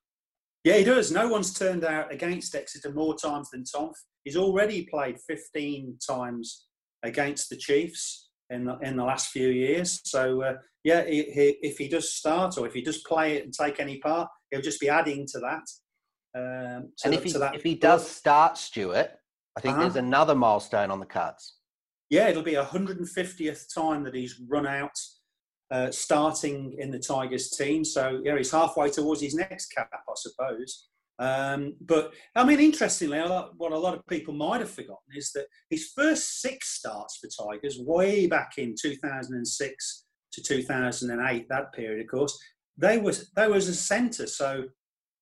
Yeah, 0.64 0.78
he 0.78 0.84
does. 0.84 1.12
No 1.12 1.28
one's 1.28 1.54
turned 1.54 1.84
out 1.84 2.14
against 2.14 2.56
Exeter 2.56 2.92
more 2.92 3.16
times 3.16 3.50
than 3.50 3.64
Tom. 3.64 3.92
He's 4.24 4.38
already 4.38 4.84
played 4.84 5.18
15 5.28 5.98
times 6.08 6.68
against 7.04 7.50
the 7.50 7.56
Chiefs. 7.56 8.30
in 8.52 8.66
the, 8.66 8.78
in 8.80 8.98
the 8.98 9.04
last 9.04 9.30
few 9.30 9.48
years. 9.48 10.02
So 10.04 10.42
uh, 10.44 10.54
yeah, 10.84 11.06
he, 11.06 11.24
he, 11.24 11.58
if 11.62 11.78
he 11.78 11.88
does 11.88 12.14
start 12.14 12.58
or 12.58 12.68
if 12.68 12.74
he 12.74 12.82
does 12.82 13.00
play 13.00 13.38
it 13.38 13.46
and 13.46 13.54
take 13.54 13.80
any 13.80 13.98
part, 13.98 14.30
he'll 14.52 14.62
just 14.62 14.80
be 14.80 14.90
adding 14.90 15.26
to 15.32 15.40
that. 15.40 15.64
Um, 16.34 16.92
to 16.98 17.06
and 17.06 17.14
if 17.14 17.24
he 17.24 17.32
if 17.54 17.64
he 17.64 17.76
does 17.76 18.10
start 18.10 18.58
Stuart, 18.58 19.12
I 19.58 19.60
think 19.62 19.74
Uh-huh. 19.74 19.84
there's 19.84 19.96
another 19.98 20.36
milestone 20.36 20.92
on 20.92 21.00
the 21.00 21.06
cards. 21.06 21.56
yeah, 22.10 22.28
it'll 22.30 22.44
be 22.44 22.56
a 22.56 22.64
150th 22.66 23.74
time 23.74 24.04
that 24.04 24.14
he's 24.16 24.40
run 24.50 24.66
out 24.68 24.98
uh, 25.72 25.90
starting 25.92 26.76
in 26.78 26.92
the 26.92 27.00
Tigers 27.00 27.50
team. 27.52 27.84
So 27.86 28.22
yeah, 28.24 28.38
he's 28.38 28.52
halfway 28.52 28.90
towards 28.90 29.22
his 29.22 29.34
next 29.36 29.68
cap, 29.68 29.90
I 29.94 30.14
suppose. 30.16 30.88
Um, 31.20 31.76
but 31.82 32.14
I 32.36 32.44
mean, 32.44 32.60
interestingly, 32.60 33.20
a 33.20 33.26
lot, 33.28 33.52
what 33.58 33.72
a 33.72 33.78
lot 33.78 33.94
of 33.94 34.06
people 34.08 34.34
might 34.34 34.60
have 34.60 34.70
forgotten 34.72 35.12
is 35.16 35.32
that 35.34 35.46
his 35.70 35.92
first 35.96 36.42
six 36.42 36.70
starts 36.80 37.18
for 37.20 37.30
Tigers, 37.46 37.78
way 37.80 38.26
back 38.28 38.54
in 38.58 38.76
2006 38.82 40.06
to 40.34 40.42
2008, 40.42 41.48
that 41.50 41.74
period, 41.74 42.02
of 42.02 42.08
course, 42.12 42.38
they 42.78 42.98
was 42.98 43.30
they 43.36 43.48
was 43.48 43.68
a 43.68 43.74
centre. 43.76 44.28
So 44.28 44.66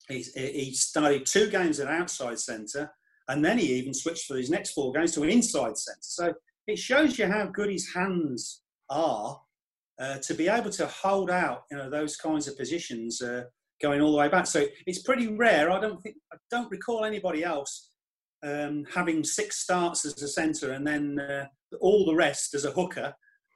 he, 0.09 0.25
he 0.35 0.73
started 0.73 1.25
two 1.25 1.49
games 1.49 1.79
at 1.79 1.87
outside 1.87 2.39
centre, 2.39 2.91
and 3.27 3.45
then 3.45 3.57
he 3.57 3.73
even 3.73 3.93
switched 3.93 4.25
for 4.25 4.37
his 4.37 4.49
next 4.49 4.71
four 4.71 4.91
games 4.91 5.13
to 5.13 5.23
an 5.23 5.29
inside 5.29 5.77
centre. 5.77 5.99
So 6.01 6.33
it 6.67 6.79
shows 6.79 7.17
you 7.17 7.27
how 7.27 7.45
good 7.45 7.69
his 7.69 7.93
hands 7.93 8.63
are 8.89 9.39
uh, 9.99 10.17
to 10.17 10.33
be 10.33 10.47
able 10.47 10.71
to 10.71 10.87
hold 10.87 11.29
out, 11.29 11.63
you 11.69 11.77
know, 11.77 11.89
those 11.89 12.15
kinds 12.15 12.47
of 12.47 12.57
positions 12.57 13.21
uh, 13.21 13.43
going 13.81 14.01
all 14.01 14.11
the 14.11 14.17
way 14.17 14.29
back. 14.29 14.47
So 14.47 14.65
it's 14.87 15.01
pretty 15.01 15.27
rare. 15.27 15.71
I 15.71 15.79
don't 15.79 16.01
think 16.01 16.15
I 16.33 16.37
don't 16.49 16.71
recall 16.71 17.05
anybody 17.05 17.43
else 17.43 17.89
um, 18.43 18.85
having 18.93 19.23
six 19.23 19.59
starts 19.59 20.05
as 20.05 20.21
a 20.21 20.27
centre 20.27 20.71
and 20.71 20.87
then 20.87 21.19
uh, 21.19 21.45
all 21.81 22.05
the 22.05 22.15
rest 22.15 22.53
as 22.53 22.65
a 22.65 22.71
hooker. 22.71 23.13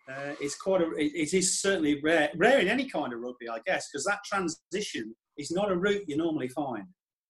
Uh, 0.10 0.34
it's 0.42 0.56
quite 0.56 0.82
a. 0.82 0.92
It, 0.96 1.14
it 1.16 1.34
is 1.34 1.62
certainly 1.62 2.02
rare, 2.04 2.30
rare 2.36 2.60
in 2.60 2.68
any 2.68 2.90
kind 2.90 3.14
of 3.14 3.22
rugby, 3.22 3.48
I 3.50 3.60
guess, 3.66 3.90
because 3.90 4.04
that 4.06 4.20
transition 4.26 5.16
is 5.38 5.52
not 5.52 5.72
a 5.72 5.76
route 5.76 6.04
you 6.08 6.18
normally 6.18 6.48
find. 6.48 6.86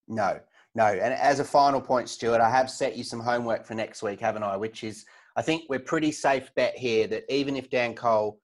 No, 0.07 0.39
no. 0.75 0.85
And 0.85 1.13
as 1.13 1.39
a 1.39 1.45
final 1.45 1.81
point, 1.81 2.09
Stuart, 2.09 2.41
I 2.41 2.49
have 2.49 2.69
set 2.69 2.97
you 2.97 3.03
some 3.03 3.19
homework 3.19 3.65
for 3.65 3.73
next 3.73 4.03
week, 4.03 4.19
haven't 4.19 4.43
I? 4.43 4.57
Which 4.57 4.83
is, 4.83 5.05
I 5.35 5.41
think 5.41 5.63
we're 5.69 5.79
pretty 5.79 6.11
safe 6.11 6.53
bet 6.55 6.77
here 6.77 7.07
that 7.07 7.23
even 7.33 7.55
if 7.55 7.69
Dan 7.69 7.93
Cole 7.93 8.39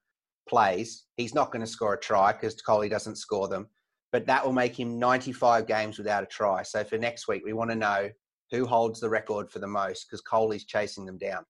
plays, 0.48 1.04
he's 1.16 1.34
not 1.34 1.52
going 1.52 1.64
to 1.64 1.70
score 1.70 1.94
a 1.94 2.00
try 2.00 2.32
because 2.32 2.60
Coley 2.62 2.88
doesn't 2.88 3.16
score 3.16 3.48
them. 3.48 3.68
But 4.12 4.26
that 4.26 4.44
will 4.44 4.52
make 4.52 4.78
him 4.78 4.98
95 4.98 5.66
games 5.66 5.98
without 5.98 6.24
a 6.24 6.26
try. 6.26 6.62
So 6.62 6.82
for 6.82 6.98
next 6.98 7.28
week, 7.28 7.42
we 7.44 7.52
want 7.52 7.70
to 7.70 7.76
know 7.76 8.10
who 8.50 8.66
holds 8.66 8.98
the 8.98 9.08
record 9.08 9.50
for 9.50 9.60
the 9.60 9.68
most 9.68 10.06
because 10.06 10.20
Coley's 10.22 10.64
chasing 10.64 11.06
them 11.06 11.18
down. 11.18 11.44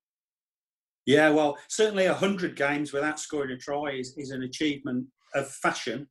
Yeah, 1.07 1.31
well, 1.31 1.57
certainly 1.69 2.07
hundred 2.07 2.57
games 2.57 2.93
without 2.93 3.19
scoring 3.19 3.53
a 3.53 3.57
try 3.57 3.93
is, 3.93 4.15
is 4.19 4.31
an 4.31 4.43
achievement 4.43 5.07
of 5.35 5.51
fashion. 5.51 6.07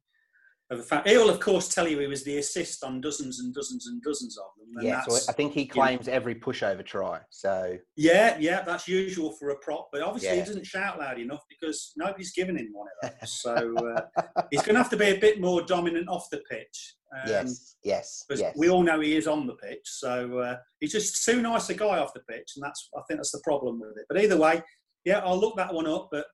Of 0.72 0.86
a 0.92 1.02
He'll 1.10 1.30
of 1.30 1.40
course 1.40 1.68
tell 1.68 1.88
you 1.88 1.98
he 2.00 2.06
was 2.06 2.24
the 2.24 2.38
assist 2.38 2.84
on 2.84 3.02
dozens 3.02 3.40
and 3.40 3.54
dozens 3.54 3.88
and 3.88 4.02
dozens 4.04 4.38
of 4.38 4.46
them. 4.58 4.78
and 4.78 4.88
Yeah, 4.88 5.02
so 5.02 5.16
I 5.28 5.34
think 5.34 5.54
he 5.54 5.66
claims 5.66 6.08
every 6.08 6.36
pushover 6.36 6.86
try. 6.86 7.22
So 7.32 7.76
Yeah, 7.96 8.38
yeah, 8.40 8.62
that's 8.62 8.88
usual 8.88 9.32
for 9.32 9.50
a 9.50 9.58
prop, 9.60 9.90
but 9.92 10.04
obviously 10.04 10.30
Yeah. 10.30 10.36
he 10.36 10.42
doesn't 10.42 10.68
shout 10.68 11.00
loud 11.00 11.20
enough 11.20 11.44
because 11.50 11.92
nobody's 11.98 12.32
giving 12.34 12.56
him 12.56 12.70
one 12.72 12.88
of 13.02 13.12
those. 13.20 13.34
So 13.34 13.76
uh, 13.78 14.24
he's 14.52 14.62
going 14.62 14.76
to 14.76 14.82
have 14.82 14.92
to 14.92 14.98
be 14.98 15.10
a 15.10 15.20
bit 15.20 15.42
more 15.42 15.64
dominant 15.64 16.08
off 16.08 16.30
the 16.30 16.42
pitch. 16.50 16.96
Um, 17.12 17.28
yes, 17.28 17.76
yes, 17.84 18.24
because 18.28 18.40
yes. 18.40 18.54
we 18.56 18.70
all 18.70 18.84
know 18.84 19.00
he 19.00 19.16
is 19.16 19.28
on 19.28 19.48
the 19.48 19.56
pitch. 19.56 19.82
So 19.86 20.38
uh, 20.38 20.58
he's 20.80 20.92
just 20.92 21.26
too 21.26 21.42
nice 21.42 21.68
a 21.72 21.74
guy 21.74 21.98
off 21.98 22.14
the 22.14 22.20
pitch, 22.30 22.52
and 22.56 22.64
that's 22.64 22.88
I 22.96 23.02
think 23.08 23.18
that's 23.20 23.32
the 23.32 23.42
problem 23.44 23.80
with 23.80 23.98
it. 23.98 24.06
But 24.08 24.22
either 24.22 24.38
way, 24.38 24.62
yeah, 25.06 25.20
I'll 25.20 25.40
look 25.40 25.56
that 25.58 25.74
one 25.74 25.88
up. 25.88 26.10
But 26.12 26.28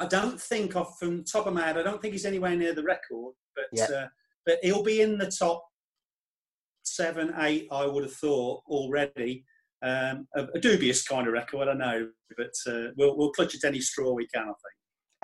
I 0.00 0.06
don't 0.06 0.40
think 0.40 0.74
off 0.74 0.98
from 0.98 1.18
the 1.18 1.24
top 1.24 1.46
of 1.46 1.52
my 1.52 1.66
head, 1.66 1.76
I 1.76 1.82
don't 1.82 2.00
think 2.00 2.12
he's 2.12 2.24
anywhere 2.24 2.56
near 2.56 2.74
the 2.74 2.82
record. 2.82 3.34
But 3.56 3.64
Yeah. 3.72 3.84
uh, 3.84 4.08
but 4.46 4.58
he'll 4.62 4.82
be 4.82 5.00
in 5.02 5.18
the 5.18 5.30
top 5.30 5.64
seven, 6.82 7.32
eight. 7.38 7.68
I 7.70 7.86
would 7.86 8.04
have 8.04 8.14
thought 8.14 8.62
already. 8.66 9.44
Um, 9.84 10.28
a, 10.36 10.44
a 10.54 10.60
dubious 10.60 11.02
kind 11.02 11.26
of 11.26 11.32
record, 11.32 11.66
I 11.66 11.74
know, 11.74 12.08
but 12.36 12.52
uh, 12.68 12.88
we'll 12.96 13.16
we'll 13.16 13.32
clutch 13.32 13.54
at 13.56 13.64
any 13.64 13.80
straw 13.80 14.12
we 14.12 14.28
can. 14.28 14.42
I 14.42 14.46
think. 14.46 14.56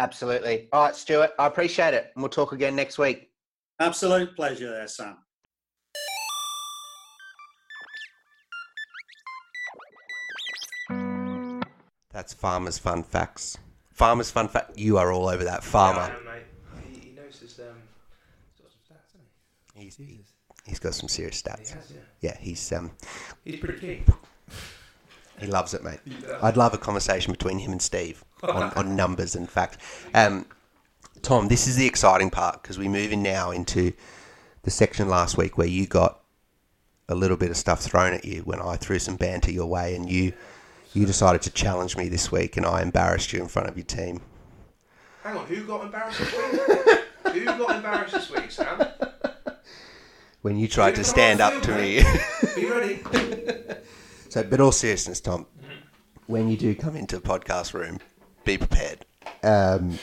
Absolutely. 0.01 0.69
All 0.73 0.85
right, 0.85 0.97
Stuart, 0.97 1.31
I 1.39 1.47
appreciate 1.47 1.95
it. 1.95 2.11
And 2.15 2.23
we'll 2.23 2.29
talk 2.29 2.53
again 2.53 2.75
next 2.77 2.99
week. 2.99 3.31
Absolute 3.81 4.35
pleasure 4.37 4.71
there, 4.71 4.89
Sam. 4.89 5.19
That's 12.11 12.33
Farmer's 12.33 12.79
Fun 12.79 13.03
Facts. 13.03 13.59
Farmer's 13.93 14.31
Fun 14.31 14.49
Fact. 14.49 14.77
You 14.79 14.99
are 14.99 15.13
all 15.13 15.29
over 15.29 15.45
that 15.45 15.63
farmer. 15.63 16.15
He, 16.91 16.99
he 17.01 17.11
knows 17.13 17.39
his 17.39 17.59
um, 17.61 17.67
he's 18.57 18.63
got 18.65 18.73
some 18.73 18.81
stats, 18.97 19.13
hasn't 19.13 19.23
He's, 19.89 19.97
he? 19.97 20.21
he's 20.67 20.79
got 20.79 20.93
some 20.93 21.09
serious 21.09 21.41
stats. 21.41 21.71
Has, 21.71 21.91
yeah. 21.91 22.01
Yeah, 22.21 22.37
he's 22.39 22.73
um, 22.73 22.91
He's 23.43 23.59
pretty 23.59 23.79
keen. 23.79 24.05
he 25.41 25.47
loves 25.47 25.73
it, 25.73 25.83
mate. 25.83 26.01
I'd 26.43 26.59
love 26.59 26.75
a 26.75 26.79
conversation 26.79 27.33
between 27.33 27.59
him 27.59 27.73
and 27.73 27.81
Steve 27.81 28.23
on, 28.43 28.71
on 28.77 28.95
numbers 28.95 29.35
and 29.35 29.49
facts. 29.49 29.79
Um, 30.13 30.45
Tom, 31.23 31.49
this 31.49 31.67
is 31.67 31.77
the 31.77 31.87
exciting 31.87 32.29
part 32.29 32.63
because 32.63 32.77
we 32.77 32.87
move 32.87 33.13
in 33.13 33.23
now 33.23 33.51
into 33.51 33.95
the 34.63 34.71
section 34.71 35.09
last 35.09 35.39
week 35.39 35.57
where 35.57 35.67
you 35.67 35.87
got 35.87 36.21
a 37.09 37.15
little 37.15 37.39
bit 37.39 37.51
of 37.51 37.57
stuff 37.57 37.81
thrown 37.81 38.13
at 38.13 38.27
you 38.27 38.43
when 38.43 38.61
I 38.61 38.77
threw 38.77 38.99
some 38.99 39.17
banter 39.17 39.51
your 39.51 39.67
way, 39.67 39.95
and 39.95 40.11
you 40.11 40.35
you 40.93 41.07
decided 41.07 41.41
to 41.43 41.51
challenge 41.51 41.97
me 41.97 42.11
this 42.11 42.31
week, 42.31 42.59
and 42.59 42.67
I 42.67 42.83
embarrassed 42.83 43.33
you 43.33 43.41
in 43.41 43.49
front 43.49 43.71
of 43.71 43.77
your 43.79 43.87
team. 43.87 44.21
Hang 45.23 45.39
on, 45.39 45.47
who 45.47 45.65
got 45.65 45.85
embarrassed 45.85 46.19
this 46.19 46.33
week? 46.35 47.01
who 47.33 47.45
got 47.47 47.77
embarrassed 47.77 48.13
this 48.13 48.31
week, 48.31 48.51
Sam? 48.51 48.87
When 50.43 50.57
you 50.57 50.69
tried 50.69 50.95
to 50.97 51.05
stand 51.05 51.41
up 51.41 51.63
to 51.65 51.75
me. 51.77 52.03
Be 52.55 52.67
ready. 52.71 53.01
So, 54.29 54.43
but 54.45 54.61
all 54.61 54.73
seriousness, 54.73 55.21
Tom, 55.21 55.47
when 56.27 56.49
you 56.49 56.57
do 56.57 56.75
come 56.75 56.97
into 56.97 57.17
a 57.17 57.21
podcast 57.21 57.75
room, 57.75 57.99
be 58.45 58.57
prepared. 58.57 59.05
Um, 59.43 59.99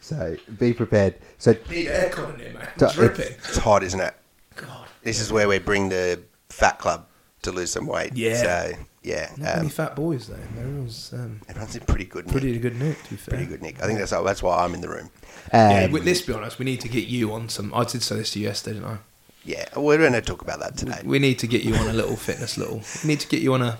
so 0.00 0.36
be 0.58 0.72
prepared. 0.72 1.16
So 1.38 1.52
Need 1.70 1.88
aircon 1.88 2.34
in 2.34 2.40
here, 2.40 2.52
man. 2.54 2.68
It's 2.76 2.94
dripping. 2.94 3.26
it's 3.26 3.56
hot, 3.58 3.82
isn't 3.82 4.00
it? 4.00 4.14
God. 4.56 4.88
This 5.02 5.20
is 5.20 5.30
where 5.32 5.48
we 5.48 5.58
bring 5.58 5.88
the 5.88 6.22
fat 6.48 6.78
club 6.78 7.06
to 7.42 7.52
lose 7.52 7.70
some 7.70 7.86
weight. 7.86 8.12
Yeah. 8.14 8.36
So 8.42 8.72
yeah, 9.02 9.30
Not 9.36 9.56
many 9.56 9.60
um, 9.66 9.68
fat 9.68 9.94
boys 9.96 10.28
though. 10.28 10.36
Everyone's 10.58 11.12
um, 11.12 11.40
everyone's 11.48 11.76
in 11.76 11.84
pretty 11.84 12.06
good 12.06 12.24
nick. 12.26 12.32
pretty 12.32 12.58
good 12.58 12.76
nick, 12.76 13.02
to 13.04 13.10
be 13.10 13.16
fair. 13.16 13.34
Pretty 13.36 13.50
good 13.50 13.60
nick. 13.62 13.82
I 13.82 13.86
think 13.86 13.98
that's 13.98 14.12
that's 14.12 14.42
why 14.42 14.64
I'm 14.64 14.72
in 14.74 14.80
the 14.80 14.88
room. 14.88 15.10
Yeah, 15.52 15.84
Um, 15.84 15.92
but 15.92 16.04
let's 16.04 16.22
be 16.22 16.32
honest. 16.32 16.58
We 16.58 16.64
need 16.64 16.80
to 16.80 16.88
get 16.88 17.06
you 17.08 17.32
on 17.32 17.48
some. 17.50 17.74
I 17.74 17.84
did 17.84 18.02
say 18.02 18.16
this 18.16 18.30
to 18.32 18.38
you 18.40 18.46
yesterday, 18.46 18.78
didn't 18.78 18.90
I? 18.90 18.98
Yeah, 19.44 19.66
we're 19.76 19.98
going 19.98 20.14
to 20.14 20.22
talk 20.22 20.40
about 20.40 20.60
that 20.60 20.76
today. 20.76 21.00
We 21.04 21.18
need 21.18 21.38
to 21.40 21.46
get 21.46 21.62
you 21.64 21.74
on 21.74 21.86
a 21.86 21.92
little 21.92 22.16
fitness 22.16 22.56
little. 22.56 22.82
We 23.02 23.08
need 23.08 23.20
to 23.20 23.28
get 23.28 23.42
you 23.42 23.52
on 23.54 23.62
a. 23.62 23.78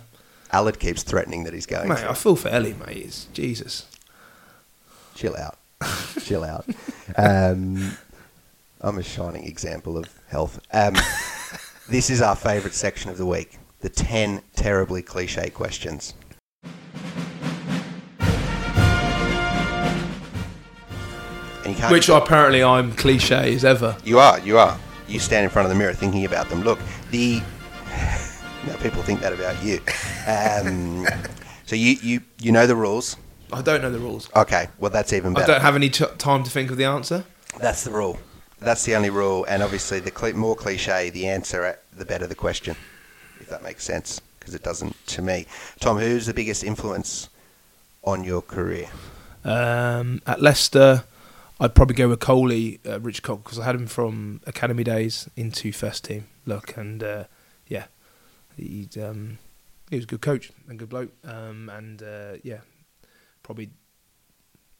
Aled 0.52 0.78
keeps 0.78 1.02
threatening 1.02 1.44
that 1.44 1.54
he's 1.54 1.66
going. 1.66 1.88
Mate. 1.88 2.04
I 2.04 2.12
feel 2.14 2.36
for 2.36 2.48
Ellie, 2.48 2.74
mate. 2.74 2.98
It's 2.98 3.24
Jesus. 3.32 3.86
chill 5.14 5.34
out, 5.36 5.58
chill 6.20 6.44
out. 6.44 6.66
Um, 7.16 7.96
I'm 8.80 8.98
a 8.98 9.02
shining 9.02 9.44
example 9.44 9.96
of 9.96 10.06
health. 10.28 10.60
Um, 10.72 10.94
this 11.88 12.10
is 12.10 12.20
our 12.20 12.36
favourite 12.36 12.74
section 12.74 13.10
of 13.10 13.16
the 13.16 13.26
week: 13.26 13.58
the 13.80 13.88
ten 13.88 14.42
terribly 14.54 15.02
cliche 15.02 15.48
questions. 15.50 16.14
And 21.64 21.72
you 21.72 21.74
can't. 21.74 21.90
Which 21.90 22.10
apparently 22.10 22.62
I'm 22.62 22.92
cliche 22.92 23.54
as 23.54 23.64
ever. 23.64 23.96
you 24.04 24.18
are, 24.18 24.38
you 24.40 24.58
are. 24.58 24.78
You 25.06 25.18
stand 25.18 25.44
in 25.44 25.50
front 25.50 25.66
of 25.66 25.72
the 25.72 25.78
mirror 25.78 25.92
thinking 25.92 26.24
about 26.24 26.48
them. 26.48 26.62
Look, 26.62 26.78
the 27.10 27.40
now 28.66 28.76
people 28.82 29.02
think 29.02 29.20
that 29.20 29.32
about 29.32 29.62
you. 29.62 29.80
Um, 30.26 31.06
so 31.66 31.76
you, 31.76 31.96
you 32.02 32.20
you 32.40 32.52
know 32.52 32.66
the 32.66 32.76
rules. 32.76 33.16
I 33.52 33.62
don't 33.62 33.82
know 33.82 33.90
the 33.90 33.98
rules. 33.98 34.30
Okay, 34.34 34.68
well 34.78 34.90
that's 34.90 35.12
even 35.12 35.34
better. 35.34 35.44
I 35.44 35.54
don't 35.54 35.62
have 35.62 35.76
any 35.76 35.90
t- 35.90 36.06
time 36.18 36.42
to 36.42 36.50
think 36.50 36.70
of 36.70 36.76
the 36.76 36.84
answer. 36.84 37.24
That's 37.60 37.84
the 37.84 37.90
rule. 37.90 38.18
That's 38.60 38.84
the 38.84 38.96
only 38.96 39.10
rule, 39.10 39.44
and 39.44 39.62
obviously, 39.62 40.00
the 40.00 40.10
cli 40.10 40.32
more 40.32 40.56
cliche 40.56 41.10
the 41.10 41.26
answer, 41.28 41.78
the 41.94 42.04
better 42.06 42.26
the 42.26 42.34
question, 42.34 42.76
if 43.40 43.48
that 43.50 43.62
makes 43.62 43.84
sense, 43.84 44.20
because 44.38 44.54
it 44.54 44.62
doesn't 44.62 44.96
to 45.08 45.22
me. 45.22 45.46
Tom, 45.80 45.98
who's 45.98 46.26
the 46.26 46.34
biggest 46.34 46.64
influence 46.64 47.28
on 48.04 48.24
your 48.24 48.40
career? 48.40 48.88
Um, 49.44 50.22
at 50.26 50.40
Leicester, 50.40 51.04
I'd 51.60 51.74
probably 51.74 51.94
go 51.94 52.08
with 52.08 52.20
Coley, 52.20 52.80
uh, 52.86 53.00
Rich 53.00 53.22
Cole, 53.22 53.36
because 53.36 53.58
I 53.58 53.64
had 53.64 53.74
him 53.74 53.86
from 53.86 54.40
academy 54.46 54.84
days 54.84 55.28
into 55.36 55.72
first 55.72 56.04
team. 56.04 56.26
Look, 56.46 56.76
and 56.76 57.02
uh, 57.02 57.24
yeah, 57.68 57.86
he 58.56 58.88
um, 59.00 59.38
he 59.88 59.96
was 59.96 60.04
a 60.04 60.08
good 60.08 60.20
coach 60.20 60.52
and 60.68 60.78
good 60.78 60.88
bloke, 60.88 61.12
um, 61.24 61.70
and 61.72 62.02
uh, 62.02 62.34
yeah, 62.42 62.60
probably 63.42 63.70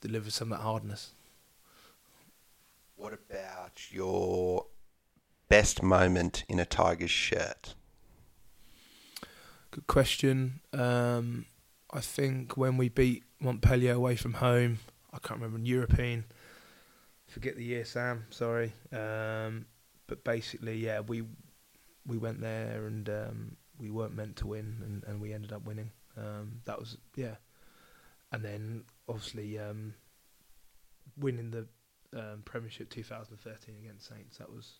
delivered 0.00 0.32
some 0.32 0.52
of 0.52 0.58
that 0.58 0.64
hardness. 0.64 1.12
What 2.96 3.12
about 3.12 3.92
your 3.92 4.66
best 5.48 5.82
moment 5.82 6.44
in 6.48 6.58
a 6.58 6.64
Tigers 6.64 7.10
shirt? 7.10 7.74
Good 9.70 9.86
question. 9.86 10.60
Um, 10.72 11.46
I 11.92 12.00
think 12.00 12.56
when 12.56 12.76
we 12.76 12.88
beat 12.88 13.24
Montpellier 13.44 13.92
away 13.92 14.16
from 14.16 14.34
home. 14.34 14.78
I 15.12 15.18
can't 15.18 15.38
remember 15.38 15.58
an 15.58 15.66
European. 15.66 16.24
Forget 17.34 17.56
the 17.56 17.64
year, 17.64 17.84
Sam. 17.84 18.26
Sorry. 18.30 18.72
Um, 18.92 19.66
but 20.06 20.22
basically, 20.22 20.76
yeah, 20.76 21.00
we 21.00 21.24
we 22.06 22.16
went 22.16 22.40
there 22.40 22.86
and 22.86 23.08
um, 23.08 23.56
we 23.76 23.90
weren't 23.90 24.14
meant 24.14 24.36
to 24.36 24.46
win, 24.46 24.76
and, 24.84 25.02
and 25.04 25.20
we 25.20 25.32
ended 25.32 25.52
up 25.52 25.66
winning. 25.66 25.90
Um, 26.16 26.60
that 26.64 26.78
was 26.78 26.96
yeah, 27.16 27.34
and 28.30 28.44
then 28.44 28.84
obviously 29.08 29.58
um, 29.58 29.94
winning 31.18 31.50
the 31.50 31.66
um, 32.16 32.42
Premiership 32.44 32.88
2013 32.88 33.74
against 33.82 34.06
Saints. 34.06 34.38
That 34.38 34.52
was 34.52 34.74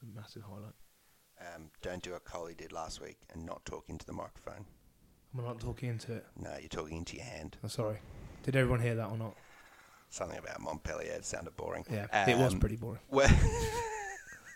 a 0.00 0.16
massive 0.16 0.44
highlight. 0.44 0.74
Um, 1.40 1.64
don't 1.82 2.00
do 2.00 2.12
what 2.12 2.24
Coley 2.24 2.54
did 2.54 2.70
last 2.70 3.00
week 3.00 3.18
and 3.34 3.44
not 3.44 3.64
talk 3.64 3.86
into 3.88 4.06
the 4.06 4.12
microphone. 4.12 4.66
I'm 5.36 5.44
not 5.44 5.58
talking 5.58 5.88
into 5.88 6.12
it? 6.12 6.26
No, 6.40 6.54
you're 6.60 6.68
talking 6.68 6.98
into 6.98 7.16
your 7.16 7.26
hand. 7.26 7.56
I'm 7.60 7.68
sorry. 7.68 7.98
Did 8.44 8.54
everyone 8.54 8.80
hear 8.80 8.94
that 8.94 9.08
or 9.08 9.18
not? 9.18 9.34
Something 10.10 10.38
about 10.38 10.60
Montpellier 10.60 11.12
it 11.12 11.24
sounded 11.24 11.56
boring. 11.56 11.84
Yeah, 11.90 12.06
it 12.28 12.36
was 12.38 12.54
Um, 12.54 12.60
pretty 12.60 12.76
boring. 12.76 13.00
Wor- 13.10 13.26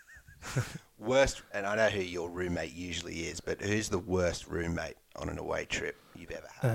worst, 0.99 1.43
and 1.53 1.67
I 1.67 1.77
know 1.77 1.89
who 1.89 2.01
your 2.01 2.31
roommate 2.31 2.73
usually 2.73 3.21
is, 3.29 3.41
but 3.41 3.61
who's 3.61 3.89
the 3.89 3.99
worst 3.99 4.47
roommate 4.49 4.97
on 5.17 5.29
an 5.29 5.39
away 5.39 5.65
trip 5.67 5.97
you've 6.17 6.31
ever 6.31 6.47
had? 6.61 6.71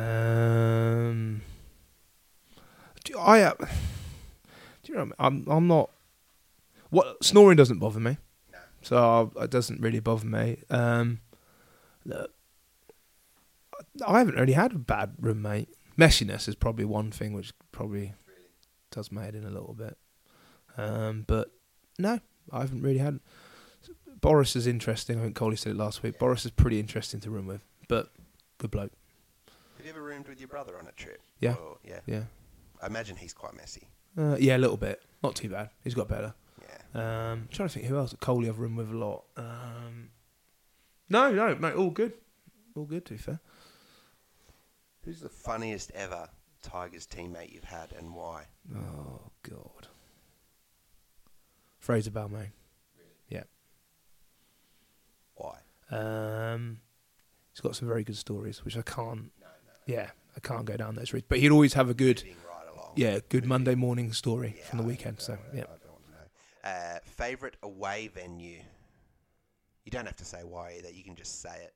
Um, 1.09 1.41
do 3.03 3.17
I? 3.19 3.41
Uh, 3.41 3.53
do 3.59 3.65
you 4.91 4.95
know? 4.95 5.11
I'm 5.19 5.45
I'm 5.49 5.67
not. 5.67 5.89
What 6.89 7.23
snoring 7.23 7.57
doesn't 7.57 7.79
bother 7.79 7.99
me, 7.99 8.17
No. 8.53 8.59
so 8.81 9.31
I, 9.37 9.43
it 9.43 9.49
doesn't 9.51 9.81
really 9.81 9.99
bother 9.99 10.25
me. 10.25 10.57
Um, 10.69 11.19
look, 12.05 12.31
I 14.05 14.19
haven't 14.19 14.35
really 14.35 14.53
had 14.53 14.73
a 14.73 14.77
bad 14.79 15.13
roommate. 15.19 15.69
Messiness 15.97 16.47
is 16.47 16.55
probably 16.55 16.85
one 16.85 17.11
thing 17.11 17.33
which 17.33 17.53
probably 17.71 18.13
does 18.91 19.11
my 19.11 19.23
head 19.23 19.35
in 19.35 19.43
a 19.43 19.49
little 19.49 19.73
bit. 19.73 19.97
Um, 20.77 21.23
but 21.27 21.51
no, 21.97 22.19
I 22.51 22.59
haven't 22.61 22.81
really 22.81 22.99
had. 22.99 23.19
Boris 24.21 24.55
is 24.55 24.67
interesting. 24.67 25.19
I 25.19 25.23
think 25.23 25.35
Coley 25.35 25.55
said 25.55 25.71
it 25.73 25.77
last 25.77 26.03
week. 26.03 26.17
Boris 26.19 26.45
is 26.45 26.51
pretty 26.51 26.79
interesting 26.79 27.19
to 27.21 27.29
room 27.29 27.45
with, 27.47 27.61
but 27.87 28.11
good 28.57 28.71
bloke. 28.71 28.91
Have 29.77 29.85
you 29.85 29.91
ever 29.91 30.01
roomed 30.01 30.27
with 30.27 30.39
your 30.39 30.47
brother 30.47 30.77
on 30.77 30.87
a 30.87 30.91
trip? 30.91 31.21
Yeah. 31.39 31.53
Or- 31.53 31.77
yeah. 31.83 31.99
Yeah. 32.05 32.23
I 32.81 32.87
imagine 32.87 33.15
he's 33.15 33.33
quite 33.33 33.55
messy. 33.55 33.89
Uh, 34.17 34.35
yeah, 34.39 34.57
a 34.57 34.59
little 34.59 34.77
bit. 34.77 35.03
Not 35.23 35.35
too 35.35 35.49
bad. 35.49 35.69
He's 35.83 35.93
got 35.93 36.07
better. 36.07 36.33
Yeah. 36.95 37.31
Um, 37.31 37.47
trying 37.51 37.69
to 37.69 37.73
think 37.73 37.85
who 37.85 37.97
else. 37.97 38.15
Coley 38.19 38.49
I've 38.49 38.59
run 38.59 38.75
with 38.75 38.91
a 38.91 38.97
lot. 38.97 39.23
Um, 39.35 40.09
no, 41.09 41.31
no, 41.31 41.55
mate. 41.55 41.75
All 41.75 41.89
good. 41.91 42.13
All 42.75 42.85
good. 42.85 43.05
To 43.05 43.13
be 43.13 43.17
fair. 43.19 43.39
Who's 45.05 45.21
the 45.21 45.29
funniest 45.29 45.91
ever 45.91 46.29
Tigers 46.67 47.07
teammate 47.07 47.53
you've 47.53 47.63
had 47.63 47.93
and 47.97 48.13
why? 48.13 48.45
Oh 48.75 49.31
God. 49.49 49.87
Fraser 51.79 52.11
Balmain. 52.11 52.51
Really? 52.97 53.15
Yeah. 53.29 53.43
Why? 55.35 55.59
Um, 55.89 56.79
he's 57.53 57.61
got 57.61 57.75
some 57.77 57.87
very 57.87 58.03
good 58.03 58.17
stories, 58.17 58.65
which 58.65 58.75
I 58.77 58.81
can't. 58.81 59.31
Yeah, 59.85 60.09
I 60.35 60.39
can't 60.41 60.65
go 60.65 60.75
down 60.75 60.95
those 60.95 61.13
routes. 61.13 61.25
But 61.29 61.39
he'd 61.39 61.51
always 61.51 61.73
have 61.75 61.89
a 61.89 61.93
good, 61.93 62.21
right 62.45 62.67
along. 62.75 62.91
yeah, 62.97 63.19
good 63.29 63.45
Monday 63.45 63.75
morning 63.75 64.11
story 64.11 64.55
Yeah, 64.57 64.65
from 64.65 64.79
the 64.79 64.83
weekend. 64.85 65.21
So 65.21 65.37
yeah. 65.53 65.61
I 65.61 65.77
don't 65.81 65.91
want 65.91 66.03
to 66.05 66.11
know. 66.11 66.69
Uh, 66.95 66.99
favorite 67.05 67.55
away 67.63 68.09
venue? 68.13 68.59
You 69.85 69.91
don't 69.91 70.05
have 70.05 70.17
to 70.17 70.25
say 70.25 70.39
why 70.43 70.75
either. 70.77 70.91
You 70.91 71.05
can 71.05 71.15
just 71.15 71.41
say 71.41 71.55
it. 71.63 71.73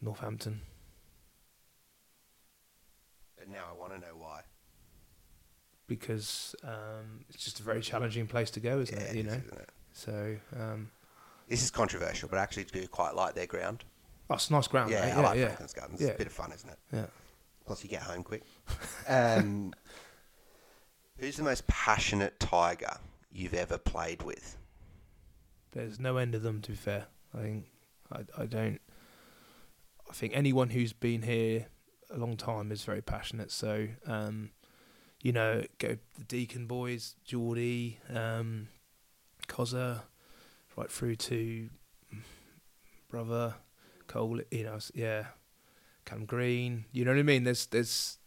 Northampton. 0.00 0.62
But 3.42 3.50
now 3.50 3.64
I 3.68 3.76
want 3.76 3.92
to 3.92 3.98
know 3.98 4.14
why. 4.16 4.42
because 5.88 6.54
um, 6.62 7.24
it's 7.28 7.42
just 7.44 7.58
a 7.58 7.62
very 7.64 7.80
challenging 7.80 8.26
place 8.28 8.50
to 8.52 8.60
go, 8.60 8.78
isn't 8.78 8.96
Yeah, 8.96 9.04
it? 9.06 9.14
You 9.16 9.20
is, 9.22 9.26
know, 9.26 9.32
isn't 9.44 9.58
it? 9.60 9.70
so 9.92 10.36
um, 10.58 10.90
This 11.48 11.62
is 11.64 11.70
controversial, 11.72 12.28
but 12.28 12.38
I 12.38 12.42
actually 12.42 12.64
do 12.64 12.86
quite 12.86 13.16
like 13.16 13.34
their 13.34 13.46
ground. 13.48 13.84
oh, 14.30 14.34
it's 14.34 14.48
a 14.48 14.52
nice 14.52 14.68
ground. 14.68 14.90
yeah. 14.92 15.14
I 15.16 15.20
like 15.20 15.38
yeah, 15.38 15.46
Franklin's 15.46 15.72
Gardens. 15.72 16.00
Yeah. 16.00 16.06
It's 16.08 16.14
a 16.14 16.18
bit 16.18 16.26
of 16.28 16.32
fun, 16.32 16.52
isn't 16.52 16.70
it? 16.70 16.78
yeah. 16.92 17.06
Plus, 17.66 17.82
you 17.82 17.90
get 17.90 18.02
home 18.02 18.22
quick. 18.22 18.44
um, 19.08 19.72
who's 21.18 21.36
the 21.36 21.42
most 21.42 21.66
passionate 21.66 22.38
Tiger 22.38 22.96
you've 23.32 23.54
ever 23.54 23.76
played 23.76 24.22
with? 24.22 24.56
There's 25.72 25.98
no 25.98 26.16
end 26.16 26.34
of 26.36 26.42
them. 26.42 26.60
To 26.62 26.70
be 26.70 26.76
fair, 26.76 27.06
I 27.36 27.38
think 27.42 27.66
I, 28.12 28.42
I 28.42 28.46
don't. 28.46 28.80
I 30.08 30.12
think 30.12 30.32
anyone 30.36 30.70
who's 30.70 30.92
been 30.92 31.22
here 31.22 31.66
a 32.12 32.18
long 32.18 32.36
time 32.36 32.70
is 32.72 32.84
very 32.84 33.02
passionate. 33.02 33.50
So, 33.50 33.88
um, 34.06 34.50
you 35.20 35.32
know, 35.32 35.64
go 35.78 35.96
the 36.18 36.24
Deacon 36.24 36.66
boys, 36.66 37.16
Geordie, 37.24 37.98
um, 38.12 38.68
Cozza, 39.48 40.02
right 40.76 40.90
through 40.90 41.16
to 41.16 41.68
brother 43.08 43.54
Cole. 44.06 44.40
You 44.50 44.64
know, 44.64 44.78
yeah, 44.94 45.26
Cam 46.04 46.24
Green. 46.24 46.84
You 46.92 47.04
know 47.04 47.12
what 47.12 47.20
I 47.20 47.24
mean? 47.24 47.44
There's 47.44 47.66
there's 47.66 48.18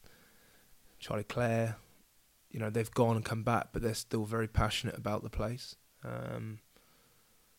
Charlie 0.99 1.23
Clare. 1.23 1.77
You 2.51 2.59
know, 2.59 2.69
they've 2.69 2.91
gone 2.91 3.17
and 3.17 3.25
come 3.25 3.43
back, 3.43 3.69
but 3.73 3.81
they're 3.81 3.93
still 3.93 4.23
very 4.23 4.47
passionate 4.47 4.97
about 4.97 5.23
the 5.23 5.29
place. 5.29 5.75
Um, 6.05 6.59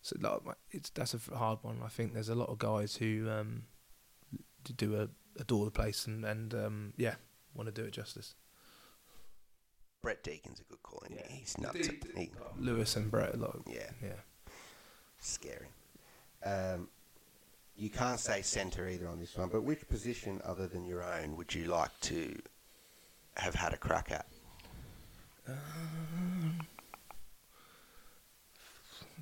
so 0.00 0.16
like, 0.20 0.56
it's 0.70 0.88
that's 0.90 1.14
a 1.14 1.36
hard 1.36 1.58
one. 1.62 1.80
I 1.84 1.88
think 1.88 2.14
there's 2.14 2.28
a 2.28 2.34
lot 2.34 2.48
of 2.48 2.58
guys 2.58 2.96
who 2.96 3.28
um, 3.28 3.64
do 4.76 4.96
a, 4.96 5.08
adore 5.38 5.64
the 5.64 5.70
place 5.70 6.06
and 6.06 6.24
and 6.24 6.54
um, 6.54 6.92
yeah, 6.96 7.14
want 7.54 7.66
to 7.68 7.72
do 7.72 7.86
it 7.86 7.92
justice. 7.92 8.34
Brett 10.02 10.22
Deacon's 10.22 10.60
a 10.60 10.64
good 10.64 10.82
call. 10.82 11.02
Isn't 11.06 11.16
Yeah. 11.16 11.26
he? 11.28 11.38
He's 11.40 11.58
nuts. 11.58 11.88
He, 12.16 12.30
Louis 12.58 12.96
and 12.96 13.10
Brett, 13.10 13.34
a 13.34 13.38
lot. 13.38 13.60
yeah, 13.66 13.90
Yeah. 14.02 14.12
scary. 15.18 15.68
Um, 16.44 16.88
you 17.76 17.90
can't 17.90 18.20
say 18.20 18.40
centre 18.42 18.88
either 18.88 19.08
on 19.08 19.18
this 19.18 19.36
one, 19.36 19.48
but 19.48 19.62
which 19.64 19.86
position 19.88 20.40
other 20.44 20.66
than 20.68 20.84
your 20.86 21.02
own 21.02 21.36
would 21.36 21.52
you 21.54 21.64
like 21.66 21.90
to 22.02 22.40
have 23.36 23.54
had 23.54 23.72
a 23.74 23.76
crack 23.76 24.10
at? 24.12 24.26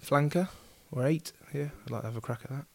Flanker 0.05 0.49
or 0.93 1.07
eight. 1.07 1.33
Yeah, 1.53 1.69
I'd 1.85 1.91
like 1.91 2.03
to 2.03 2.09
have 2.09 2.17
a 2.17 2.21
crack 2.21 2.41
at 2.45 2.51
that. 2.51 2.67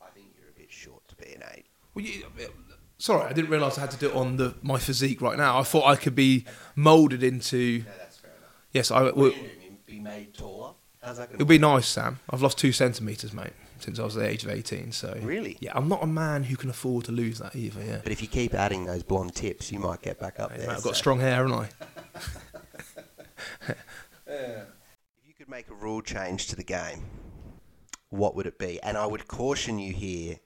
I 0.00 0.10
think 0.10 0.26
you're 0.38 0.48
a 0.48 0.52
bit 0.58 0.70
short 0.70 1.06
to 1.08 1.16
be 1.16 1.32
an 1.32 1.42
eight. 1.54 1.66
Well, 1.94 2.04
you, 2.04 2.24
sorry, 2.98 3.24
I 3.28 3.32
didn't 3.32 3.50
realise 3.50 3.76
I 3.78 3.82
had 3.82 3.90
to 3.92 3.96
do 3.98 4.08
it 4.10 4.14
on 4.16 4.36
the 4.36 4.54
my 4.62 4.78
physique 4.78 5.20
right 5.20 5.36
now. 5.36 5.58
I 5.58 5.62
thought 5.62 5.86
I 5.86 5.96
could 5.96 6.14
be 6.14 6.44
moulded 6.74 7.22
into. 7.22 7.80
No, 7.80 7.84
that's 7.98 8.16
fair 8.18 8.30
enough. 8.30 8.50
Yes, 8.72 8.90
I. 8.90 9.02
What 9.02 9.16
Well, 9.16 9.26
are 9.26 9.30
you 9.30 9.34
doing? 9.42 9.78
Be 9.86 9.98
made 10.00 10.32
taller? 10.34 10.72
How's 11.02 11.18
that 11.18 11.28
going 11.28 11.34
it'll 11.36 11.46
be 11.48 11.58
nice, 11.58 11.86
Sam. 11.88 12.20
I've 12.30 12.42
lost 12.42 12.56
two 12.58 12.70
centimeters, 12.72 13.32
mate, 13.32 13.52
since 13.80 13.98
I 13.98 14.04
was 14.04 14.14
the 14.14 14.26
age 14.26 14.44
of 14.44 14.50
eighteen. 14.50 14.92
So 14.92 15.18
Really? 15.20 15.58
yeah, 15.60 15.72
I'm 15.74 15.88
not 15.88 16.02
a 16.02 16.06
man 16.06 16.44
who 16.44 16.56
can 16.56 16.70
afford 16.70 17.04
to 17.06 17.12
lose 17.12 17.38
that 17.40 17.56
either. 17.56 17.82
Yeah, 17.84 17.98
But 18.02 18.12
if 18.12 18.22
you 18.22 18.28
keep 18.28 18.54
adding 18.54 18.84
those 18.86 19.02
blonde 19.02 19.34
tips, 19.34 19.70
you 19.72 19.80
might 19.80 20.00
get 20.00 20.18
back 20.20 20.38
up 20.40 20.52
Hey, 20.52 20.58
there. 20.58 20.68
mate, 20.68 20.76
I've 20.76 20.82
got 20.84 20.90
so- 20.94 20.98
strong 21.00 21.18
hair, 21.20 21.34
haven't 21.46 21.52
I? 21.52 21.68
If 24.26 25.26
you 25.26 25.34
could 25.34 25.48
make 25.48 25.68
a 25.68 25.74
rule 25.74 26.00
change 26.00 26.46
to 26.48 26.56
the 26.56 26.62
game, 26.64 27.04
what 28.10 28.34
would 28.36 28.46
it 28.46 28.58
be? 28.58 28.80
And 28.82 28.96
I 28.96 29.06
would 29.06 29.26
caution 29.28 29.78
you 29.78 29.92
here 29.92 30.36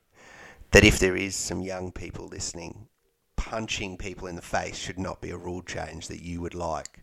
that 0.76 0.84
if 0.84 0.98
there 0.98 1.16
is 1.16 1.34
some 1.34 1.62
young 1.62 1.90
people 1.90 2.26
listening, 2.26 2.86
punching 3.34 3.96
people 3.96 4.28
in 4.28 4.36
the 4.36 4.42
face 4.42 4.76
should 4.76 4.98
not 4.98 5.22
be 5.22 5.30
a 5.30 5.36
rule 5.38 5.62
change 5.62 6.06
that 6.08 6.20
you 6.20 6.42
would 6.42 6.54
like. 6.54 7.02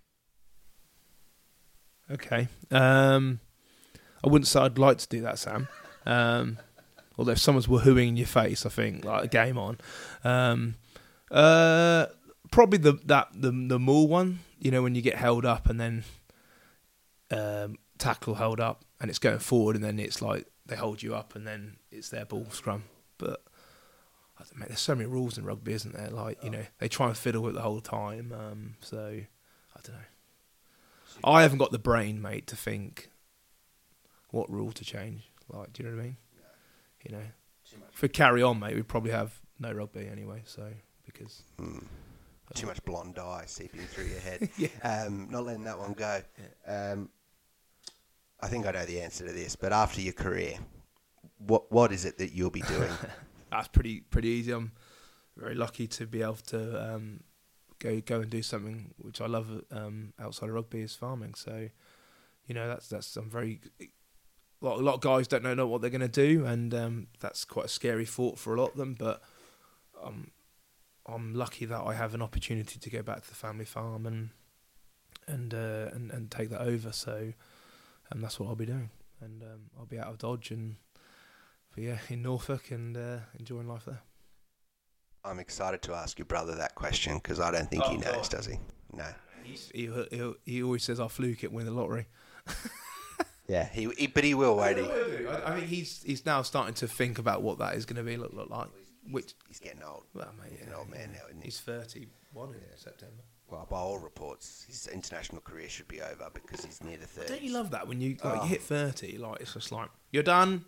Okay. 2.12 2.50
Um, 2.70 3.40
I 4.24 4.30
wouldn't 4.30 4.46
say 4.46 4.60
I'd 4.60 4.78
like 4.78 5.00
to 5.00 5.08
do 5.08 5.22
that, 5.22 5.40
Sam. 5.40 5.68
Um, 6.06 6.60
although 7.18 7.32
if 7.32 7.40
someone's 7.40 7.66
woohooing 7.66 8.10
in 8.10 8.16
your 8.16 8.28
face, 8.28 8.64
I 8.64 8.70
think 8.70 9.06
like 9.06 9.32
game 9.32 9.58
on. 9.58 9.80
Um, 10.24 10.76
uh, 11.32 12.06
probably 12.52 12.78
the 12.78 13.00
that 13.06 13.30
the 13.34 13.50
the 13.50 13.80
more 13.80 14.08
one. 14.08 14.42
You 14.60 14.70
know 14.70 14.84
when 14.84 14.94
you 14.94 15.02
get 15.02 15.16
held 15.16 15.48
up 15.48 15.68
and 15.68 15.80
then 15.82 16.04
um, 17.32 17.78
tackle 17.98 18.36
held 18.36 18.60
up 18.60 18.86
and 19.02 19.10
it's 19.10 19.18
going 19.18 19.40
forward 19.40 19.76
and 19.76 19.84
then 19.84 19.98
it's 19.98 20.22
like 20.22 20.46
they 20.64 20.76
hold 20.76 21.02
you 21.02 21.16
up 21.16 21.36
and 21.36 21.48
then 21.48 21.78
it's 21.92 22.10
their 22.10 22.26
ball 22.26 22.46
scrum. 22.52 22.84
But 23.18 23.42
Know, 24.58 24.66
there's 24.68 24.80
so 24.80 24.94
many 24.96 25.08
rules 25.08 25.38
in 25.38 25.46
rugby, 25.46 25.74
isn't 25.74 25.94
there? 25.94 26.10
Like 26.10 26.44
you 26.44 26.50
know 26.50 26.64
they 26.80 26.88
try 26.88 27.08
and 27.08 27.18
fiddle 27.18 27.42
with 27.44 27.54
it 27.54 27.56
the 27.56 27.62
whole 27.62 27.82
time. 27.82 28.34
Um, 28.34 28.76
so 28.82 28.98
I 28.98 29.80
don't 29.84 29.96
know. 29.96 30.02
I 31.24 31.44
haven't 31.44 31.60
got 31.60 31.72
the 31.72 31.80
brain, 31.80 32.22
mate, 32.22 32.48
to 32.48 32.56
think 32.56 33.10
what 34.32 34.50
rule 34.50 34.72
to 34.72 34.84
change. 34.84 35.30
Like, 35.48 35.74
do 35.74 35.84
you 35.84 35.90
know 35.90 35.96
what 35.96 36.02
I 36.02 36.06
mean? 36.06 36.18
You 37.08 37.16
know, 37.18 37.24
we 38.02 38.10
carry 38.10 38.42
on, 38.42 38.60
mate, 38.60 38.76
we'd 38.76 38.88
probably 38.88 39.12
have 39.12 39.40
no 39.60 39.72
rugby 39.72 40.08
anyway. 40.08 40.42
So 40.46 40.70
because 41.06 41.44
Hmm. 41.58 41.80
Too 42.54 42.68
much 42.68 42.84
blonde 42.86 43.16
dye 43.16 43.46
seeping 43.48 43.82
through 43.82 44.06
your 44.06 44.20
head. 44.20 44.48
yeah, 44.58 44.68
um, 44.84 45.28
not 45.32 45.46
letting 45.46 45.64
that 45.64 45.80
one 45.80 45.94
go. 45.94 46.22
Um, 46.68 47.10
I 48.42 48.48
think 48.48 48.68
I 48.68 48.72
know 48.72 48.86
the 48.86 49.02
answer 49.02 49.26
to 49.26 49.32
this, 49.32 49.56
but 49.56 49.74
after 49.74 50.02
your 50.02 50.14
career, 50.14 50.60
what 51.40 51.72
what 51.72 51.92
is 51.92 52.06
it 52.06 52.18
that 52.20 52.32
you'll 52.34 52.52
be 52.52 52.62
doing? 52.62 52.92
that's 53.56 53.68
pretty 53.70 54.02
pretty 54.02 54.30
easy. 54.30 54.52
I'm 54.52 54.72
very 55.38 55.56
lucky 55.56 55.88
to 55.88 56.06
be 56.06 56.22
able 56.22 56.36
to 56.36 56.94
um, 56.94 57.22
go 57.80 58.00
go 58.02 58.22
and 58.22 58.30
do 58.30 58.42
something 58.42 58.94
which 58.98 59.22
I 59.22 59.28
love 59.28 59.64
um, 59.72 60.14
outside 60.20 60.50
of 60.50 60.56
rugby 60.56 60.82
is 60.82 60.96
farming. 60.96 61.34
So, 61.36 61.70
you 62.48 62.56
know, 62.56 62.68
that's 62.68 62.88
that's 62.88 63.16
I'm 63.16 63.30
very. 63.30 63.62
A 63.82 64.66
lot, 64.66 64.80
a 64.80 64.82
lot 64.82 64.94
of 64.96 65.02
guys 65.02 65.28
don't 65.28 65.44
know, 65.44 65.54
know 65.54 65.68
what 65.68 65.82
they're 65.82 65.90
going 65.90 66.00
to 66.00 66.08
do, 66.08 66.46
and 66.46 66.74
um, 66.74 67.08
that's 67.20 67.44
quite 67.44 67.66
a 67.66 67.70
scary 67.70 68.06
thought 68.06 68.40
for 68.40 68.56
a 68.56 68.62
lot 68.62 68.72
of 68.72 68.78
them. 68.78 68.96
But 68.98 69.22
um, 70.02 70.32
I'm 71.06 71.34
lucky 71.34 71.66
that 71.66 71.82
I 71.82 71.96
have 71.96 72.14
an 72.14 72.22
opportunity 72.22 72.80
to 72.80 72.90
go 72.90 73.02
back 73.02 73.24
to 73.24 73.28
the 73.28 73.36
family 73.36 73.66
farm 73.66 74.06
and 74.06 74.30
and 75.28 75.54
uh, 75.54 75.90
and 75.94 76.12
and 76.12 76.32
take 76.32 76.50
that 76.50 76.62
over. 76.62 76.94
So, 76.94 77.34
and 78.10 78.24
that's 78.24 78.40
what 78.40 78.48
I'll 78.48 78.56
be 78.56 78.66
doing, 78.66 78.90
and 79.20 79.44
um, 79.44 79.70
I'll 79.78 79.86
be 79.86 80.00
out 80.00 80.08
of 80.08 80.18
Dodge 80.18 80.50
and, 80.52 80.78
but 81.74 81.84
yeah, 81.84 81.98
in 82.10 82.22
Norfolk 82.22 82.72
and 82.72 82.96
uh, 82.98 83.18
enjoying 83.40 83.68
life 83.68 83.86
there. 83.86 84.02
I'm 85.26 85.40
excited 85.40 85.82
to 85.84 85.94
ask 85.94 86.20
your 86.20 86.26
brother 86.26 86.56
that 86.56 86.76
question 86.76 87.16
because 87.16 87.40
I 87.40 87.52
don't 87.52 87.70
think 87.70 87.84
he 87.86 87.96
Oh, 87.96 88.00
knows, 88.00 88.28
God. 88.28 88.32
does 88.32 88.46
he? 88.48 88.60
No. 88.94 89.06
He's, 89.44 89.70
he 89.74 89.90
he 90.12 90.34
he 90.46 90.64
always 90.64 90.84
says 90.84 91.00
I'll 91.00 91.10
fluke 91.10 91.44
it, 91.44 91.52
win 91.52 91.66
the 91.66 91.72
lottery. 91.72 92.08
Yeah, 93.46 93.68
he, 93.68 93.90
he 93.98 94.08
but 94.08 94.24
he 94.24 94.34
will, 94.34 94.56
won't 94.56 94.78
he? 94.78 94.86
I, 94.86 95.52
I 95.52 95.56
think 95.60 95.68
he's 95.68 96.02
he's 96.04 96.26
now 96.26 96.44
starting 96.44 96.74
to 96.76 96.88
think 96.88 97.20
about 97.20 97.42
what 97.42 97.58
that 97.60 97.76
is 97.76 97.86
going 97.86 97.98
to 97.98 98.04
be 98.04 98.16
look, 98.16 98.32
look 98.34 98.50
like. 98.50 98.70
Which 99.12 99.34
He's 99.50 99.60
getting 99.60 99.84
old. 99.84 100.06
well, 100.14 100.30
mate, 100.42 100.52
He's 100.52 100.62
yeah, 100.62 100.68
an 100.68 100.74
old 100.76 100.90
man 100.90 101.10
now, 101.12 101.26
isn't 101.28 101.42
he? 101.42 101.48
He's 101.48 101.60
thirty 101.60 102.08
one 102.32 102.54
in 102.54 102.62
September. 102.78 103.22
Well, 103.52 103.68
by 103.70 103.78
all 103.78 104.00
reports, 104.00 104.64
his 104.66 104.88
international 104.88 105.42
career 105.42 105.68
should 105.68 105.90
be 105.90 106.02
over 106.02 106.30
because 106.34 106.64
he's 106.64 106.82
near 106.82 106.96
the 106.96 107.06
30s. 107.06 107.28
Don't 107.28 107.42
you 107.42 107.52
love 107.52 107.70
that 107.72 107.86
when 107.86 108.00
you 108.00 108.12
like 108.24 108.40
Oh. 108.40 108.44
you 108.44 108.50
hit 108.50 108.62
thirty? 108.62 109.18
Like 109.18 109.42
it's 109.42 109.54
just 109.54 109.74
like 109.74 109.90
you're 110.12 110.24
done. 110.24 110.64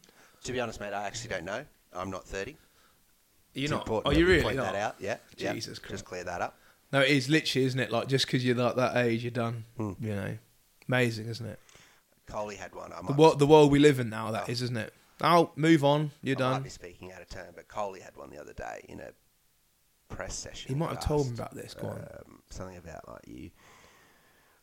To 0.46 0.52
be 0.54 0.60
honest, 0.60 0.80
mate, 0.80 0.94
I 0.94 1.04
actually 1.06 1.30
don't 1.30 1.46
know. 1.46 1.66
I'm 1.94 2.10
not 2.10 2.26
30. 2.26 2.56
You're 3.54 3.64
It's 3.64 3.72
not. 3.72 3.82
important 3.82 4.14
that 4.14 4.20
you 4.20 4.28
really 4.28 4.44
point 4.44 4.58
not? 4.58 4.74
that 4.74 4.76
out? 4.76 4.96
Yeah. 5.00 5.18
yeah. 5.38 5.54
Jesus 5.54 5.80
Christ. 5.80 5.92
Just 5.92 6.06
clear 6.06 6.24
that 6.24 6.42
up. 6.42 6.58
No, 6.92 7.02
it 7.02 7.10
is 7.10 7.30
literally, 7.30 7.66
isn't 7.66 7.80
it? 7.80 7.92
Like 7.92 8.08
just 8.08 8.26
because 8.26 8.46
you're 8.46 8.56
like 8.56 8.76
that 8.76 8.96
age, 8.98 9.24
you're 9.24 9.32
done. 9.32 9.66
Hmm. 9.78 9.94
You 10.00 10.16
know, 10.16 10.38
amazing, 10.88 11.28
isn't 11.28 11.46
it? 11.46 11.60
Coley 12.28 12.56
had 12.56 12.74
one. 12.76 12.92
I 12.94 13.02
The 13.02 13.36
the 13.36 13.48
world 13.48 13.72
we 13.72 13.80
live 13.80 14.00
in 14.00 14.10
now, 14.10 14.32
that 14.32 14.46
Oh. 14.48 14.52
is, 14.52 14.62
isn't 14.62 14.78
it? 14.78 14.94
Oh, 15.22 15.52
move 15.56 15.84
on. 15.84 16.12
You're 16.22 16.36
done 16.36 16.52
I 16.54 16.56
might 16.58 16.64
be 16.66 16.70
speaking 16.70 17.12
out 17.12 17.22
of 17.22 17.30
turn, 17.30 17.48
but 17.56 17.68
Coley 17.68 18.02
had 18.02 18.16
one 18.18 18.30
the 18.30 18.40
other 18.40 18.54
day 18.54 18.86
in 18.90 19.00
a 19.00 19.12
press 20.10 20.36
session. 20.36 20.70
He 20.70 20.76
might 20.76 20.90
have 20.90 21.00
told 21.04 21.28
me 21.28 21.34
about 21.34 21.56
this. 21.56 21.74
Go 21.74 21.88
on. 21.88 22.00
Um, 22.00 22.42
something 22.50 22.78
about 22.78 23.08
like 23.08 23.22
you, 23.28 23.52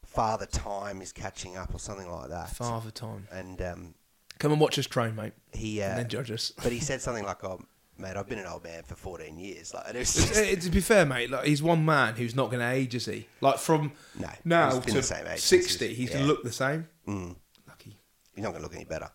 father 0.05 0.47
time 0.47 1.01
is 1.01 1.13
catching 1.13 1.57
up 1.57 1.75
or 1.75 1.79
something 1.79 2.11
like 2.11 2.29
that. 2.31 2.51
Father 2.51 2.91
time. 2.91 3.27
And 3.33 3.61
um, 3.63 3.95
Come 4.39 4.53
and 4.53 4.61
watch 4.61 4.79
us 4.79 4.87
train, 4.87 5.15
mate, 5.15 5.33
he, 5.53 5.81
and 5.81 5.93
uh, 5.93 5.97
then 5.99 6.09
judge 6.09 6.31
us. 6.31 6.53
but 6.63 6.73
he 6.73 6.81
said 6.81 7.01
something 7.01 7.25
like, 7.25 7.45
"Oh, 7.45 7.61
mate, 7.99 8.17
I've 8.17 8.29
been 8.29 8.39
an 8.41 8.47
old 8.47 8.65
man 8.65 8.83
for 8.83 8.95
14 8.97 9.39
years." 9.39 9.73
Like, 9.73 9.85
and 9.89 9.97
it 9.97 10.01
was 10.01 10.15
just, 10.15 10.37
eh, 10.37 10.55
to 10.57 10.71
be 10.71 10.81
fair, 10.81 11.07
mate, 11.07 11.31
like 11.31 11.45
he's 11.47 11.63
one 11.63 11.85
man 11.85 12.15
who's 12.17 12.35
not 12.35 12.51
going 12.51 12.61
to 12.61 12.69
age, 12.69 12.95
is 12.95 13.07
he? 13.07 13.27
Like 13.41 13.59
from 13.59 13.93
no, 14.19 14.29
now 14.45 14.71
he's 14.71 14.79
been 14.81 14.95
to 14.95 15.01
the 15.01 15.03
same 15.03 15.27
age 15.27 15.41
since 15.41 15.67
sixty, 15.67 15.89
was- 15.89 15.97
he's 15.97 16.09
yeah. 16.11 16.15
going 16.15 16.27
to 16.27 16.33
look 16.33 16.43
the 16.43 16.53
same. 16.53 16.89
Mm, 17.07 17.37
Lucky. 17.69 17.97
he's 18.35 18.43
not 18.43 18.51
going 18.51 18.63
to 18.63 18.69
look 18.69 18.75
any 18.75 18.85
better. 18.85 19.11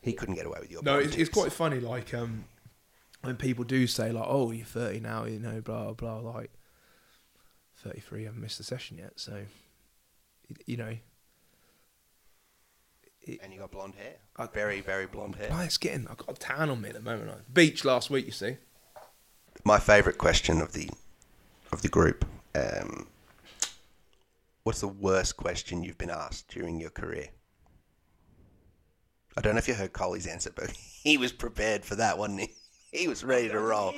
He 0.00 0.12
couldn't 0.12 0.36
get 0.36 0.46
away 0.46 0.58
with 0.60 0.70
your. 0.70 0.82
No, 0.82 0.98
it's, 0.98 1.16
it's 1.16 1.30
quite 1.30 1.50
funny. 1.52 1.80
Like 1.80 2.14
um, 2.14 2.44
when 3.22 3.36
people 3.36 3.64
do 3.64 3.86
say 3.88 4.12
like, 4.12 4.26
"Oh, 4.26 4.52
you're 4.52 4.64
30 4.64 5.00
now," 5.00 5.24
you 5.24 5.40
know, 5.40 5.60
blah 5.60 5.92
blah. 5.92 6.20
blah 6.20 6.30
like 6.30 6.50
33, 7.82 8.22
I 8.22 8.24
haven't 8.26 8.40
missed 8.40 8.58
a 8.60 8.64
session 8.64 8.98
yet, 8.98 9.12
so 9.16 9.32
y- 9.32 10.56
you 10.66 10.76
know. 10.76 10.96
It, 13.28 13.40
And 13.42 13.52
you 13.52 13.58
got 13.60 13.70
blonde 13.70 13.94
hair. 13.96 14.14
I- 14.36 14.46
very, 14.46 14.80
very 14.80 15.06
blonde 15.06 15.36
hair. 15.36 15.50
Oh, 15.52 15.60
it's 15.60 15.76
getting. 15.76 16.06
I've 16.08 16.16
got 16.16 16.30
a 16.30 16.34
tan 16.34 16.70
on 16.70 16.80
me 16.80 16.88
at 16.88 16.94
the 16.94 17.00
moment. 17.02 17.28
Like, 17.28 17.52
beach 17.52 17.84
last 17.84 18.08
week, 18.10 18.26
you 18.26 18.32
see. 18.32 18.56
my 19.64 19.78
favourite 19.78 20.18
question 20.18 20.60
of 20.60 20.72
the 20.72 20.88
of 21.72 21.82
the 21.82 21.88
group. 21.88 22.24
Um, 22.54 23.06
what's 24.62 24.80
the 24.80 24.88
worst 24.88 25.36
question 25.36 25.84
you've 25.84 25.98
been 25.98 26.10
asked 26.10 26.48
during 26.48 26.80
your 26.80 26.90
career? 26.90 27.28
I 29.36 29.40
don't 29.42 29.54
know 29.54 29.58
if 29.58 29.68
you 29.68 29.74
heard 29.74 29.92
Coley's 29.92 30.26
answer, 30.26 30.50
but 30.54 30.70
he 31.04 31.18
was 31.18 31.32
prepared 31.32 31.84
for 31.84 31.94
that, 31.96 32.18
wasn't 32.18 32.40
he? 32.40 32.48
He 32.90 33.06
was 33.06 33.22
ready 33.22 33.50
to 33.50 33.60
roll. 33.60 33.92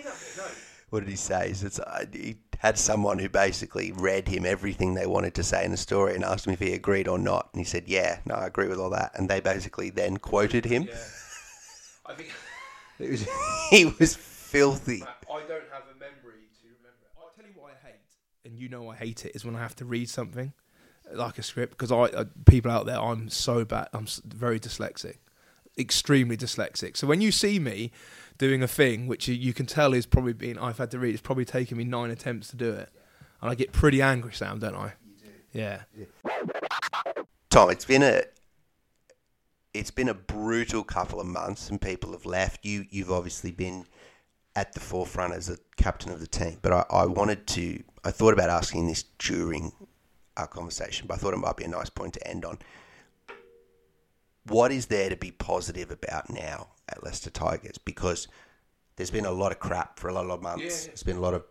What 0.89 1.01
did 1.01 1.09
he 1.09 1.15
say? 1.15 1.47
He, 1.49 1.55
says, 1.55 1.79
uh, 1.79 2.05
he 2.13 2.35
had 2.61 2.79
someone 2.79 3.19
who 3.19 3.29
basically 3.29 3.91
read 3.93 4.29
him 4.29 4.45
everything 4.47 4.95
they 4.95 5.07
wanted 5.07 5.35
to 5.35 5.43
say 5.43 5.65
in 5.65 5.71
the 5.71 5.77
story 5.77 6.15
and 6.15 6.25
asked 6.25 6.47
him 6.47 6.53
if 6.53 6.61
he 6.61 6.73
agreed 6.73 7.09
or 7.09 7.19
not. 7.19 7.49
And 7.53 7.61
he 7.61 7.65
said, 7.65 7.85
"Yeah, 7.87 8.21
no, 8.25 8.35
I 8.35 8.47
agree 8.47 8.69
with 8.69 8.79
all 8.79 8.91
that." 8.91 9.13
And 9.15 9.29
they 9.29 9.41
basically 9.41 9.91
then 9.91 10.19
quoted 10.19 10.65
him. 10.65 10.89
I 12.07 12.15
think 12.15 12.31
It 13.01 13.11
was, 13.11 13.27
he 13.71 13.87
was 13.99 14.15
filthy. 14.15 15.03
I 15.03 15.41
don't 15.49 15.65
have 15.73 15.85
a 15.91 15.99
memory 15.99 16.45
to 16.61 16.67
remember. 16.67 17.07
I'll 17.19 17.31
tell 17.35 17.47
you 17.47 17.59
what 17.59 17.73
I 17.73 17.87
hate, 17.87 17.95
and 18.45 18.59
you 18.59 18.69
know 18.69 18.91
I 18.91 18.95
hate 18.95 19.25
it, 19.25 19.35
is 19.35 19.45
when 19.45 19.57
I 19.57 19.61
have 19.61 19.75
to 19.77 19.85
read 19.85 20.11
something 20.11 20.53
like 21.13 21.39
a 21.39 21.43
script 21.43 21.73
because 21.73 21.91
I 21.91 22.15
uh, 22.17 22.25
people 22.45 22.71
out 22.71 22.87
there, 22.87 23.01
I'm 23.01 23.31
so 23.31 23.65
bad. 23.65 23.89
I'm 23.95 24.07
very 24.25 24.61
dyslexic, 24.61 25.17
extremely 25.79 26.37
dyslexic. 26.37 26.97
So 26.97 27.07
when 27.07 27.21
you 27.23 27.33
see 27.33 27.59
me 27.59 27.91
doing 28.41 28.63
a 28.63 28.67
thing 28.67 29.07
which 29.07 29.29
you, 29.29 29.35
you 29.35 29.53
can 29.53 29.67
tell 29.67 29.93
is 29.93 30.07
probably 30.07 30.33
been 30.33 30.59
I've 30.59 30.79
had 30.79 30.91
to 30.93 30.99
read, 30.99 31.13
it's 31.13 31.21
probably 31.23 31.45
taken 31.45 31.77
me 31.77 31.85
nine 31.85 32.11
attempts 32.11 32.49
to 32.49 32.57
do 32.57 32.73
it, 32.73 32.89
and 33.41 33.51
I 33.51 33.55
get 33.55 33.71
pretty 33.71 34.01
angry, 34.01 34.33
Sam, 34.33 34.59
don't 34.59 34.75
I? 34.75 34.95
Yeah. 35.53 35.83
Tom, 37.51 37.71
it's 37.71 37.85
been 37.85 38.03
a 38.03 38.23
it's 39.75 39.91
been 39.91 40.09
a 40.09 40.15
brutal 40.15 40.83
couple 40.83 41.21
of 41.21 41.27
months, 41.27 41.69
and 41.69 41.81
people 41.81 42.13
have 42.13 42.25
left. 42.25 42.65
You 42.65 42.87
you've 42.91 43.13
obviously 43.13 43.51
been 43.51 43.85
at 44.57 44.73
the 44.73 44.81
forefront 44.81 45.35
as 45.35 45.51
a 45.51 45.59
captain 45.77 46.11
of 46.11 46.21
the 46.21 46.27
team, 46.27 46.59
but 46.63 46.73
I, 46.73 46.85
I 46.91 47.07
wanted 47.07 47.47
to. 47.49 47.83
I 48.05 48.11
thought 48.11 48.33
about 48.33 48.49
asking 48.49 48.87
this 48.87 49.05
during 49.19 49.73
our 50.39 50.47
conversation, 50.47 51.07
but 51.07 51.15
I 51.15 51.17
thought 51.19 51.35
it 51.35 51.39
might 51.39 51.59
be 51.59 51.65
a 51.65 51.69
nice 51.69 51.91
point 51.91 52.15
to 52.15 52.27
end 52.27 52.47
on. 52.47 52.59
What 54.47 54.73
is 54.73 54.87
there 54.87 55.11
to 55.11 55.17
be 55.17 55.31
positive 55.31 55.91
about 55.91 56.31
now 56.31 56.69
at 56.91 57.03
Leicester 57.03 57.31
Tigers? 57.31 57.79
Because 57.79 58.29
there's 58.97 59.11
been 59.11 59.27
a 59.27 59.31
lot 59.33 59.53
of 59.53 59.59
crap 59.59 59.99
for 59.99 60.09
a 60.09 60.13
lot 60.13 60.29
of 60.29 60.43
months. 60.43 60.63
Yeah, 60.63 60.71
yeah. 60.71 60.87
There's 60.89 61.03
been 61.03 61.17
a 61.17 61.21
lot 61.21 61.35
of 61.35 61.45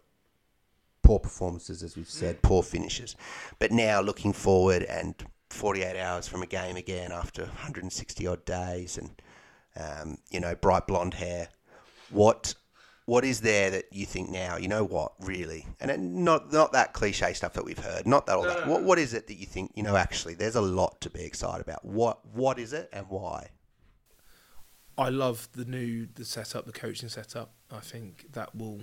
poor 1.02 1.20
performances, 1.20 1.82
as 1.82 1.98
we've 1.98 2.10
said, 2.10 2.42
poor 2.42 2.62
finishes. 2.62 3.16
But 3.58 3.72
now 3.72 4.02
looking 4.02 4.34
forward 4.34 4.84
and 4.84 5.16
48 5.50 6.00
hours 6.00 6.28
from 6.28 6.44
a 6.44 6.46
game 6.46 6.76
again 6.76 7.12
after 7.12 7.44
160 7.44 8.28
odd 8.28 8.46
days 8.46 8.98
and, 8.98 9.22
um, 9.76 10.18
you 10.30 10.40
know, 10.40 10.54
bright 10.56 10.86
blonde 10.86 11.16
hair. 11.16 11.50
What 12.12 12.54
what 13.06 13.26
is 13.26 13.42
there 13.42 13.72
that 13.72 13.86
you 13.92 14.06
think 14.06 14.30
now? 14.30 14.58
You 14.58 14.68
know 14.68 14.84
what, 14.84 15.14
really, 15.22 15.66
and 15.80 16.24
not 16.24 16.54
not 16.54 16.74
that 16.74 16.94
cliche 16.94 17.34
stuff 17.34 17.54
that 17.54 17.66
we've 17.66 17.80
heard. 17.80 18.06
Not 18.06 18.28
that 18.28 18.36
all 18.36 18.44
that. 18.44 18.68
What 18.68 18.84
what 18.84 19.00
is 19.00 19.16
it 19.16 19.26
that 19.28 19.38
you 19.38 19.48
think? 19.48 19.72
You 19.74 19.82
know, 19.82 19.96
actually, 19.96 20.36
there's 20.36 20.56
a 20.56 20.62
lot 20.62 21.02
to 21.02 21.10
be 21.10 21.24
excited 21.24 21.62
about. 21.62 21.84
What 21.84 22.24
what 22.34 22.60
is 22.60 22.72
it 22.72 22.88
and 22.94 23.08
why? 23.10 23.50
I 25.00 25.08
love 25.08 25.48
the 25.54 25.64
new 25.64 26.10
the 26.14 26.26
setup, 26.26 26.66
the 26.66 26.74
coaching 26.74 27.08
setup. 27.08 27.54
I 27.72 27.80
think 27.80 28.34
that 28.34 28.54
will 28.54 28.82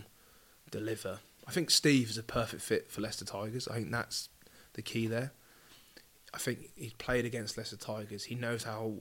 deliver. 0.70 1.18
I 1.46 1.50
think 1.50 1.70
Steve 1.70 2.08
is 2.08 2.16
a 2.16 2.22
perfect 2.22 2.62
fit 2.62 2.90
for 2.90 3.02
Leicester 3.02 3.26
Tigers. 3.26 3.68
I 3.68 3.74
think 3.74 3.90
that's 3.90 4.30
the 4.72 4.82
key 4.82 5.06
there. 5.06 5.32
I 6.32 6.38
think 6.38 6.70
he's 6.74 6.94
played 6.94 7.26
against 7.26 7.58
Leicester 7.58 7.76
Tigers. 7.76 8.24
He 8.24 8.34
knows 8.34 8.64
how 8.64 8.94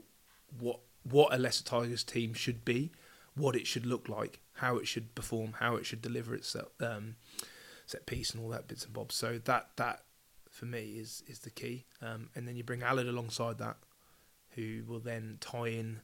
what 0.60 0.82
what 1.10 1.34
a 1.34 1.38
Leicester 1.38 1.64
Tigers 1.64 2.04
team 2.04 2.34
should 2.34 2.66
be, 2.66 2.92
what 3.34 3.56
it 3.56 3.66
should 3.66 3.86
look 3.86 4.10
like, 4.10 4.42
how 4.56 4.76
it 4.76 4.86
should 4.86 5.16
perform, 5.16 5.54
how 5.60 5.78
it 5.78 5.86
should 5.86 6.02
deliver 6.02 6.36
itself, 6.36 6.68
um, 6.82 7.16
set 7.86 8.06
piece 8.06 8.32
and 8.32 8.44
all 8.44 8.50
that 8.50 8.68
bits 8.68 8.84
and 8.84 8.94
bobs. 8.94 9.16
So 9.16 9.40
that 9.46 9.70
that 9.78 10.04
for 10.50 10.66
me 10.66 10.98
is 11.00 11.24
is 11.28 11.40
the 11.40 11.50
key. 11.50 11.86
Um, 12.02 12.30
and 12.36 12.46
then 12.46 12.58
you 12.58 12.64
bring 12.66 12.82
Aled 12.82 13.08
alongside 13.08 13.58
that, 13.60 13.78
who 14.52 14.84
will 14.86 15.00
then 15.00 15.38
tie 15.40 15.70
in 15.70 16.02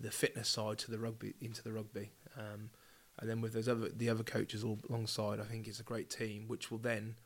the 0.00 0.10
fitness 0.10 0.48
side 0.48 0.78
to 0.78 0.90
the 0.90 0.98
rugby 0.98 1.34
into 1.40 1.62
the 1.62 1.72
rugby. 1.72 2.10
Um, 2.36 2.70
and 3.18 3.28
then 3.28 3.40
with 3.40 3.52
those 3.52 3.68
other 3.68 3.88
the 3.88 4.08
other 4.08 4.22
coaches 4.22 4.64
all 4.64 4.78
alongside, 4.88 5.40
I 5.40 5.44
think 5.44 5.68
it's 5.68 5.80
a 5.80 5.84
great 5.84 6.08
team, 6.08 6.44
which 6.48 6.70
will 6.70 6.78
then 6.78 7.16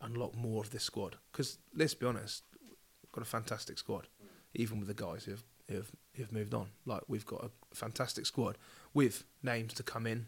unlock 0.00 0.34
more 0.34 0.62
of 0.62 0.70
this 0.70 0.82
squad. 0.82 1.16
Because 1.30 1.58
let's 1.74 1.94
be 1.94 2.06
honest, 2.06 2.42
we've 2.60 3.12
got 3.12 3.22
a 3.22 3.26
fantastic 3.26 3.78
squad, 3.78 4.08
even 4.54 4.78
with 4.78 4.88
the 4.88 4.94
guys 4.94 5.24
who 5.24 5.32
have 5.32 5.44
who 5.68 5.76
have, 5.76 5.90
who 6.14 6.22
have 6.22 6.32
moved 6.32 6.54
on. 6.54 6.68
Like 6.86 7.02
we've 7.08 7.26
got 7.26 7.44
a 7.44 7.50
fantastic 7.74 8.26
squad 8.26 8.56
with 8.94 9.24
names 9.42 9.74
to 9.74 9.82
come 9.82 10.06
in 10.06 10.26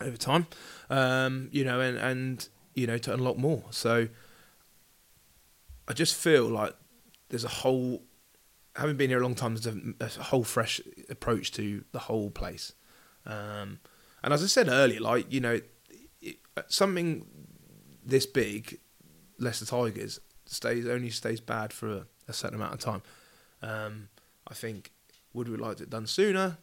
over 0.00 0.16
time, 0.16 0.46
um, 0.88 1.48
you 1.52 1.64
know, 1.64 1.80
and 1.80 1.98
and 1.98 2.48
you 2.74 2.86
know 2.86 2.98
to 2.98 3.12
unlock 3.12 3.36
more. 3.36 3.64
So 3.70 4.08
I 5.88 5.92
just 5.92 6.14
feel 6.14 6.48
like 6.48 6.74
there's 7.28 7.44
a 7.44 7.48
whole 7.48 8.02
having 8.76 8.96
been 8.96 9.10
here 9.10 9.20
a 9.20 9.22
long 9.22 9.34
time, 9.34 9.56
there's 9.56 9.66
a, 10.16 10.20
a 10.20 10.24
whole 10.24 10.44
fresh 10.44 10.80
approach 11.08 11.52
to 11.52 11.84
the 11.92 11.98
whole 11.98 12.30
place. 12.30 12.72
Um, 13.26 13.80
and 14.22 14.32
as 14.32 14.42
I 14.42 14.46
said 14.46 14.68
earlier, 14.68 15.00
like 15.00 15.32
you 15.32 15.40
know, 15.40 15.60
it, 16.20 16.38
something 16.68 17.26
this 18.04 18.26
big, 18.26 18.78
Leicester 19.38 19.66
Tigers 19.66 20.20
stays 20.46 20.86
only 20.86 21.10
stays 21.10 21.40
bad 21.40 21.72
for 21.72 21.88
a, 21.88 22.06
a 22.28 22.32
certain 22.32 22.56
amount 22.56 22.74
of 22.74 22.80
time. 22.80 23.02
Um, 23.62 24.08
I 24.48 24.54
think 24.54 24.92
would 25.32 25.48
we 25.48 25.56
like 25.56 25.80
it 25.80 25.90
done 25.90 26.06
sooner? 26.06 26.58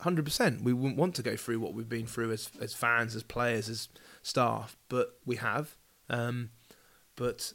hundred 0.00 0.24
percent. 0.24 0.62
We 0.62 0.72
wouldn't 0.72 0.96
want 0.96 1.14
to 1.16 1.22
go 1.22 1.36
through 1.36 1.60
what 1.60 1.74
we've 1.74 1.88
been 1.88 2.06
through 2.06 2.32
as 2.32 2.50
as 2.60 2.74
fans, 2.74 3.14
as 3.14 3.22
players, 3.22 3.68
as 3.68 3.88
staff, 4.22 4.76
but 4.88 5.18
we 5.24 5.36
have. 5.36 5.76
Um, 6.08 6.50
but 7.16 7.52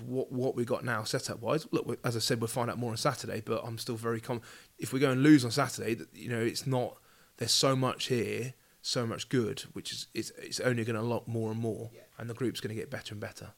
what 0.00 0.32
what 0.32 0.56
we 0.56 0.64
got 0.64 0.84
now 0.84 1.04
setup 1.04 1.40
wise, 1.40 1.66
look, 1.70 1.98
as 2.04 2.16
I 2.16 2.18
said, 2.20 2.40
we'll 2.40 2.48
find 2.48 2.70
out 2.70 2.78
more 2.78 2.90
on 2.90 2.96
Saturday. 2.96 3.42
But 3.44 3.62
I'm 3.64 3.78
still 3.78 3.96
very 3.96 4.20
com. 4.20 4.40
If 4.78 4.92
we 4.92 5.00
go 5.00 5.10
and 5.10 5.22
lose 5.22 5.44
on 5.44 5.50
Saturday, 5.50 5.96
you 6.12 6.28
know, 6.28 6.40
it's 6.40 6.66
not. 6.66 6.96
There's 7.36 7.52
so 7.52 7.74
much 7.74 8.06
here, 8.06 8.54
so 8.80 9.06
much 9.06 9.28
good, 9.28 9.60
which 9.72 9.92
is 9.92 10.06
it's, 10.14 10.30
it's 10.38 10.60
only 10.60 10.84
going 10.84 10.94
to 10.94 11.00
unlock 11.02 11.26
more 11.26 11.50
and 11.50 11.60
more, 11.60 11.90
and 12.18 12.28
the 12.30 12.34
group's 12.34 12.60
going 12.60 12.74
to 12.74 12.80
get 12.80 12.90
better 12.90 13.14
and 13.14 13.20
better. 13.20 13.50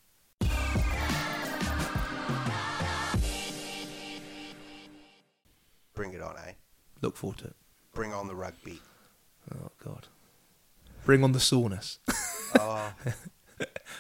Bring 5.95 6.13
it 6.13 6.21
on, 6.21 6.37
eh? 6.47 6.53
Look 7.01 7.17
forward 7.17 7.39
to 7.39 7.47
it. 7.47 7.57
Bring 7.93 8.13
on 8.13 8.29
the 8.29 8.35
rugby. 8.35 8.81
Oh 9.55 9.71
God, 9.83 10.07
bring 11.05 11.25
on 11.25 11.33
the 11.33 11.41
soreness. 11.41 11.99
Oh, 12.59 12.93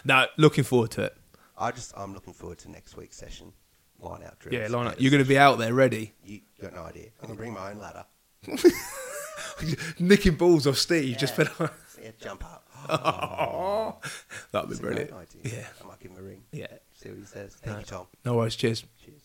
no, 0.04 0.26
looking 0.38 0.64
forward 0.64 0.92
to 0.92 1.02
it. 1.02 1.16
I 1.58 1.70
just 1.70 1.92
I'm 1.96 2.14
looking 2.14 2.32
forward 2.32 2.58
to 2.58 2.70
next 2.70 2.96
week's 2.96 3.16
session. 3.16 3.52
Line 3.98 4.22
out 4.24 4.38
drills. 4.38 4.54
Yeah, 4.60 4.68
line. 4.76 4.88
Better 4.88 5.02
You're 5.02 5.10
going 5.10 5.22
to 5.22 5.28
be 5.28 5.38
out 5.38 5.58
there 5.58 5.72
ready, 5.72 6.12
You 6.22 6.40
got 6.60 6.74
no 6.74 6.82
idea. 6.82 7.08
I'm 7.20 7.28
gonna 7.28 7.38
bring 7.38 7.54
my 7.54 7.70
own 7.70 7.78
ladder. 7.78 8.04
nicking 9.98 10.34
balls 10.34 10.66
off 10.66 10.76
Steve. 10.76 11.16
Just 11.16 11.34
put 11.34 11.60
on. 11.60 11.70
Yeah, 12.02 12.10
jump 12.20 12.44
up. 12.44 12.62
That'd 14.52 14.70
be 14.70 14.76
brilliant. 14.76 15.10
Yeah. 15.42 15.66
I 15.82 15.86
might 15.86 15.98
give 15.98 16.12
him 16.12 16.18
a 16.18 16.22
ring. 16.22 16.42
Yeah. 16.52 16.66
See 16.92 17.08
what 17.08 17.18
he 17.18 17.24
says. 17.24 17.56
Thank 17.62 17.80
you, 17.80 17.84
Tom. 17.86 18.06
No 18.24 18.34
worries. 18.34 18.54
Cheers. 18.54 18.84
Cheers. 19.04 19.15